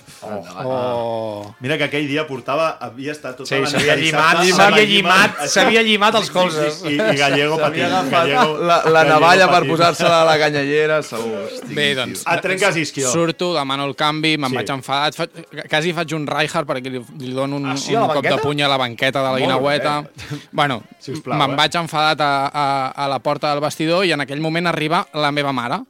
Oh. 0.64 1.54
Mira 1.60 1.76
que 1.78 1.84
aquell 1.84 2.06
dia 2.08 2.24
portava, 2.26 2.76
havia 2.80 3.12
estat 3.12 3.36
tota 3.36 3.48
Sí, 3.50 3.60
la 3.60 3.68
s'havia 3.70 3.96
llimat, 4.00 4.40
s'havia 4.56 4.84
llimat, 4.88 5.42
s'havia 5.52 5.82
llimat 5.86 6.14
els 6.20 6.30
colzes. 6.32 6.80
I, 6.88 6.94
i 6.96 7.16
Gallego 7.18 7.58
patint. 7.60 7.92
Gallego, 8.10 8.56
La, 8.58 8.78
la 8.84 9.02
Gallego 9.02 9.08
navalla 9.10 9.48
per 9.52 9.62
posar-se-la 9.68 10.22
a 10.22 10.26
la 10.28 10.36
canyellera, 10.40 11.00
segur. 11.06 11.44
Hosti, 11.46 11.74
Bé, 11.76 11.88
doncs, 11.98 12.24
Et 12.26 12.40
trenques 12.44 12.76
isquió. 12.80 13.10
surto, 13.12 13.52
demano 13.54 13.84
el 13.86 13.94
canvi, 13.96 14.36
me'n 14.38 14.50
Sí. 14.50 14.56
vaig 14.56 14.70
enfadat, 14.70 15.14
fa, 15.14 15.26
quasi 15.68 15.92
faig 15.92 16.14
un 16.16 16.26
Rijkaard 16.26 16.66
perquè 16.68 16.90
li, 16.90 17.02
li 17.18 17.32
dono 17.34 17.56
un, 17.56 17.66
Ah, 17.66 17.76
sí, 17.76 17.94
a 17.94 18.00
la 18.00 18.06
un 18.06 18.12
cop 18.14 18.22
de 18.22 18.30
banqueta? 18.30 18.42
puny 18.42 18.62
a 18.62 18.68
la 18.68 18.76
banqueta 18.76 19.18
de 19.18 19.24
la 19.24 19.30
Molt 19.32 19.42
guinaueta. 19.42 20.00
bé. 20.02 20.38
Bueno, 20.52 20.82
me'n 21.26 21.50
eh? 21.50 21.56
vaig 21.56 21.74
enfadat 21.76 22.20
a, 22.20 22.46
a, 22.46 22.66
a 23.04 23.08
la 23.08 23.18
porta 23.18 23.50
del 23.52 23.60
vestidor 23.60 24.04
i 24.06 24.12
en 24.12 24.20
aquell 24.20 24.40
moment 24.40 24.66
arriba 24.66 24.85
la 24.88 25.30
meva 25.32 25.52
mare 25.52 25.80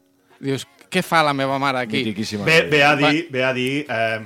Dius, 0.41 0.67
què 0.91 1.03
fa 1.03 1.23
la 1.25 1.33
meva 1.33 1.59
mare 1.59 1.79
aquí? 1.81 2.03
Mitiquíssima. 2.05 2.45
Ve, 2.45 2.63
ve 2.71 2.83
a 2.85 2.95
dir, 2.97 3.27
ve 3.33 3.43
a 3.45 3.53
dir 3.57 3.87
eh, 3.89 4.21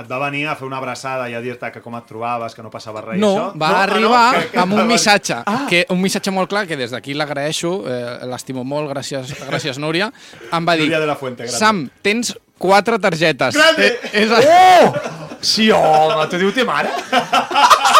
et 0.00 0.06
va 0.08 0.18
venir 0.22 0.46
a 0.48 0.54
fer 0.56 0.64
una 0.66 0.78
abraçada 0.78 1.26
i 1.28 1.34
a 1.34 1.40
dir-te 1.44 1.68
que 1.74 1.82
com 1.84 1.94
et 1.98 2.06
trobaves, 2.08 2.54
que 2.56 2.62
no 2.64 2.70
passava 2.72 3.02
res. 3.04 3.18
i 3.18 3.20
No, 3.20 3.34
això. 3.34 3.58
va 3.60 3.68
ah, 3.68 3.82
arribar 3.82 4.24
que- 4.38 4.48
que 4.54 4.58
amb 4.62 4.72
un 4.78 4.86
missatge, 4.88 5.36
que, 5.68 5.84
un 5.90 6.00
missatge 6.00 6.30
molt 6.32 6.48
clar, 6.48 6.66
que 6.66 6.76
des 6.76 6.90
d'aquí 6.90 7.12
l'agraeixo, 7.14 7.84
eh, 7.86 8.26
l'estimo 8.30 8.64
molt, 8.64 8.88
gràcies, 8.94 9.34
gràcies 9.50 9.76
Núria, 9.78 10.10
em 10.52 10.64
va 10.66 10.76
dir, 10.76 10.84
Núria 10.88 11.00
de 11.00 11.06
la 11.06 11.16
Fuente, 11.16 11.42
grande. 11.44 11.58
Sam, 11.58 11.90
tens 12.00 12.32
quatre 12.56 12.98
targetes. 12.98 13.54
Grande! 13.54 13.98
Eh, 14.12 14.24
és, 14.24 14.30
Oh! 14.30 14.94
Sí, 15.40 15.70
home, 15.70 16.26
t'ho 16.28 16.38
diu 16.38 16.52
te 16.52 16.64
mare? 16.64 16.90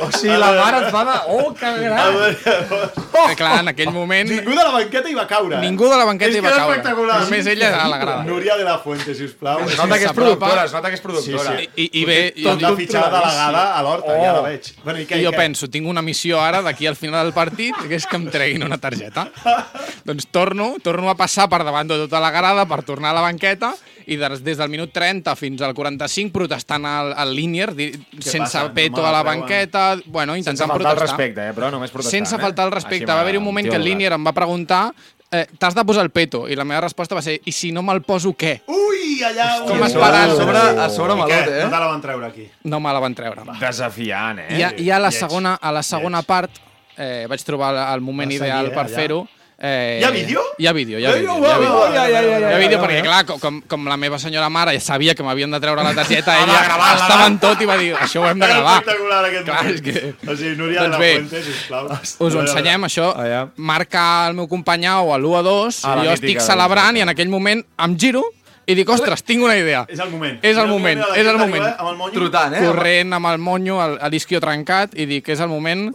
o 0.00 0.10
sigui, 0.12 0.36
la 0.40 0.50
mare 0.56 0.80
et 0.84 0.90
fa 0.94 1.02
de... 1.08 1.16
Oh, 1.34 1.52
que 1.54 1.70
gran! 1.84 2.14
eh, 2.34 3.36
clar, 3.36 3.60
en 3.60 3.68
aquell 3.72 3.90
moment... 3.94 4.28
Ningú 4.30 4.50
de 4.56 4.62
la 4.64 4.70
banqueta 4.74 5.08
hi 5.10 5.14
va 5.14 5.26
caure. 5.30 5.56
eh? 5.56 5.60
Ningú 5.62 5.88
de 5.90 5.96
la 6.00 6.04
banqueta 6.08 6.32
hi 6.36 6.40
va 6.40 6.48
que 6.48 6.54
és 6.54 6.60
caure. 6.60 6.76
espectacular. 6.78 7.18
Només 7.24 7.46
ella 7.52 7.70
a 7.82 7.88
la 7.88 7.98
grada. 8.02 8.24
Núria 8.28 8.56
de 8.60 8.64
la 8.66 8.78
Fuente, 8.82 9.14
sisplau. 9.14 9.60
Es 9.68 9.76
nota 9.78 9.98
que 9.98 10.08
és 10.10 10.12
productora, 10.16 10.64
es 10.64 10.72
nota 10.76 10.88
que 10.92 10.98
és 10.98 11.04
productora. 11.04 11.56
Sí, 11.58 11.68
I, 11.76 11.88
i 12.00 12.04
bé, 12.08 12.18
Tot 12.42 12.62
la 12.64 12.74
fitxada 12.76 13.10
delegada 13.18 13.64
a 13.78 13.82
l'Horta, 13.86 14.12
Oh. 14.14 14.20
ja 14.22 14.32
la 14.36 14.42
veig. 14.44 14.68
Bueno, 14.84 15.00
i 15.00 15.06
què, 15.08 15.18
I 15.20 15.24
jo 15.24 15.30
què? 15.32 15.38
penso, 15.38 15.68
tinc 15.72 15.88
una 15.88 16.02
missió 16.04 16.40
ara 16.42 16.60
d'aquí 16.62 16.86
al 16.86 16.96
final 16.96 17.24
del 17.24 17.32
partit, 17.34 17.74
que 17.88 17.96
és 17.96 18.06
que 18.06 18.16
em 18.20 18.28
treguin 18.30 18.62
una 18.66 18.78
targeta. 18.78 19.28
doncs 20.08 20.26
torno, 20.30 20.74
torno 20.84 21.08
a 21.10 21.16
passar 21.16 21.48
per 21.48 21.62
davant 21.64 21.88
de 21.88 21.96
tota 22.04 22.20
la 22.20 22.30
grada 22.34 22.66
per 22.68 22.82
tornar 22.84 23.10
a 23.14 23.18
la 23.20 23.24
banqueta 23.24 23.72
i 24.06 24.16
des, 24.20 24.42
des 24.44 24.58
del 24.58 24.68
minut 24.68 24.92
30 24.92 25.34
fins 25.36 25.62
al 25.62 25.74
45 25.74 26.32
protestant 26.32 26.84
al, 26.86 27.12
al 27.16 27.34
línier, 27.34 27.72
di- 27.74 27.92
sense 28.20 28.38
passa? 28.44 28.62
No 28.68 28.74
peto 28.74 29.02
la 29.02 29.08
a 29.08 29.12
la 29.12 29.22
treuen. 29.22 29.40
banqueta, 29.40 29.96
bueno, 30.06 30.34
Sense 30.34 30.50
intentant 30.50 30.70
faltar 30.70 30.92
el 30.92 30.96
protestar. 30.98 31.18
respecte, 31.18 31.48
eh? 31.48 31.52
però 31.56 31.70
només 31.70 31.90
protestant. 31.90 32.18
Sense 32.26 32.36
eh? 32.36 32.38
faltar 32.42 32.66
el 32.66 32.72
respecte. 32.72 33.04
Així 33.04 33.12
Va 33.14 33.20
haver 33.20 33.38
un 33.38 33.44
moment 33.44 33.68
que 33.68 33.76
el 33.76 33.84
línier 33.84 34.12
em 34.12 34.24
va 34.26 34.32
preguntar 34.32 34.92
eh, 35.34 35.46
t'has 35.58 35.74
de 35.74 35.82
posar 35.84 36.04
el 36.04 36.10
peto? 36.10 36.44
I 36.48 36.54
la 36.54 36.64
meva 36.64 36.80
resposta 36.84 37.14
va 37.16 37.22
ser 37.22 37.40
i 37.44 37.50
si 37.52 37.72
no 37.72 37.82
me'l 37.82 38.02
poso, 38.06 38.30
què? 38.38 38.60
Ui, 38.70 39.16
allà... 39.26 39.64
Com 39.66 39.80
ui. 39.80 39.86
esperant. 39.88 40.30
A 40.30 40.36
sobre, 40.36 40.58
a 40.58 40.88
sobre 40.90 41.16
malot, 41.18 41.48
eh? 41.50 41.64
No 41.64 41.70
te 41.72 41.80
la 41.80 41.86
van 41.90 42.00
treure 42.04 42.26
aquí. 42.28 42.44
No 42.70 42.78
me 42.80 42.92
la 42.92 43.00
van 43.02 43.14
treure. 43.18 43.42
Desafiant, 43.58 44.38
eh? 44.44 44.58
I 44.58 44.62
a, 44.62 44.72
i 44.78 44.90
a 44.90 44.98
la 45.02 45.10
Lleig. 45.10 45.18
segona, 45.24 45.56
a 45.60 45.72
la 45.74 45.82
segona 45.82 46.22
part 46.22 46.50
eh, 46.96 47.24
vaig 47.28 47.42
trobar 47.42 47.72
el, 47.94 48.00
moment 48.00 48.28
Va 48.30 48.36
seguir, 48.38 48.46
ideal 48.46 48.66
eh, 48.70 48.74
per 48.76 48.86
fer-ho. 48.92 49.24
Eh, 49.56 49.98
Hi 50.00 50.04
ha 50.04 50.10
vídeo? 50.10 50.40
Hi 50.58 50.66
ha 50.66 50.72
vídeo, 50.72 50.98
hi 50.98 51.04
ha 51.06 51.10
Ei, 51.14 51.20
vídeo. 51.20 51.38
Hi 51.38 51.46
ha 51.46 51.58
vídeo, 51.58 51.92
hi 51.92 51.96
ha 51.96 52.06
vídeo, 52.10 52.40
ja, 52.40 52.50
hi 52.50 52.54
ha 52.54 52.58
vídeo 52.58 52.78
perquè, 52.82 53.02
clar, 53.04 53.24
com- 53.24 53.38
com, 53.38 53.60
com 53.62 53.86
la 53.86 53.96
meva 53.96 54.18
senyora 54.18 54.48
mare 54.50 54.72
ja 54.74 54.80
sabia 54.82 55.14
que 55.14 55.22
m'havien 55.22 55.50
de 55.54 55.60
treure 55.62 55.82
la 55.86 55.94
targeta, 55.94 56.34
ella 56.42 56.58
gravar-la, 56.64 57.04
estava 57.06 57.26
en 57.30 57.38
tot 57.38 57.62
i 57.62 57.68
va 57.70 57.76
dir, 57.78 57.92
això 57.94 58.24
ho 58.24 58.28
hem 58.28 58.38
de 58.42 58.48
gravar. 58.50 58.80
espectacular 58.82 59.24
aquest 59.30 59.44
Clar, 59.46 59.66
és 59.70 59.80
que- 59.80 60.14
O 60.26 60.36
sigui, 60.36 60.56
Núria 60.58 60.80
Doncs 60.82 60.84
de 60.84 60.88
la 60.90 60.98
bé, 60.98 61.12
Fuente, 61.14 61.42
sisplau. 61.42 61.86
Us 62.18 62.34
ho 62.34 62.40
ensenyem, 62.40 62.82
això. 62.90 63.12
Allà. 63.16 63.48
Marca 63.56 64.26
el 64.28 64.34
meu 64.34 64.48
companyau 64.48 65.14
a 65.14 65.18
l'1 65.18 65.38
a 65.38 65.42
2, 65.42 65.84
Ah, 65.84 65.96
la 65.96 66.04
jo 66.04 66.10
estic 66.18 66.40
celebrant 66.40 66.96
i 66.96 67.00
en 67.06 67.08
aquell 67.14 67.28
moment 67.30 67.62
em 67.78 67.96
giro 67.96 68.24
i 68.66 68.74
dic, 68.74 68.88
ostres, 68.88 69.22
tinc 69.22 69.42
una 69.44 69.54
idea. 69.56 69.84
És 69.88 69.98
el 70.00 70.10
moment. 70.10 70.38
És 70.42 70.56
el 70.56 70.66
moment, 70.66 70.98
és 71.14 71.26
el 71.26 71.36
moment. 71.38 71.62
arriba, 71.62 71.76
Amb 71.78 71.90
el 71.90 71.96
monyo. 71.96 72.12
Trotant, 72.18 72.54
eh? 72.54 72.62
Corrent 72.64 73.12
amb 73.12 73.26
el 73.26 73.38
monyo, 73.38 73.80
a 73.80 74.08
l'isquio 74.08 74.40
trencat, 74.40 74.94
i 74.98 75.04
dic 75.06 75.24
que 75.26 75.32
és 75.32 75.40
el 75.40 75.48
moment 75.48 75.92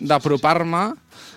d'apropar-me 0.00 0.94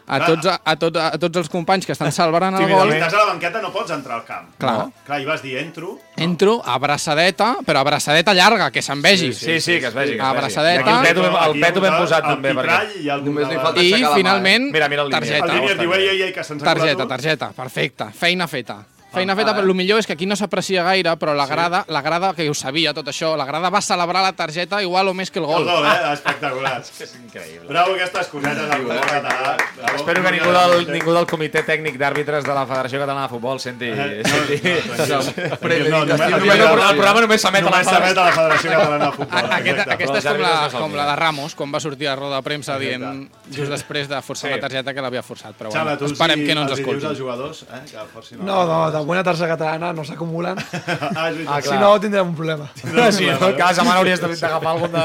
a 0.09 0.19
tots, 0.25 0.47
a, 0.49 0.55
a, 0.65 0.75
tot, 0.81 0.97
a 0.97 1.17
tots 1.21 1.37
els 1.43 1.49
companys 1.53 1.85
que 1.85 1.93
estan 1.93 2.11
celebrant 2.11 2.57
el 2.57 2.65
Si 2.65 2.71
gol. 2.73 2.91
estàs 2.95 3.13
a 3.13 3.21
la 3.21 3.27
banqueta 3.29 3.61
no 3.61 3.69
pots 3.71 3.93
entrar 3.93 4.17
al 4.17 4.25
camp. 4.25 4.49
Clar. 4.57 4.73
No. 4.79 4.91
Clar, 5.05 5.21
i 5.21 5.25
vas 5.29 5.43
dir, 5.45 5.55
entro. 5.61 5.93
Entro, 6.17 6.57
abraçadeta, 6.65 7.51
però 7.65 7.83
abraçadeta 7.85 8.33
llarga, 8.33 8.71
que 8.73 8.81
se'n 8.81 9.01
vegi. 9.05 9.31
Sí, 9.33 9.59
sí, 9.61 9.79
que 9.79 9.87
es 9.87 9.93
vegi. 9.93 10.17
Que 10.17 10.17
es 10.17 10.19
vegi. 10.19 10.19
Abraçadeta. 10.19 10.81
I 10.81 10.93
aquí 10.93 10.99
el 10.99 11.15
peto 11.15 11.41
el 11.53 11.59
peto 11.61 11.81
ben 11.81 11.97
posat 11.97 12.23
el 12.25 12.29
també. 12.35 12.53
Perquè... 12.57 12.79
i 13.03 13.09
el 13.09 13.25
Només 13.25 13.47
li 13.49 13.55
falta 13.61 13.81
I 13.81 13.93
finalment, 14.17 14.71
Mira, 14.73 14.89
mira 14.89 15.03
el 15.03 15.11
targeta. 15.11 15.45
El 15.45 15.55
línier 15.59 15.77
diu, 15.79 15.93
ei, 15.93 16.07
ei, 16.09 16.21
ei, 16.27 16.33
que 16.33 16.43
se'ns 16.43 16.63
ha 16.63 16.73
Targeta, 16.73 17.07
targeta, 17.07 17.51
perfecte. 17.55 18.09
Feina 18.17 18.47
feta. 18.47 18.81
Feina 19.09 19.33
feta, 19.35 19.55
però 19.57 19.65
el 19.65 19.73
millor 19.73 19.97
és 19.99 20.05
que 20.05 20.13
aquí 20.13 20.27
no 20.29 20.35
s'aprecia 20.37 20.83
gaire, 20.85 21.15
però 21.17 21.33
la 21.33 21.47
grada, 21.49 21.83
la 21.89 22.01
grada, 22.05 22.33
que 22.37 22.45
ho 22.49 22.53
sabia 22.53 22.93
tot 22.93 23.07
això, 23.09 23.31
la 23.35 23.45
grada 23.45 23.71
va 23.73 23.81
celebrar 23.81 24.21
la 24.21 24.33
targeta 24.37 24.83
igual 24.85 25.07
o 25.09 25.13
més 25.17 25.31
que 25.31 25.39
el 25.39 25.45
El 25.45 25.51
gol. 25.51 25.65
gol, 25.65 25.85
eh? 25.85 26.13
Espectacular. 26.13 26.75
És 26.99 27.15
increïble. 27.17 27.67
Bravo 27.67 27.95
aquestes 27.95 28.27
cosetes 28.27 28.69
del 28.69 28.83
futbol 28.83 28.99
català. 29.01 29.55
Bravo. 29.79 29.95
Espero 29.97 30.23
que 30.23 30.31
ningú 30.31 30.51
del, 30.53 30.91
ningú 30.93 31.13
del 31.17 31.25
comitè 31.25 31.63
tècnic 31.65 31.97
d'àrbitres 31.97 32.43
de 32.45 32.53
la 32.53 32.67
Federació 32.69 32.99
Catalana 33.01 33.25
de 33.25 33.33
Futbol 33.33 33.59
senti... 33.59 33.89
senti... 34.29 34.59
No, 35.89 36.05
només, 36.05 36.21
El 36.21 36.41
programa, 36.41 36.89
el 36.91 36.97
programa 36.97 37.21
només 37.23 37.41
s'emet 37.41 37.63
a 37.65 37.69
la 37.69 37.71
només 37.79 37.87
s'emet 37.89 38.17
a 38.17 38.23
la 38.27 38.31
Federació 38.35 38.71
Catalana 38.71 39.05
de 39.05 39.11
Futbol. 39.17 39.49
Aquesta, 39.59 39.83
Exacte. 39.83 39.93
aquesta 39.95 40.17
és 40.19 40.25
com 40.25 40.35
els 40.35 40.43
la, 40.43 40.53
no 40.73 40.79
com 40.83 40.95
la 40.99 41.05
de 41.09 41.15
Ramos, 41.19 41.55
quan 41.57 41.73
va 41.73 41.79
sortir 41.83 42.07
a 42.11 42.15
roda 42.19 42.37
de 42.39 42.45
premsa 42.45 42.77
dient 42.81 43.05
just 43.49 43.71
després 43.73 44.09
de 44.11 44.21
forçar 44.21 44.49
Sí. 44.49 44.55
la 44.55 44.61
targeta 44.61 44.93
que 44.93 45.01
l'havia 45.03 45.21
forçat. 45.25 45.55
Però 45.59 45.71
bueno, 45.73 45.95
esperem 46.07 46.39
els 46.39 46.47
que 46.49 46.55
no 46.55 46.61
ens 46.63 46.71
els 46.71 46.79
escoltin. 46.79 47.09
als 47.09 47.19
jugadors, 47.19 47.63
eh? 47.63 47.81
Que 47.89 48.05
forcin 48.13 48.39
No, 48.45 48.61
no, 48.65 48.79
de 48.99 49.05
buena 49.05 49.23
targeta 49.23 49.47
catalana 49.53 49.91
no 49.93 50.03
s'acumulen. 50.05 50.57
Ah, 51.15 51.29
veritat. 51.31 51.63
si 51.65 51.77
no, 51.79 51.89
tindrem 51.99 52.27
un 52.29 52.35
problema. 52.35 52.67
Sí, 53.11 53.25
no, 53.25 53.49
cada 53.57 53.73
setmana 53.73 53.97
hauries 53.99 54.21
de- 54.21 54.29
d'agafar 54.35 54.75
algun, 54.75 54.91
de, 54.93 55.03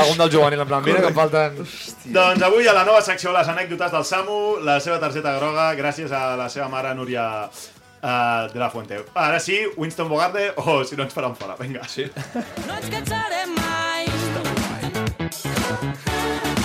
algun 0.00 0.18
del 0.22 0.30
juvenil, 0.32 0.60
en 0.64 0.68
plan, 0.68 0.82
mira 0.84 1.00
que 1.02 1.10
em 1.12 1.14
falten... 1.14 1.60
Doncs 2.16 2.42
avui 2.48 2.66
a 2.68 2.74
la 2.74 2.84
nova 2.88 3.02
secció 3.04 3.32
Les 3.32 3.48
anècdotes 3.48 3.92
del 3.92 4.04
Samu, 4.04 4.40
la 4.64 4.78
seva 4.80 4.98
targeta 5.02 5.36
groga, 5.38 5.68
gràcies 5.78 6.12
a 6.12 6.34
la 6.40 6.48
seva 6.52 6.68
mare 6.72 6.94
Núria 6.94 7.26
uh, 7.48 8.48
de 8.52 8.58
la 8.58 8.70
Fuente. 8.70 9.04
Ara 9.14 9.38
sí, 9.40 9.60
Winston 9.76 10.08
Bogarde, 10.08 10.52
o 10.56 10.82
si 10.84 10.96
no 10.96 11.04
ens 11.06 11.14
faran 11.14 11.36
fora. 11.36 11.54
Vinga. 11.60 11.86
Sí. 11.88 12.08
No 12.66 12.74
ens 12.80 12.90
cansarem 12.90 13.54
mai 13.58 14.06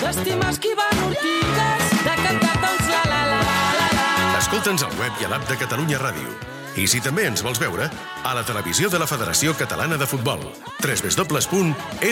d'estimar 0.01 0.49
esquivant 0.53 0.99
ortigues, 1.07 1.89
de 2.05 2.13
cantar 2.23 2.53
tots 2.63 2.91
la 2.93 3.01
la 3.11 3.21
la 3.31 3.41
la 3.79 3.87
la. 3.97 4.05
Escolta'ns 4.39 4.85
al 4.87 4.93
web 5.01 5.21
i 5.21 5.25
a 5.27 5.31
l'app 5.33 5.47
de 5.49 5.57
Catalunya 5.63 5.99
Ràdio. 6.01 6.35
I 6.77 6.85
si 6.85 6.99
també 7.01 7.23
ens 7.25 7.41
vols 7.41 7.57
veure, 7.57 7.87
a 8.23 8.33
la 8.37 8.43
televisió 8.45 8.89
de 8.93 8.99
la 9.01 9.07
Federació 9.09 9.55
Catalana 9.57 9.97
de 9.97 10.05
Futbol. 10.05 10.43
www.fcf.tv 10.83 12.07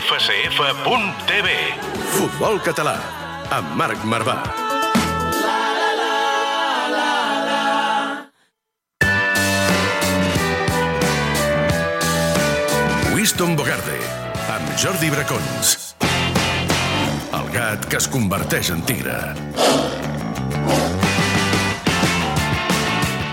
fcf.tv 0.00 1.48
Futbol 2.16 2.60
català, 2.64 2.96
amb 3.52 3.76
Marc 3.76 4.04
Marvà. 4.08 4.40
Winston 13.12 13.56
Bogarde, 13.60 13.98
amb 14.56 14.72
Jordi 14.80 15.12
Bracons. 15.12 15.76
El 17.36 17.52
gat 17.52 17.84
que 17.92 18.00
es 18.00 18.08
converteix 18.08 18.72
en 18.72 18.80
tigre. 18.88 19.20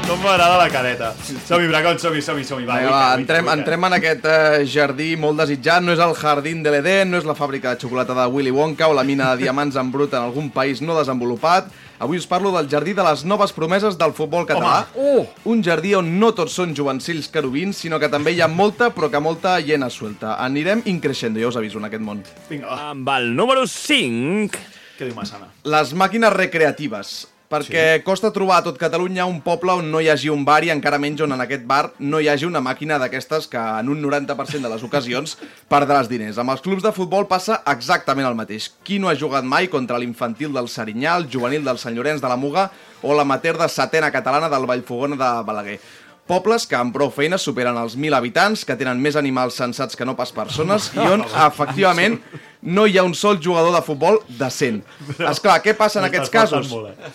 Com 0.08 0.22
m'agrada 0.24 0.56
la 0.56 0.70
careta. 0.72 1.10
Som-hi, 1.20 1.68
Bracons, 1.68 2.00
som-hi, 2.00 2.22
som-hi, 2.24 2.46
som-hi. 2.48 2.64
Va, 2.64 2.78
Vinga, 2.80 2.92
va, 2.94 3.16
entrem, 3.20 3.50
entrem 3.52 3.86
en 3.90 3.96
aquest 3.98 4.28
eh, 4.32 4.62
jardí 4.72 5.08
molt 5.20 5.42
desitjat. 5.42 5.84
No 5.84 5.92
és 5.92 6.00
el 6.00 6.14
jardín 6.16 6.62
de 6.64 6.72
l'Eden, 6.72 7.12
no 7.12 7.20
és 7.20 7.28
la 7.28 7.36
fàbrica 7.36 7.74
de 7.74 7.82
xocolata 7.84 8.16
de 8.16 8.24
Willy 8.32 8.54
Wonka 8.56 8.88
o 8.88 8.96
la 8.96 9.04
mina 9.04 9.34
de 9.34 9.44
diamants 9.44 9.76
en 9.76 9.92
brut 9.92 10.16
en 10.16 10.24
algun 10.24 10.48
país 10.56 10.80
no 10.80 10.96
desenvolupat. 10.96 11.68
Avui 12.00 12.24
us 12.24 12.30
parlo 12.32 12.54
del 12.56 12.72
jardí 12.72 12.96
de 12.96 13.04
les 13.04 13.26
noves 13.28 13.52
promeses 13.52 14.00
del 14.00 14.16
futbol 14.16 14.48
català. 14.48 14.86
Oh! 14.96 15.28
Un 15.52 15.60
jardí 15.66 15.92
on 16.00 16.16
no 16.24 16.32
tots 16.32 16.56
són 16.56 16.72
jovencills 16.78 17.28
querubins, 17.34 17.84
sinó 17.84 18.00
que 18.00 18.08
també 18.08 18.32
hi 18.32 18.40
ha 18.40 18.48
molta, 18.48 18.94
però 18.96 19.12
que 19.12 19.20
molta 19.20 19.60
llena 19.60 19.92
suelta. 19.92 20.38
Anirem 20.40 20.88
increixendo, 20.88 21.44
ja 21.44 21.52
us 21.52 21.60
aviso, 21.60 21.84
en 21.84 21.92
aquest 21.92 22.08
món. 22.08 22.24
Vinga, 22.48 22.72
va. 22.72 22.94
Amb 22.96 23.18
el 23.20 23.34
número 23.36 23.68
5... 23.68 24.68
Què 24.98 25.12
diu 25.12 25.18
Massana? 25.20 25.52
Les 25.68 25.92
màquines 25.92 26.32
recreatives. 26.32 27.26
Perquè 27.48 27.84
sí. 27.96 28.04
costa 28.04 28.34
trobar 28.36 28.58
a 28.60 28.64
tot 28.66 28.76
Catalunya 28.80 29.24
un 29.30 29.38
poble 29.40 29.72
on 29.80 29.88
no 29.92 30.02
hi 30.04 30.10
hagi 30.12 30.28
un 30.28 30.44
bar 30.48 30.60
i 30.68 30.72
encara 30.74 31.00
menys 31.00 31.22
on 31.24 31.32
en 31.32 31.44
aquest 31.46 31.64
bar 31.70 31.94
no 32.00 32.20
hi 32.20 32.28
hagi 32.28 32.44
una 32.44 32.60
màquina 32.64 32.98
d'aquestes 33.00 33.48
que 33.48 33.62
en 33.62 33.92
un 33.94 34.02
90% 34.04 34.68
de 34.68 34.72
les 34.74 34.84
ocasions 34.84 35.38
perdràs 35.74 36.12
diners. 36.12 36.42
Amb 36.44 36.52
els 36.52 36.64
clubs 36.66 36.84
de 36.84 36.92
futbol 36.92 37.30
passa 37.32 37.62
exactament 37.72 38.28
el 38.28 38.36
mateix. 38.36 38.68
Qui 38.84 39.00
no 39.00 39.08
ha 39.08 39.16
jugat 39.16 39.48
mai 39.48 39.72
contra 39.72 40.00
l'infantil 40.02 40.52
del 40.52 40.68
Serinyà, 40.68 41.16
el 41.22 41.30
juvenil 41.32 41.64
del 41.64 41.80
Sant 41.80 41.96
Llorenç 41.96 42.20
de 42.24 42.28
la 42.28 42.40
Muga 42.40 42.68
o 43.02 43.16
l'amater 43.16 43.56
de 43.56 43.70
setena 43.72 44.12
catalana 44.12 44.52
del 44.52 44.68
Vallfogona 44.68 45.16
de 45.16 45.32
Balaguer? 45.48 45.80
Pobles 46.28 46.66
que 46.68 46.76
amb 46.76 46.92
prou 46.96 47.12
feines 47.14 47.44
superen 47.48 47.78
els 47.80 47.96
1.000 47.96 48.18
habitants, 48.18 48.66
que 48.68 48.76
tenen 48.80 49.00
més 49.00 49.16
animals 49.20 49.56
sensats 49.62 49.96
que 49.96 50.06
no 50.08 50.18
pas 50.20 50.34
persones 50.36 50.90
i 50.98 51.06
on, 51.06 51.24
efectivament, 51.48 52.20
no 52.68 52.84
hi 52.88 52.98
ha 53.00 53.06
un 53.08 53.16
sol 53.16 53.40
jugador 53.44 53.72
de 53.76 53.84
futbol 53.86 54.20
decent. 54.40 54.82
Esclar, 55.18 55.62
què 55.64 55.78
passa 55.78 56.02
en 56.02 56.10
aquests 56.10 56.34
casos? 56.34 56.74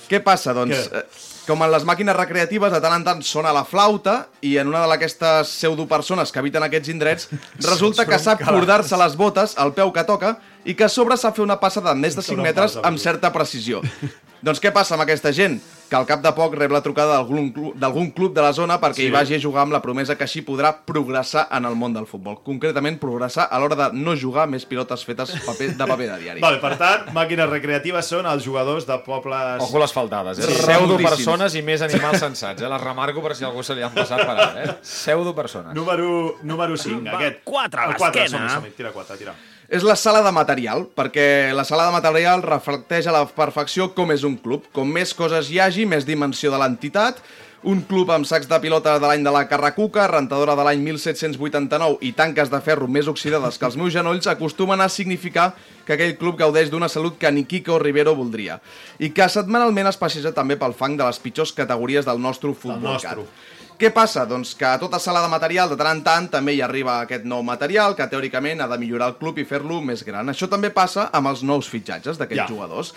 Què 0.09 0.23
passa? 0.25 0.55
Doncs, 0.57 0.89
eh, 0.89 1.05
com 1.47 1.63
en 1.65 1.73
les 1.75 1.85
màquines 1.85 2.17
recreatives, 2.17 2.73
de 2.73 2.81
tant 2.81 2.97
en 2.97 3.05
tant 3.05 3.23
sona 3.27 3.53
la 3.53 3.65
flauta 3.69 4.17
i 4.47 4.55
en 4.63 4.71
una 4.71 4.87
d'aquestes 4.89 5.51
pseudopersones 5.51 6.33
que 6.33 6.41
habiten 6.41 6.65
aquests 6.65 6.93
indrets 6.93 7.29
resulta 7.71 8.07
que 8.09 8.21
sap 8.23 8.45
cordar-se 8.47 8.97
les 8.97 9.17
botes 9.19 9.57
al 9.59 9.75
peu 9.77 9.93
que 9.93 10.07
toca 10.09 10.37
i 10.65 10.77
que 10.79 10.87
a 10.87 10.93
sobre 10.93 11.19
sap 11.21 11.37
fer 11.37 11.45
una 11.45 11.59
passa 11.61 11.83
de 11.85 11.95
més 11.99 12.17
de 12.17 12.23
5 12.23 12.33
Sobre 12.33 12.49
metres 12.49 12.79
amb 12.81 13.03
certa 13.03 13.33
precisió. 13.35 13.83
Doncs 14.43 14.59
què 14.61 14.73
passa 14.75 14.97
amb 14.97 15.05
aquesta 15.05 15.31
gent? 15.33 15.61
Que 15.93 15.97
al 15.99 16.07
cap 16.09 16.23
de 16.25 16.31
poc 16.33 16.55
rep 16.57 16.73
la 16.73 16.81
trucada 16.83 17.19
d'algun 17.19 17.51
club, 17.53 18.15
club 18.17 18.33
de 18.35 18.41
la 18.41 18.53
zona 18.57 18.79
perquè 18.81 18.95
Sí. 18.97 19.07
hi 19.07 19.11
vagi 19.11 19.35
a 19.37 19.41
jugar 19.41 19.63
amb 19.63 19.73
la 19.73 19.83
promesa 19.83 20.17
que 20.17 20.25
així 20.25 20.41
podrà 20.43 20.73
progressar 20.87 21.47
en 21.53 21.67
el 21.67 21.75
món 21.77 21.93
del 21.93 22.07
futbol. 22.07 22.39
Concretament, 22.43 22.99
progressar 22.99 23.47
a 23.51 23.59
l'hora 23.61 23.77
de 23.77 23.89
no 23.93 24.17
jugar 24.17 24.49
més 24.49 24.65
pilotes 24.65 25.05
fetes 25.05 25.31
paper, 25.45 25.77
de 25.77 25.87
paper 25.87 26.09
de 26.11 26.19
diari. 26.23 26.41
Vale, 26.47 26.59
per 26.59 26.77
tant, 26.81 27.13
màquines 27.13 27.49
recreatives 27.49 28.09
són 28.09 28.27
els 28.27 28.43
jugadors 28.43 28.87
de 28.87 28.99
pobles... 29.05 29.61
Ojo 29.63 29.79
les 29.79 29.93
faltades, 29.93 30.39
eh? 30.39 30.43
Sí. 30.49 30.63
Pseudo-persones 30.63 31.55
i 31.55 31.63
més 31.63 31.83
animals 31.83 32.19
sensats, 32.19 32.63
eh? 32.63 32.69
Les 32.69 32.81
remarco 32.83 33.21
per 33.23 33.37
si 33.37 33.45
algú 33.45 33.63
se 33.63 33.75
li 33.77 33.83
han 33.83 33.93
passat 33.95 34.25
per 34.27 34.35
ara, 34.35 34.65
eh? 34.65 34.77
Pseudo-persones. 34.83 35.75
Número, 35.75 36.39
número 36.43 36.77
5, 36.77 37.05
Va, 37.05 37.19
aquest. 37.19 37.43
quatre 37.45 37.81
a 37.81 37.91
El 37.91 37.97
quatre, 37.97 38.23
l'esquena. 38.23 38.63
tira 38.77 38.93
4, 38.93 39.17
tira. 39.19 39.35
És 39.73 39.81
la 39.89 39.95
sala 39.97 40.21
de 40.21 40.29
material, 40.37 40.83
perquè 40.93 41.49
la 41.57 41.63
sala 41.65 41.87
de 41.87 41.95
material 41.95 42.43
reflecteix 42.45 43.07
a 43.09 43.15
la 43.15 43.23
perfecció 43.25 43.87
com 43.97 44.11
és 44.13 44.21
un 44.29 44.35
club. 44.37 44.67
Com 44.77 44.91
més 44.93 45.15
coses 45.17 45.49
hi 45.49 45.63
hagi, 45.65 45.87
més 45.89 46.05
dimensió 46.05 46.51
de 46.53 46.59
l'entitat. 46.61 47.23
Un 47.65 47.81
club 47.89 48.11
amb 48.13 48.29
sacs 48.29 48.51
de 48.51 48.59
pilota 48.61 48.99
de 49.01 49.09
l'any 49.09 49.25
de 49.25 49.33
la 49.33 49.47
Carracuca, 49.49 50.05
rentadora 50.11 50.59
de 50.59 50.67
l'any 50.67 50.83
1789 50.85 52.05
i 52.05 52.11
tanques 52.19 52.53
de 52.53 52.61
ferro 52.61 52.91
més 52.91 53.09
oxidades 53.09 53.57
que 53.57 53.65
els 53.71 53.79
meus 53.81 53.95
genolls 53.95 54.29
acostumen 54.29 54.83
a 54.83 54.91
significar 54.93 55.55
que 55.87 55.97
aquell 55.97 56.19
club 56.21 56.37
gaudeix 56.43 56.69
d'una 56.69 56.91
salut 56.93 57.17
que 57.17 57.33
ni 57.33 57.47
Kiko 57.49 57.79
Rivero 57.81 58.13
voldria. 58.19 58.59
I 59.01 59.15
que 59.17 59.31
setmanalment 59.31 59.89
es 59.89 59.97
passeja 59.97 60.35
també 60.37 60.61
pel 60.61 60.77
fang 60.77 61.01
de 61.01 61.09
les 61.09 61.23
pitjors 61.23 61.57
categories 61.57 62.05
del 62.05 62.21
nostre 62.21 62.53
futbol 62.53 62.99
nostre. 62.99 63.25
cat. 63.25 63.62
Què 63.83 63.89
passa? 63.91 64.23
Doncs 64.31 64.53
que 64.55 64.63
a 64.69 64.77
tota 64.79 65.01
sala 65.03 65.25
de 65.25 65.31
material, 65.33 65.67
de 65.73 65.75
tant 65.75 65.89
en 65.97 66.01
tant, 66.07 66.29
també 66.31 66.53
hi 66.55 66.61
arriba 66.63 67.01
aquest 67.03 67.25
nou 67.27 67.41
material 67.43 67.97
que 67.99 68.05
teòricament 68.07 68.63
ha 68.63 68.69
de 68.71 68.77
millorar 68.79 69.09
el 69.11 69.17
club 69.19 69.41
i 69.43 69.45
fer-lo 69.49 69.81
més 69.83 70.05
gran. 70.07 70.31
Això 70.31 70.47
també 70.47 70.71
passa 70.71 71.09
amb 71.11 71.27
els 71.33 71.43
nous 71.43 71.67
fitxatges 71.67 72.21
d'aquests 72.21 72.45
Ja. 72.45 72.47
jugadors. 72.47 72.93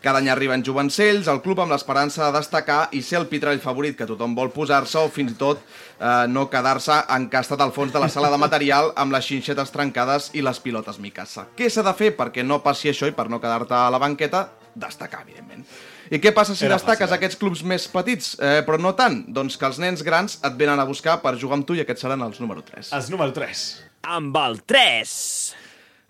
Cada 0.00 0.20
any 0.22 0.28
arriben 0.30 0.62
jovencells 0.62 1.26
al 1.26 1.42
club 1.42 1.58
amb 1.58 1.72
l'esperança 1.72 2.28
de 2.30 2.38
destacar 2.38 2.88
i 2.92 3.02
ser 3.02 3.18
el 3.18 3.26
pitrall 3.26 3.58
favorit 3.58 3.96
que 3.98 4.06
tothom 4.06 4.36
vol 4.36 4.52
posar-se 4.54 4.98
o 5.02 5.08
fins 5.10 5.32
i 5.32 5.34
tot 5.34 5.58
eh, 5.58 6.26
no 6.28 6.46
quedar-se 6.48 7.00
encastat 7.18 7.60
al 7.60 7.72
fons 7.72 7.92
de 7.92 7.98
la 7.98 8.08
sala 8.08 8.30
de 8.30 8.38
material 8.38 8.92
amb 8.94 9.10
les 9.10 9.26
xinxetes 9.26 9.74
trencades 9.74 10.30
i 10.34 10.40
les 10.40 10.60
pilotes 10.60 11.00
micassa. 11.00 11.48
Què 11.56 11.68
s'ha 11.68 11.82
de 11.82 11.94
fer 11.98 12.14
perquè 12.16 12.46
no 12.46 12.62
passi 12.62 12.88
això 12.94 13.08
i 13.08 13.10
per 13.10 13.28
no 13.28 13.40
quedar-te 13.40 13.74
a 13.74 13.90
la 13.90 13.98
banqueta? 13.98 14.50
Destacar, 14.72 15.22
evidentment. 15.26 15.66
I 16.10 16.18
què 16.22 16.32
passa 16.34 16.54
si 16.56 16.64
Era 16.64 16.76
destaques 16.78 17.04
fàcil, 17.06 17.14
eh? 17.14 17.18
aquests 17.18 17.36
clubs 17.40 17.62
més 17.62 17.86
petits, 17.92 18.34
eh, 18.40 18.62
però 18.66 18.78
no 18.80 18.94
tant? 18.96 19.24
Doncs 19.28 19.56
que 19.60 19.66
els 19.68 19.78
nens 19.82 20.02
grans 20.06 20.38
et 20.42 20.56
venen 20.56 20.80
a 20.80 20.84
buscar 20.88 21.18
per 21.22 21.36
jugar 21.36 21.58
amb 21.58 21.66
tu 21.68 21.74
i 21.76 21.82
aquests 21.84 22.06
seran 22.06 22.22
els 22.24 22.40
número 22.40 22.62
3. 22.64 22.92
Els 22.96 23.10
número 23.12 23.32
3. 23.36 23.64
Amb 24.08 24.36
el 24.40 24.60
3. 24.64 25.14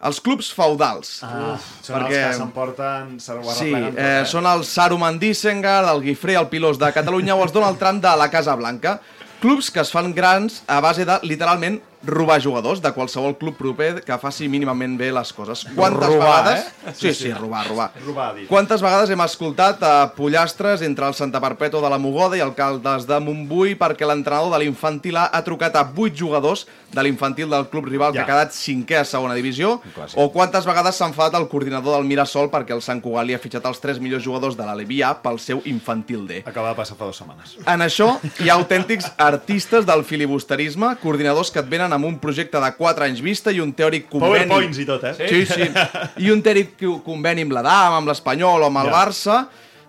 Els 0.09 0.21
clubs 0.23 0.53
feudals. 0.55 1.17
Ah, 1.27 1.57
són 1.83 1.97
perquè- 1.97 2.21
els 2.23 2.29
que 2.29 2.39
s'emporten... 2.39 3.17
Sí, 3.19 3.73
tot, 3.75 3.99
eh, 3.99 4.23
són 4.31 4.47
el 4.47 4.63
Saruman 4.65 5.19
d'Issengar, 5.19 5.81
el 5.91 6.05
Guifré, 6.05 6.37
el 6.39 6.47
Pilós 6.53 6.79
de 6.79 6.93
Catalunya 6.95 7.35
o 7.35 7.43
els 7.43 7.53
Donald 7.53 7.81
Trump 7.81 7.99
de 8.05 8.13
la 8.17 8.29
Casa 8.31 8.55
Blanca. 8.55 9.01
Clubs 9.43 9.73
que 9.75 9.81
es 9.83 9.91
fan 9.91 10.13
grans 10.15 10.63
a 10.67 10.79
base 10.81 11.05
de, 11.07 11.19
literalment, 11.27 11.81
robar 12.07 12.41
jugadors 12.41 12.81
de 12.81 12.93
qualsevol 12.95 13.37
club 13.39 13.57
proper 13.59 14.03
que 14.07 14.19
faci 14.23 14.47
mínimament 14.49 14.97
bé 14.99 15.11
les 15.13 15.33
coses. 15.33 15.65
Quantes 15.75 16.09
Robar, 16.09 16.45
vegades... 16.45 16.67
eh? 16.87 16.93
Sí, 16.95 17.13
sí, 17.15 17.33
robar, 17.33 17.67
robar. 17.69 17.91
Robar, 18.07 18.35
dit. 18.37 18.47
Quantes 18.49 18.81
vegades 18.83 19.11
hem 19.11 19.21
escoltat 19.25 19.83
a 19.83 19.93
pollastres 20.15 20.83
entre 20.87 21.09
el 21.09 21.15
Santa 21.15 21.41
Perpètua 21.43 21.83
de 21.83 21.91
la 21.91 21.99
Mogoda 21.99 22.37
i 22.39 22.41
el 22.45 22.55
Caldes 22.55 23.07
de 23.09 23.19
Montbui 23.21 23.75
perquè 23.81 24.07
l'entrenador 24.07 24.53
de 24.55 24.63
l'infantil 24.65 25.17
A 25.19 25.27
ha 25.35 25.43
trucat 25.45 25.75
a 25.77 25.83
8 25.91 26.15
jugadors 26.17 26.67
de 26.95 27.03
l'infantil 27.03 27.51
del 27.51 27.67
club 27.69 27.87
rival 27.91 28.15
Ja. 28.15 28.25
que 28.25 28.31
ha 28.31 28.35
quedat 28.35 28.55
cinquè 28.57 29.01
a 29.01 29.05
segona 29.05 29.35
divisió 29.35 29.81
o 30.17 30.31
quantes 30.33 30.65
vegades 30.65 30.97
s'ha 30.97 31.07
enfadat 31.11 31.35
el 31.41 31.49
coordinador 31.49 31.97
del 31.99 32.07
Mirasol 32.09 32.49
perquè 32.49 32.73
el 32.73 32.81
Sant 32.81 33.03
Cugat 33.03 33.27
li 33.27 33.35
ha 33.35 33.39
fitxat 33.43 33.67
els 33.69 33.81
3 33.83 33.99
millors 34.01 34.25
jugadors 34.25 34.57
de 34.57 34.65
l'Alevi 34.65 35.03
A 35.03 35.13
pel 35.21 35.39
seu 35.39 35.61
infantil 35.67 36.27
D. 36.27 36.43
Acaba 36.47 36.71
de 36.71 36.77
passar 36.79 36.97
fa 36.97 37.05
dues 37.05 37.17
setmanes. 37.21 37.57
En 37.67 37.83
això 37.85 38.15
hi 38.41 38.49
ha 38.49 38.55
autèntics 38.55 39.11
artistes 39.19 39.85
del 39.85 40.05
filibusterisme, 40.05 40.95
coordinadors 41.03 41.51
que 41.51 41.61
et 41.61 41.69
venen 41.69 41.88
amb 41.95 42.09
un 42.09 42.19
projecte 42.23 42.61
de 42.63 42.71
4 42.77 43.07
anys 43.07 43.23
vista 43.25 43.55
i 43.55 43.61
un 43.61 43.73
teòric 43.77 44.09
conveni... 44.11 44.47
PowerPoints 44.49 44.83
i 44.83 44.87
tot, 44.89 45.07
eh? 45.11 45.15
Sí, 45.19 45.45
sí. 45.47 45.69
I 46.25 46.33
un 46.35 46.43
teòric 46.45 46.77
conveni 47.07 47.47
amb 47.47 47.57
l'Adam, 47.57 47.99
amb 48.01 48.13
l'Espanyol 48.13 48.67
o 48.67 48.71
amb 48.71 48.83
el 48.83 48.91
Ja. 48.91 48.95
Barça, 48.99 49.39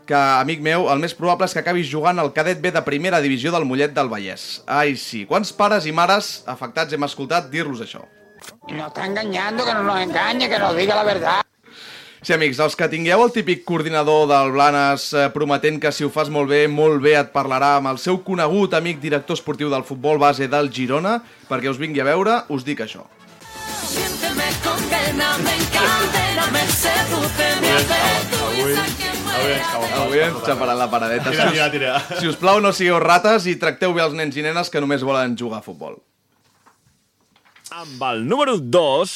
que, 0.10 0.18
amic 0.18 0.64
meu, 0.66 0.88
el 0.92 1.02
més 1.02 1.14
probable 1.18 1.46
és 1.46 1.54
que 1.54 1.62
acabis 1.62 1.90
jugant 1.90 2.20
al 2.20 2.32
cadet 2.36 2.62
B 2.62 2.74
de 2.74 2.82
primera 2.86 3.22
divisió 3.22 3.54
del 3.54 3.68
Mollet 3.70 3.94
del 3.96 4.10
Vallès. 4.12 4.64
Ai, 4.66 4.96
sí. 4.98 5.26
Quants 5.30 5.54
pares 5.56 5.86
i 5.86 5.94
mares 5.96 6.40
afectats 6.50 6.96
hem 6.96 7.06
escoltat 7.06 7.52
dir-los 7.54 7.84
això? 7.86 8.02
Nos 8.70 8.88
está 8.88 9.06
engañando, 9.06 9.66
que 9.66 9.74
no 9.74 9.84
nos 9.84 10.02
engañe, 10.02 10.50
que 10.50 10.60
nos 10.60 10.76
diga 10.76 10.96
la 10.96 11.04
verdad. 11.04 11.42
Sí, 12.22 12.34
amics, 12.36 12.60
els 12.60 12.76
que 12.76 12.90
tingueu 12.92 13.22
el 13.24 13.32
típic 13.32 13.62
coordinador 13.64 14.26
del 14.28 14.50
Blanes 14.52 15.06
eh, 15.16 15.30
prometent 15.32 15.78
que 15.80 15.92
si 15.96 16.04
ho 16.04 16.10
fas 16.12 16.28
molt 16.28 16.52
bé, 16.52 16.66
molt 16.68 17.00
bé 17.04 17.14
et 17.16 17.30
parlarà 17.32 17.78
amb 17.78 17.94
el 17.94 18.00
seu 18.02 18.20
conegut 18.26 18.76
amic 18.76 19.00
director 19.00 19.40
esportiu 19.40 19.72
del 19.72 19.86
futbol 19.88 20.20
base 20.20 20.50
del 20.52 20.68
Girona, 20.76 21.22
perquè 21.48 21.72
us 21.72 21.80
vingui 21.80 22.04
a 22.04 22.10
veure, 22.10 22.42
us 22.52 22.68
dic 22.68 22.84
això. 22.84 23.06
Siénteme 23.88 24.36
me 24.44 25.48
me 25.48 25.60
Avui 29.40 29.52
ens 29.54 29.68
cau 29.72 29.84
Avui 30.04 30.20
ens 30.26 30.44
xaparan 30.44 30.78
la 30.78 30.90
paradeta. 30.92 31.32
Tira, 31.32 31.48
Si 31.48 31.54
tira, 31.54 31.66
us, 31.66 31.72
tira. 31.72 32.20
si 32.20 32.28
us 32.28 32.36
plau, 32.36 32.60
no 32.60 32.74
sigueu 32.76 33.00
rates 33.00 33.48
i 33.48 33.56
tracteu 33.62 33.94
bé 33.96 34.04
els 34.04 34.16
nens 34.18 34.36
i 34.36 34.44
nenes 34.44 34.70
que 34.70 34.82
només 34.84 35.06
volen 35.06 35.38
jugar 35.40 35.62
a 35.62 35.66
futbol. 35.66 35.96
Amb 37.72 38.04
el 38.12 38.26
número 38.28 38.58
2. 38.60 39.16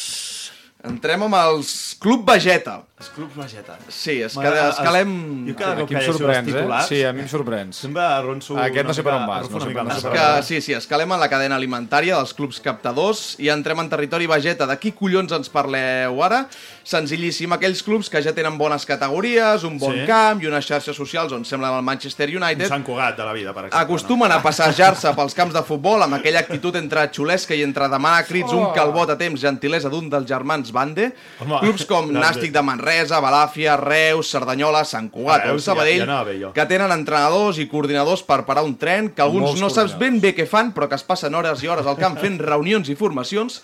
Entrem 0.87 1.23
amb 1.27 1.35
els 1.39 1.95
Club 1.99 2.25
Vegeta. 2.27 2.81
Els 3.03 3.11
clubs 3.11 3.35
Vegeta. 3.35 3.73
Sí, 3.91 4.21
es, 4.23 4.37
els- 4.39 4.59
escalem... 4.77 5.09
Jo 5.49 5.55
cada 5.59 5.75
cop 5.81 5.89
que 5.89 5.97
em 5.97 6.05
els 6.07 6.21
eh? 6.23 6.37
titulars... 6.47 6.85
Sí, 6.87 7.01
a 7.03 7.11
mi 7.11 7.25
em 7.25 7.27
sorprens. 7.27 7.81
Sempre 7.83 8.03
arronso... 8.05 8.55
Aquest 8.63 8.87
no 8.87 8.93
sé 8.95 9.03
per 9.03 9.15
on 9.17 9.25
vas, 9.27 9.49
no 9.51 9.59
sé 9.59 9.73
per. 9.75 10.13
Que, 10.13 10.27
sí, 10.47 10.61
sí, 10.63 10.75
escalem 10.77 11.11
en 11.11 11.19
la 11.19 11.27
cadena 11.31 11.57
alimentària 11.59 12.15
dels 12.15 12.31
clubs 12.37 12.61
captadors 12.63 13.33
i 13.43 13.49
entrem 13.51 13.81
en 13.83 13.89
territori 13.91 14.29
Vegeta. 14.31 14.67
De 14.69 14.77
qui 14.79 14.93
collons 14.95 15.35
ens 15.35 15.51
parleu 15.51 16.21
ara? 16.23 16.45
Senzillíssim, 16.87 17.51
aquells 17.57 17.83
clubs 17.83 18.07
que 18.11 18.21
ja 18.23 18.31
tenen 18.35 18.55
bones 18.59 18.87
categories, 18.87 19.63
un 19.67 19.75
bon 19.83 19.99
Sí. 19.99 20.05
camp 20.07 20.39
i 20.43 20.47
unes 20.47 20.65
xarxes 20.67 20.95
socials 20.95 21.35
on 21.35 21.43
semblen 21.47 21.75
el 21.75 21.83
Manchester 21.83 22.29
Un 22.31 22.39
United. 22.39 22.67
Sant 22.71 22.83
Cugat 22.87 23.19
de 23.19 23.27
la 23.27 23.35
vida, 23.35 23.51
per 23.53 23.65
exemple. 23.67 23.83
Acostumen 23.83 24.31
a 24.31 24.39
passejar-se 24.43 25.11
pels 25.15 25.35
camps 25.35 25.53
de 25.55 25.63
futbol 25.67 26.01
amb 26.07 26.15
aquella 26.21 26.39
actitud 26.43 26.75
entre 26.79 27.05
xulesca 27.11 27.55
i 27.55 27.63
entre 27.67 27.87
demanar 27.91 28.23
a 28.23 28.27
crits 28.27 28.55
un 28.55 28.71
calbot 28.75 29.11
a 29.11 29.19
temps 29.19 29.39
gentilesa 29.43 29.91
d'un 29.91 30.07
dels 30.11 30.27
germans 30.27 30.71
Bande. 30.71 31.11
Home, 31.43 31.59
Clubs 31.59 31.85
com 31.85 32.07
grande. 32.07 32.19
Nàstic 32.23 32.51
de 32.53 32.61
Manresa, 32.61 32.92
Balàfia, 33.23 33.77
Reus, 33.77 34.29
Cerdanyola, 34.31 34.83
Sant 34.85 35.09
Cugat 35.11 35.45
o 35.49 35.55
ja- 35.57 35.59
Sabadell, 35.59 36.05
ja 36.05 36.23
jo. 36.39 36.51
que 36.53 36.65
tenen 36.65 36.91
entrenadors 36.91 37.57
i 37.59 37.67
coordinadors 37.67 38.23
per 38.23 38.45
parar 38.45 38.63
un 38.63 38.77
tren, 38.77 39.09
que 39.09 39.21
alguns 39.21 39.43
Molts 39.49 39.61
no 39.61 39.69
saps 39.69 39.97
ben 39.97 40.19
bé 40.21 40.35
què 40.35 40.45
fan, 40.47 40.73
però 40.73 40.87
que 40.87 40.95
es 40.95 41.03
passen 41.03 41.33
hores 41.35 41.63
i 41.63 41.67
hores 41.67 41.85
al 41.85 41.97
camp 41.97 42.17
fent 42.17 42.39
reunions 42.53 42.89
i 42.89 42.95
formacions, 42.95 43.61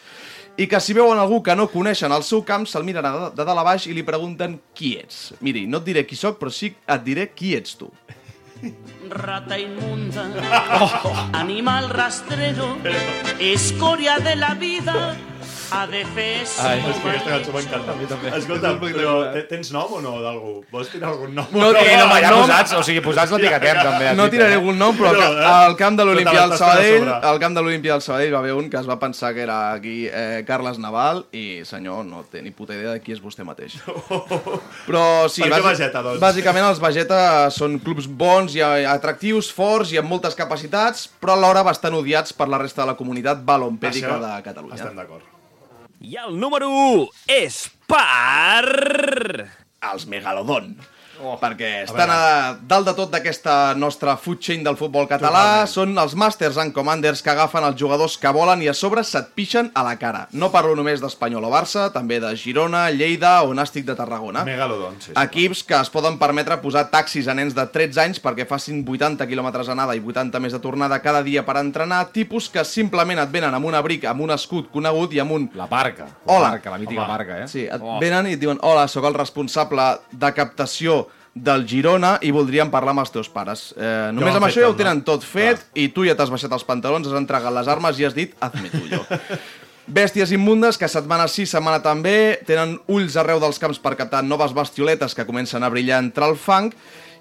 i 0.58 0.68
que 0.68 0.80
si 0.80 0.94
veuen 0.94 1.18
algú 1.20 1.42
que 1.44 1.56
no 1.56 1.70
coneixen 1.72 2.12
el 2.12 2.24
seu 2.24 2.44
camp, 2.44 2.66
se'l 2.68 2.84
miren 2.84 3.04
de, 3.06 3.30
de 3.36 3.46
dalt 3.46 3.60
a 3.60 3.64
baix 3.64 3.86
i 3.88 3.94
li 3.94 4.04
pregunten 4.04 4.60
qui 4.74 4.98
ets. 5.00 5.34
Miri, 5.40 5.66
no 5.68 5.78
et 5.80 5.86
diré 5.86 6.06
qui 6.06 6.16
sóc, 6.20 6.40
però 6.40 6.52
sí 6.52 6.74
et 6.88 7.04
diré 7.06 7.30
qui 7.32 7.56
ets 7.56 7.78
tu. 7.80 7.88
Rata 9.10 9.58
inmunda, 9.58 10.26
animal 11.34 11.90
rastrero, 11.90 12.76
escoria 13.40 14.20
de 14.20 14.36
la 14.36 14.54
vida, 14.56 15.16
adefesio. 15.72 16.64
Ai, 16.66 16.80
és 16.80 16.98
que 17.02 17.10
aquesta 17.10 17.30
cançó 17.30 17.52
m'encanta. 17.56 17.92
A 17.92 17.96
mi 17.96 18.06
també. 18.10 18.32
Escolta, 18.38 18.72
però 18.82 19.14
te- 19.34 19.44
tens 19.50 19.72
nom 19.72 19.94
o 19.98 20.02
no 20.02 20.16
d'algú? 20.22 20.54
Vols 20.72 20.90
tirar 20.90 21.10
algun 21.14 21.34
nom? 21.36 21.46
No, 21.52 21.70
Sí, 21.70 21.86
no, 21.98 22.20
ja 22.20 22.32
posats, 22.34 22.74
o 22.74 22.84
sigui, 22.84 23.02
posats 23.06 23.32
l'etiquetem 23.32 23.78
també. 23.84 24.08
a 24.10 24.14
No 24.16 24.30
tiraré 24.30 24.54
eh? 24.54 24.60
algun 24.60 24.78
nom, 24.78 24.96
però 24.98 25.12
No, 25.14 25.22
al- 25.22 25.38
eh? 25.38 25.46
al 25.46 25.76
camp 25.78 25.98
de 26.00 26.06
l'Olimpia 26.06 26.32
Total, 26.32 26.50
del 26.50 26.56
a 26.56 26.58
Sabadell, 26.58 27.10
al 27.34 27.40
camp 27.40 27.56
de 27.56 27.62
l'Olimpia 27.62 27.92
del 27.94 28.02
Sabadell 28.02 28.34
va 28.34 28.40
haver 28.40 28.54
un 28.54 28.70
que 28.70 28.78
es 28.78 28.90
va 28.90 29.00
pensar 29.00 29.34
que 29.34 29.42
era 29.42 29.72
aquí 29.74 30.08
eh, 30.12 30.44
Carles 30.48 30.78
Naval 30.80 31.26
i, 31.32 31.62
senyor, 31.66 32.06
no 32.06 32.24
té 32.32 32.42
ni 32.42 32.52
puta 32.52 32.74
idea 32.74 32.92
de 32.92 33.02
qui 33.02 33.12
és 33.14 33.22
vostè 33.22 33.44
mateix. 33.44 33.78
Però 34.88 35.28
sí, 35.30 35.42
Per 35.44 35.52
bàsic- 35.52 35.70
Vegeta, 35.70 36.02
doncs? 36.02 36.20
bàsicament 36.22 36.66
els 36.70 36.80
Vegeta 36.82 37.50
són 37.52 37.80
clubs 37.80 38.08
bons 38.08 38.56
i 38.56 38.60
eh, 38.62 38.86
atractius, 38.90 39.52
forts 39.54 39.92
i 39.94 39.98
amb 40.02 40.10
moltes 40.10 40.36
capacitats, 40.36 41.08
però 41.22 41.34
alhora 41.38 41.64
bastant 41.64 41.94
odiats 41.94 42.34
per 42.34 42.48
la 42.50 42.58
resta 42.58 42.82
de 42.84 42.88
la 42.92 42.96
comunitat 42.98 43.44
balompèdica 43.46 44.08
Això 44.16 44.20
de 44.24 44.44
Catalunya. 44.44 44.76
Estem 44.76 44.96
d'acord. 44.96 45.22
I 46.00 46.16
el 46.16 46.38
número 46.40 46.70
1 46.72 47.08
és 47.36 47.56
per... 47.92 48.64
els 49.90 50.06
Megalodon. 50.08 50.70
Oh, 51.22 51.36
perquè 51.40 51.84
estan 51.84 52.10
a, 52.14 52.20
dalt 52.64 52.88
de 52.88 52.94
tot 52.96 53.10
d'aquesta 53.12 53.74
nostra 53.76 54.14
food 54.18 54.40
chain 54.40 54.64
del 54.64 54.78
futbol 54.80 55.08
català, 55.10 55.66
són 55.68 55.92
els 56.00 56.14
Masters 56.16 56.58
and 56.62 56.72
Commanders 56.76 57.22
que 57.26 57.34
agafen 57.34 57.66
els 57.68 57.76
jugadors 57.80 58.16
que 58.18 58.32
volen 58.36 58.62
i 58.64 58.70
a 58.72 58.74
sobre 58.78 59.04
se't 59.04 59.34
pixen 59.36 59.68
a 59.76 59.84
la 59.84 59.98
cara. 60.00 60.28
No 60.32 60.48
parlo 60.54 60.78
només 60.80 61.02
d'Espanyol 61.04 61.44
o 61.44 61.52
Barça, 61.52 61.90
també 61.92 62.22
de 62.24 62.32
Girona, 62.40 62.86
Lleida 62.96 63.42
o 63.44 63.52
Nàstic 63.54 63.84
de 63.86 63.98
Tarragona. 64.00 64.46
Megalodon, 64.48 64.96
sí. 65.02 65.12
sí. 65.12 65.18
Equips 65.20 65.64
que 65.68 65.76
es 65.76 65.92
poden 65.92 66.16
permetre 66.22 66.58
posar 66.64 66.86
taxis 66.94 67.28
a 67.28 67.36
nens 67.36 67.54
de 67.58 67.68
13 67.68 68.00
anys 68.06 68.24
perquè 68.24 68.48
facin 68.48 68.80
80 68.88 69.28
quilòmetres 69.28 69.70
anada 69.76 69.98
i 69.98 70.00
80 70.00 70.40
més 70.40 70.56
de 70.56 70.62
tornada 70.64 71.02
cada 71.04 71.22
dia 71.28 71.44
per 71.46 71.58
entrenar, 71.60 72.06
tipus 72.16 72.48
que 72.50 72.64
simplement 72.64 73.20
et 73.20 73.30
venen 73.36 73.54
amb 73.54 73.68
un 73.68 73.76
abric, 73.76 74.08
amb 74.08 74.24
un 74.24 74.32
escut 74.32 74.72
conegut 74.72 75.14
i 75.14 75.20
amb 75.20 75.36
un 75.36 75.50
La 75.60 75.68
parca. 75.68 76.08
La 76.26 76.34
Hola. 76.38 76.50
Parca, 76.56 76.72
la 76.72 76.78
mítica 76.80 77.04
Home. 77.04 77.12
parca, 77.12 77.44
eh? 77.44 77.48
Sí, 77.52 77.66
et 77.68 77.82
Oh. 77.82 78.00
venen 78.00 78.28
i 78.28 78.34
et 78.34 78.40
diuen 78.40 78.60
hola, 78.62 78.88
sóc 78.88 79.04
el 79.06 79.14
responsable 79.14 80.00
de 80.12 80.34
captació 80.34 81.09
del 81.44 81.66
Girona 81.68 82.18
i 82.26 82.32
voldrien 82.36 82.72
parlar 82.74 82.96
amb 82.96 83.04
els 83.04 83.14
teus 83.14 83.30
pares. 83.32 83.70
Eh, 83.78 84.10
només 84.16 84.36
amb 84.36 84.48
això 84.48 84.64
ja 84.64 84.70
ho 84.70 84.78
tenen 84.78 85.02
tot 85.08 85.26
fet 85.26 85.66
i 85.80 85.90
tu 85.94 86.06
ja 86.08 86.16
t'has 86.18 86.32
baixat 86.32 86.54
els 86.56 86.68
pantalons, 86.68 87.08
has 87.08 87.18
entregat 87.20 87.56
les 87.56 87.72
armes 87.72 88.00
i 88.00 88.08
has 88.08 88.18
dit 88.18 88.36
hazme 88.44 88.72
tuyo. 88.74 89.04
Bèsties 89.90 90.30
immundes, 90.36 90.78
que 90.78 90.86
setmana 90.86 91.26
sí, 91.32 91.48
setmana 91.50 91.80
també, 91.82 92.38
tenen 92.46 92.76
ulls 92.94 93.16
arreu 93.18 93.40
dels 93.42 93.58
camps 93.58 93.80
per 93.82 93.96
captar 93.98 94.22
noves 94.22 94.54
bestioletes 94.54 95.18
que 95.18 95.26
comencen 95.26 95.66
a 95.66 95.72
brillar 95.74 96.04
entre 96.04 96.28
el 96.30 96.38
fang 96.38 96.70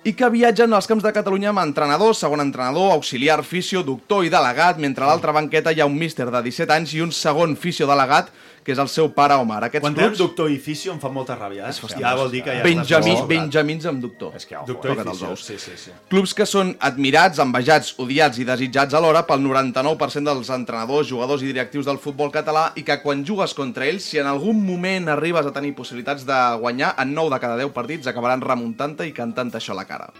i 0.04 0.12
que 0.12 0.28
viatgen 0.30 0.74
als 0.76 0.86
camps 0.86 1.06
de 1.06 1.14
Catalunya 1.16 1.48
amb 1.50 1.62
entrenador, 1.62 2.12
segon 2.14 2.42
entrenador, 2.44 2.92
auxiliar, 2.92 3.40
fisio, 3.42 3.82
doctor 3.82 4.26
i 4.26 4.30
delegat, 4.32 4.76
mentre 4.78 5.06
a 5.06 5.08
l'altra 5.08 5.32
banqueta 5.32 5.72
hi 5.72 5.80
ha 5.80 5.88
un 5.88 5.96
míster 5.98 6.28
de 6.30 6.42
17 6.44 6.76
anys 6.76 6.92
i 6.94 7.02
un 7.02 7.10
segon 7.12 7.56
fisio 7.56 7.88
delegat, 7.88 8.28
que 8.68 8.74
és 8.74 8.80
el 8.82 8.90
seu 8.92 9.06
pare 9.16 9.36
Omar. 9.40 9.62
Aquests 9.64 9.80
Quan 9.86 9.94
clubs... 9.96 10.18
doctor 10.20 10.50
i 10.52 10.58
fisio 10.60 10.92
em 10.92 10.98
fa 11.00 11.08
molta 11.08 11.32
ràbia, 11.38 11.70
eh? 11.70 11.88
Ja 11.96 12.12
vol 12.18 12.28
dir 12.34 12.42
que 12.44 12.58
ja 12.58 12.66
Benjamí, 12.66 13.14
estàs... 13.14 13.28
Benjamins 13.30 13.86
amb 13.88 14.02
doctor. 14.04 14.34
És 14.36 14.44
que, 14.44 14.60
Doctor 14.68 14.92
i 14.92 15.06
fisio, 15.06 15.30
sí, 15.40 15.56
sí, 15.62 15.76
sí. 15.80 15.94
Clubs 16.12 16.34
que 16.36 16.44
són 16.48 16.74
admirats, 16.84 17.40
envejats, 17.40 17.94
odiats 18.04 18.42
i 18.42 18.44
desitjats 18.48 18.98
alhora 18.98 19.24
pel 19.28 19.40
99% 19.46 20.28
dels 20.28 20.52
entrenadors, 20.52 21.08
jugadors 21.08 21.46
i 21.46 21.48
directius 21.48 21.88
del 21.88 22.02
futbol 22.02 22.32
català 22.34 22.68
i 22.76 22.84
que 22.84 23.00
quan 23.00 23.24
jugues 23.24 23.56
contra 23.56 23.88
ells, 23.88 24.04
si 24.04 24.20
en 24.20 24.28
algun 24.28 24.60
moment 24.60 25.08
arribes 25.16 25.48
a 25.48 25.54
tenir 25.56 25.72
possibilitats 25.78 26.28
de 26.28 26.40
guanyar, 26.60 26.92
en 27.00 27.16
9 27.16 27.32
de 27.38 27.40
cada 27.46 27.56
10 27.56 27.72
partits 27.72 28.12
acabaran 28.12 28.44
remuntant-te 28.44 29.08
i 29.08 29.16
cantant 29.16 29.56
això 29.56 29.72
a 29.72 29.80
la 29.80 29.88
cara. 29.88 30.12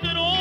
trono 0.00 0.32
ni 0.32 0.39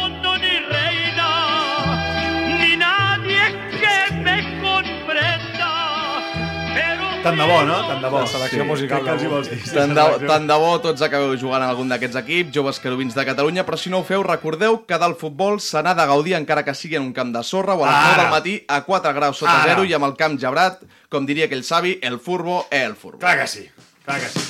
Tant 7.23 7.35
de 7.35 7.45
bo, 7.45 7.57
no? 7.67 7.75
Tant 7.83 7.99
de 8.01 8.09
bo. 8.09 8.21
La 8.23 8.27
selecció 8.31 8.63
musical 8.65 9.03
Què 9.03 9.11
els 9.11 9.23
hi 9.25 9.29
vols 9.31 9.49
dir? 9.51 9.57
Tant 9.75 9.91
de, 9.95 10.03
tant 10.29 10.45
de 10.47 10.55
bo 10.61 10.69
tots 10.83 11.03
acabeu 11.03 11.33
jugant 11.39 11.61
en 11.65 11.69
algun 11.73 11.91
d'aquests 11.91 12.15
equips, 12.21 12.53
joves 12.55 12.79
querubins 12.79 13.15
de 13.17 13.25
Catalunya, 13.27 13.65
però 13.67 13.77
si 13.77 13.91
no 13.91 13.99
ho 13.99 14.05
feu, 14.07 14.23
recordeu 14.23 14.79
que 14.87 14.99
del 15.01 15.17
futbol 15.19 15.59
se 15.63 15.83
n'ha 15.83 15.93
de 15.97 16.05
gaudir 16.07 16.37
encara 16.39 16.63
que 16.63 16.73
sigui 16.77 16.95
en 16.95 17.09
un 17.09 17.13
camp 17.13 17.33
de 17.35 17.43
sorra 17.43 17.75
o 17.75 17.83
a 17.83 17.91
les 17.91 17.99
9 17.99 18.13
Ara. 18.13 18.23
del 18.23 18.31
matí 18.37 18.55
a 18.67 18.81
4 18.87 19.13
graus 19.17 19.37
sota 19.43 19.57
Ara. 19.61 19.73
zero 19.73 19.83
i 19.83 19.93
amb 19.97 20.07
el 20.07 20.15
camp 20.15 20.39
gebrat, 20.39 20.79
com 21.11 21.27
diria 21.27 21.49
aquell 21.51 21.63
savi, 21.67 21.97
el 22.01 22.19
furbo 22.23 22.65
és 22.71 22.87
el 22.87 22.95
furbo. 22.95 23.19
Clar 23.19 23.37
que 23.43 23.47
sí, 23.47 23.67
clar 24.05 24.19
que 24.23 24.29
sí. 24.31 24.47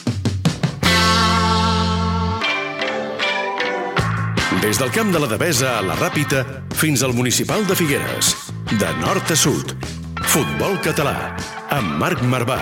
Des 4.61 4.77
del 4.77 4.91
camp 4.91 5.11
de 5.13 5.19
la 5.23 5.27
Devesa 5.31 5.77
a 5.79 5.81
la 5.81 5.95
Ràpita 5.97 6.43
fins 6.75 7.01
al 7.03 7.13
municipal 7.17 7.65
de 7.65 7.75
Figueres. 7.79 8.35
De 8.77 8.91
nord 9.01 9.31
a 9.31 9.35
sud. 9.39 9.73
Futbol 10.29 10.77
català. 10.83 11.15
Amb 11.69 11.99
Marc 12.01 12.21
Marvà. 12.25 12.55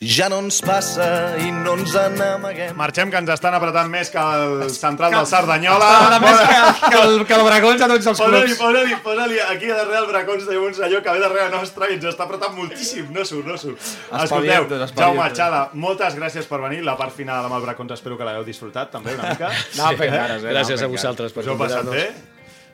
Ja 0.00 0.28
no 0.32 0.38
ens 0.40 0.62
passa 0.64 1.06
i 1.42 1.50
no 1.52 1.74
ens 1.76 1.92
n'amaguem. 2.16 2.72
Marxem, 2.78 3.10
que 3.12 3.20
ens 3.20 3.32
estan 3.34 3.56
apretant 3.58 3.90
més 3.92 4.08
que 4.12 4.20
el 4.20 4.70
central 4.72 5.12
del 5.12 5.26
Cerdanyola. 5.28 5.88
Està 6.06 6.20
més 6.22 6.40
que, 6.40 6.58
que, 6.86 7.00
el, 7.02 7.16
que 7.28 7.36
el 7.36 7.44
Bracons 7.48 7.84
a 7.84 7.88
tots 7.92 8.10
els 8.12 8.22
clubs. 8.22 8.54
posa-li, 8.60 9.00
posa-li 9.04 9.40
aquí 9.44 9.68
darrere 9.72 9.98
el 10.04 10.08
Bracons 10.12 10.46
tenim 10.48 10.68
un 10.68 10.78
senyor 10.78 11.02
que 11.04 11.16
ve 11.16 11.24
darrere 11.24 11.50
nostre 11.52 11.90
i 11.90 11.98
ens 11.98 12.06
està 12.12 12.24
apretant 12.24 12.54
moltíssim. 12.56 13.10
No 13.12 13.26
surt, 13.28 13.50
no 13.50 13.58
surt. 13.60 13.90
Escolteu. 14.22 14.70
Jaume 14.94 15.28
Xala, 15.36 15.66
moltes 15.74 16.16
gràcies 16.16 16.48
per 16.48 16.62
venir. 16.64 16.80
La 16.86 16.96
part 16.96 17.12
final 17.16 17.50
amb 17.50 17.58
el 17.60 17.68
Bracons 17.68 17.92
espero 17.98 18.16
que 18.16 18.24
l'hagueu 18.24 18.48
disfrutat 18.48 18.94
també 18.96 19.18
una 19.18 19.34
mica. 19.34 19.52
No, 19.76 19.92
fent 20.00 20.16
cares, 20.16 20.48
eh? 20.48 20.56
Gràcies 20.56 20.80
no, 20.80 20.88
a 20.88 20.96
vosaltres 20.96 21.36
per 21.36 21.44
Us 21.44 21.52
heu 21.52 21.60
passat 21.60 21.92
bé? 21.92 22.06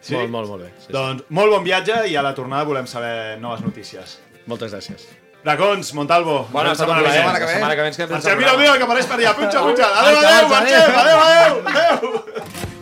Convidar-nos. 0.03 0.19
Molt, 0.19 0.31
molt, 0.31 0.49
molt 0.51 0.63
bé. 0.63 0.71
Sí, 0.79 0.87
sí. 0.87 0.93
Doncs 0.93 1.25
molt 1.31 1.57
bon 1.57 1.65
viatge 1.65 2.03
i 2.11 2.17
a 2.17 2.23
la 2.27 2.35
tornada 2.35 2.65
volem 2.69 2.87
saber 2.91 3.39
noves 3.41 3.63
notícies. 3.65 4.19
Moltes 4.51 4.75
gràcies. 4.75 5.07
Bracons, 5.43 5.95
Montalvo. 5.95 6.47
Bona 6.53 6.73
estat 6.73 6.89
un 6.89 7.01
plaer. 7.01 7.25
La 7.25 7.49
setmana 7.49 7.75
que 7.75 7.83
ve 7.83 8.07
Marxem, 8.13 8.39
mira, 8.39 8.53
mira, 8.59 8.77
que 8.79 8.87
apareix 8.87 9.09
per 9.11 9.19
allà. 9.19 9.35
Punxa, 9.39 9.65
punxa. 9.67 9.89
Adéu, 10.03 10.21
adéu, 10.23 10.49
marxem. 10.49 11.01
Adéu, 11.03 11.19
adéu, 11.27 11.63
adéu. 11.73 12.82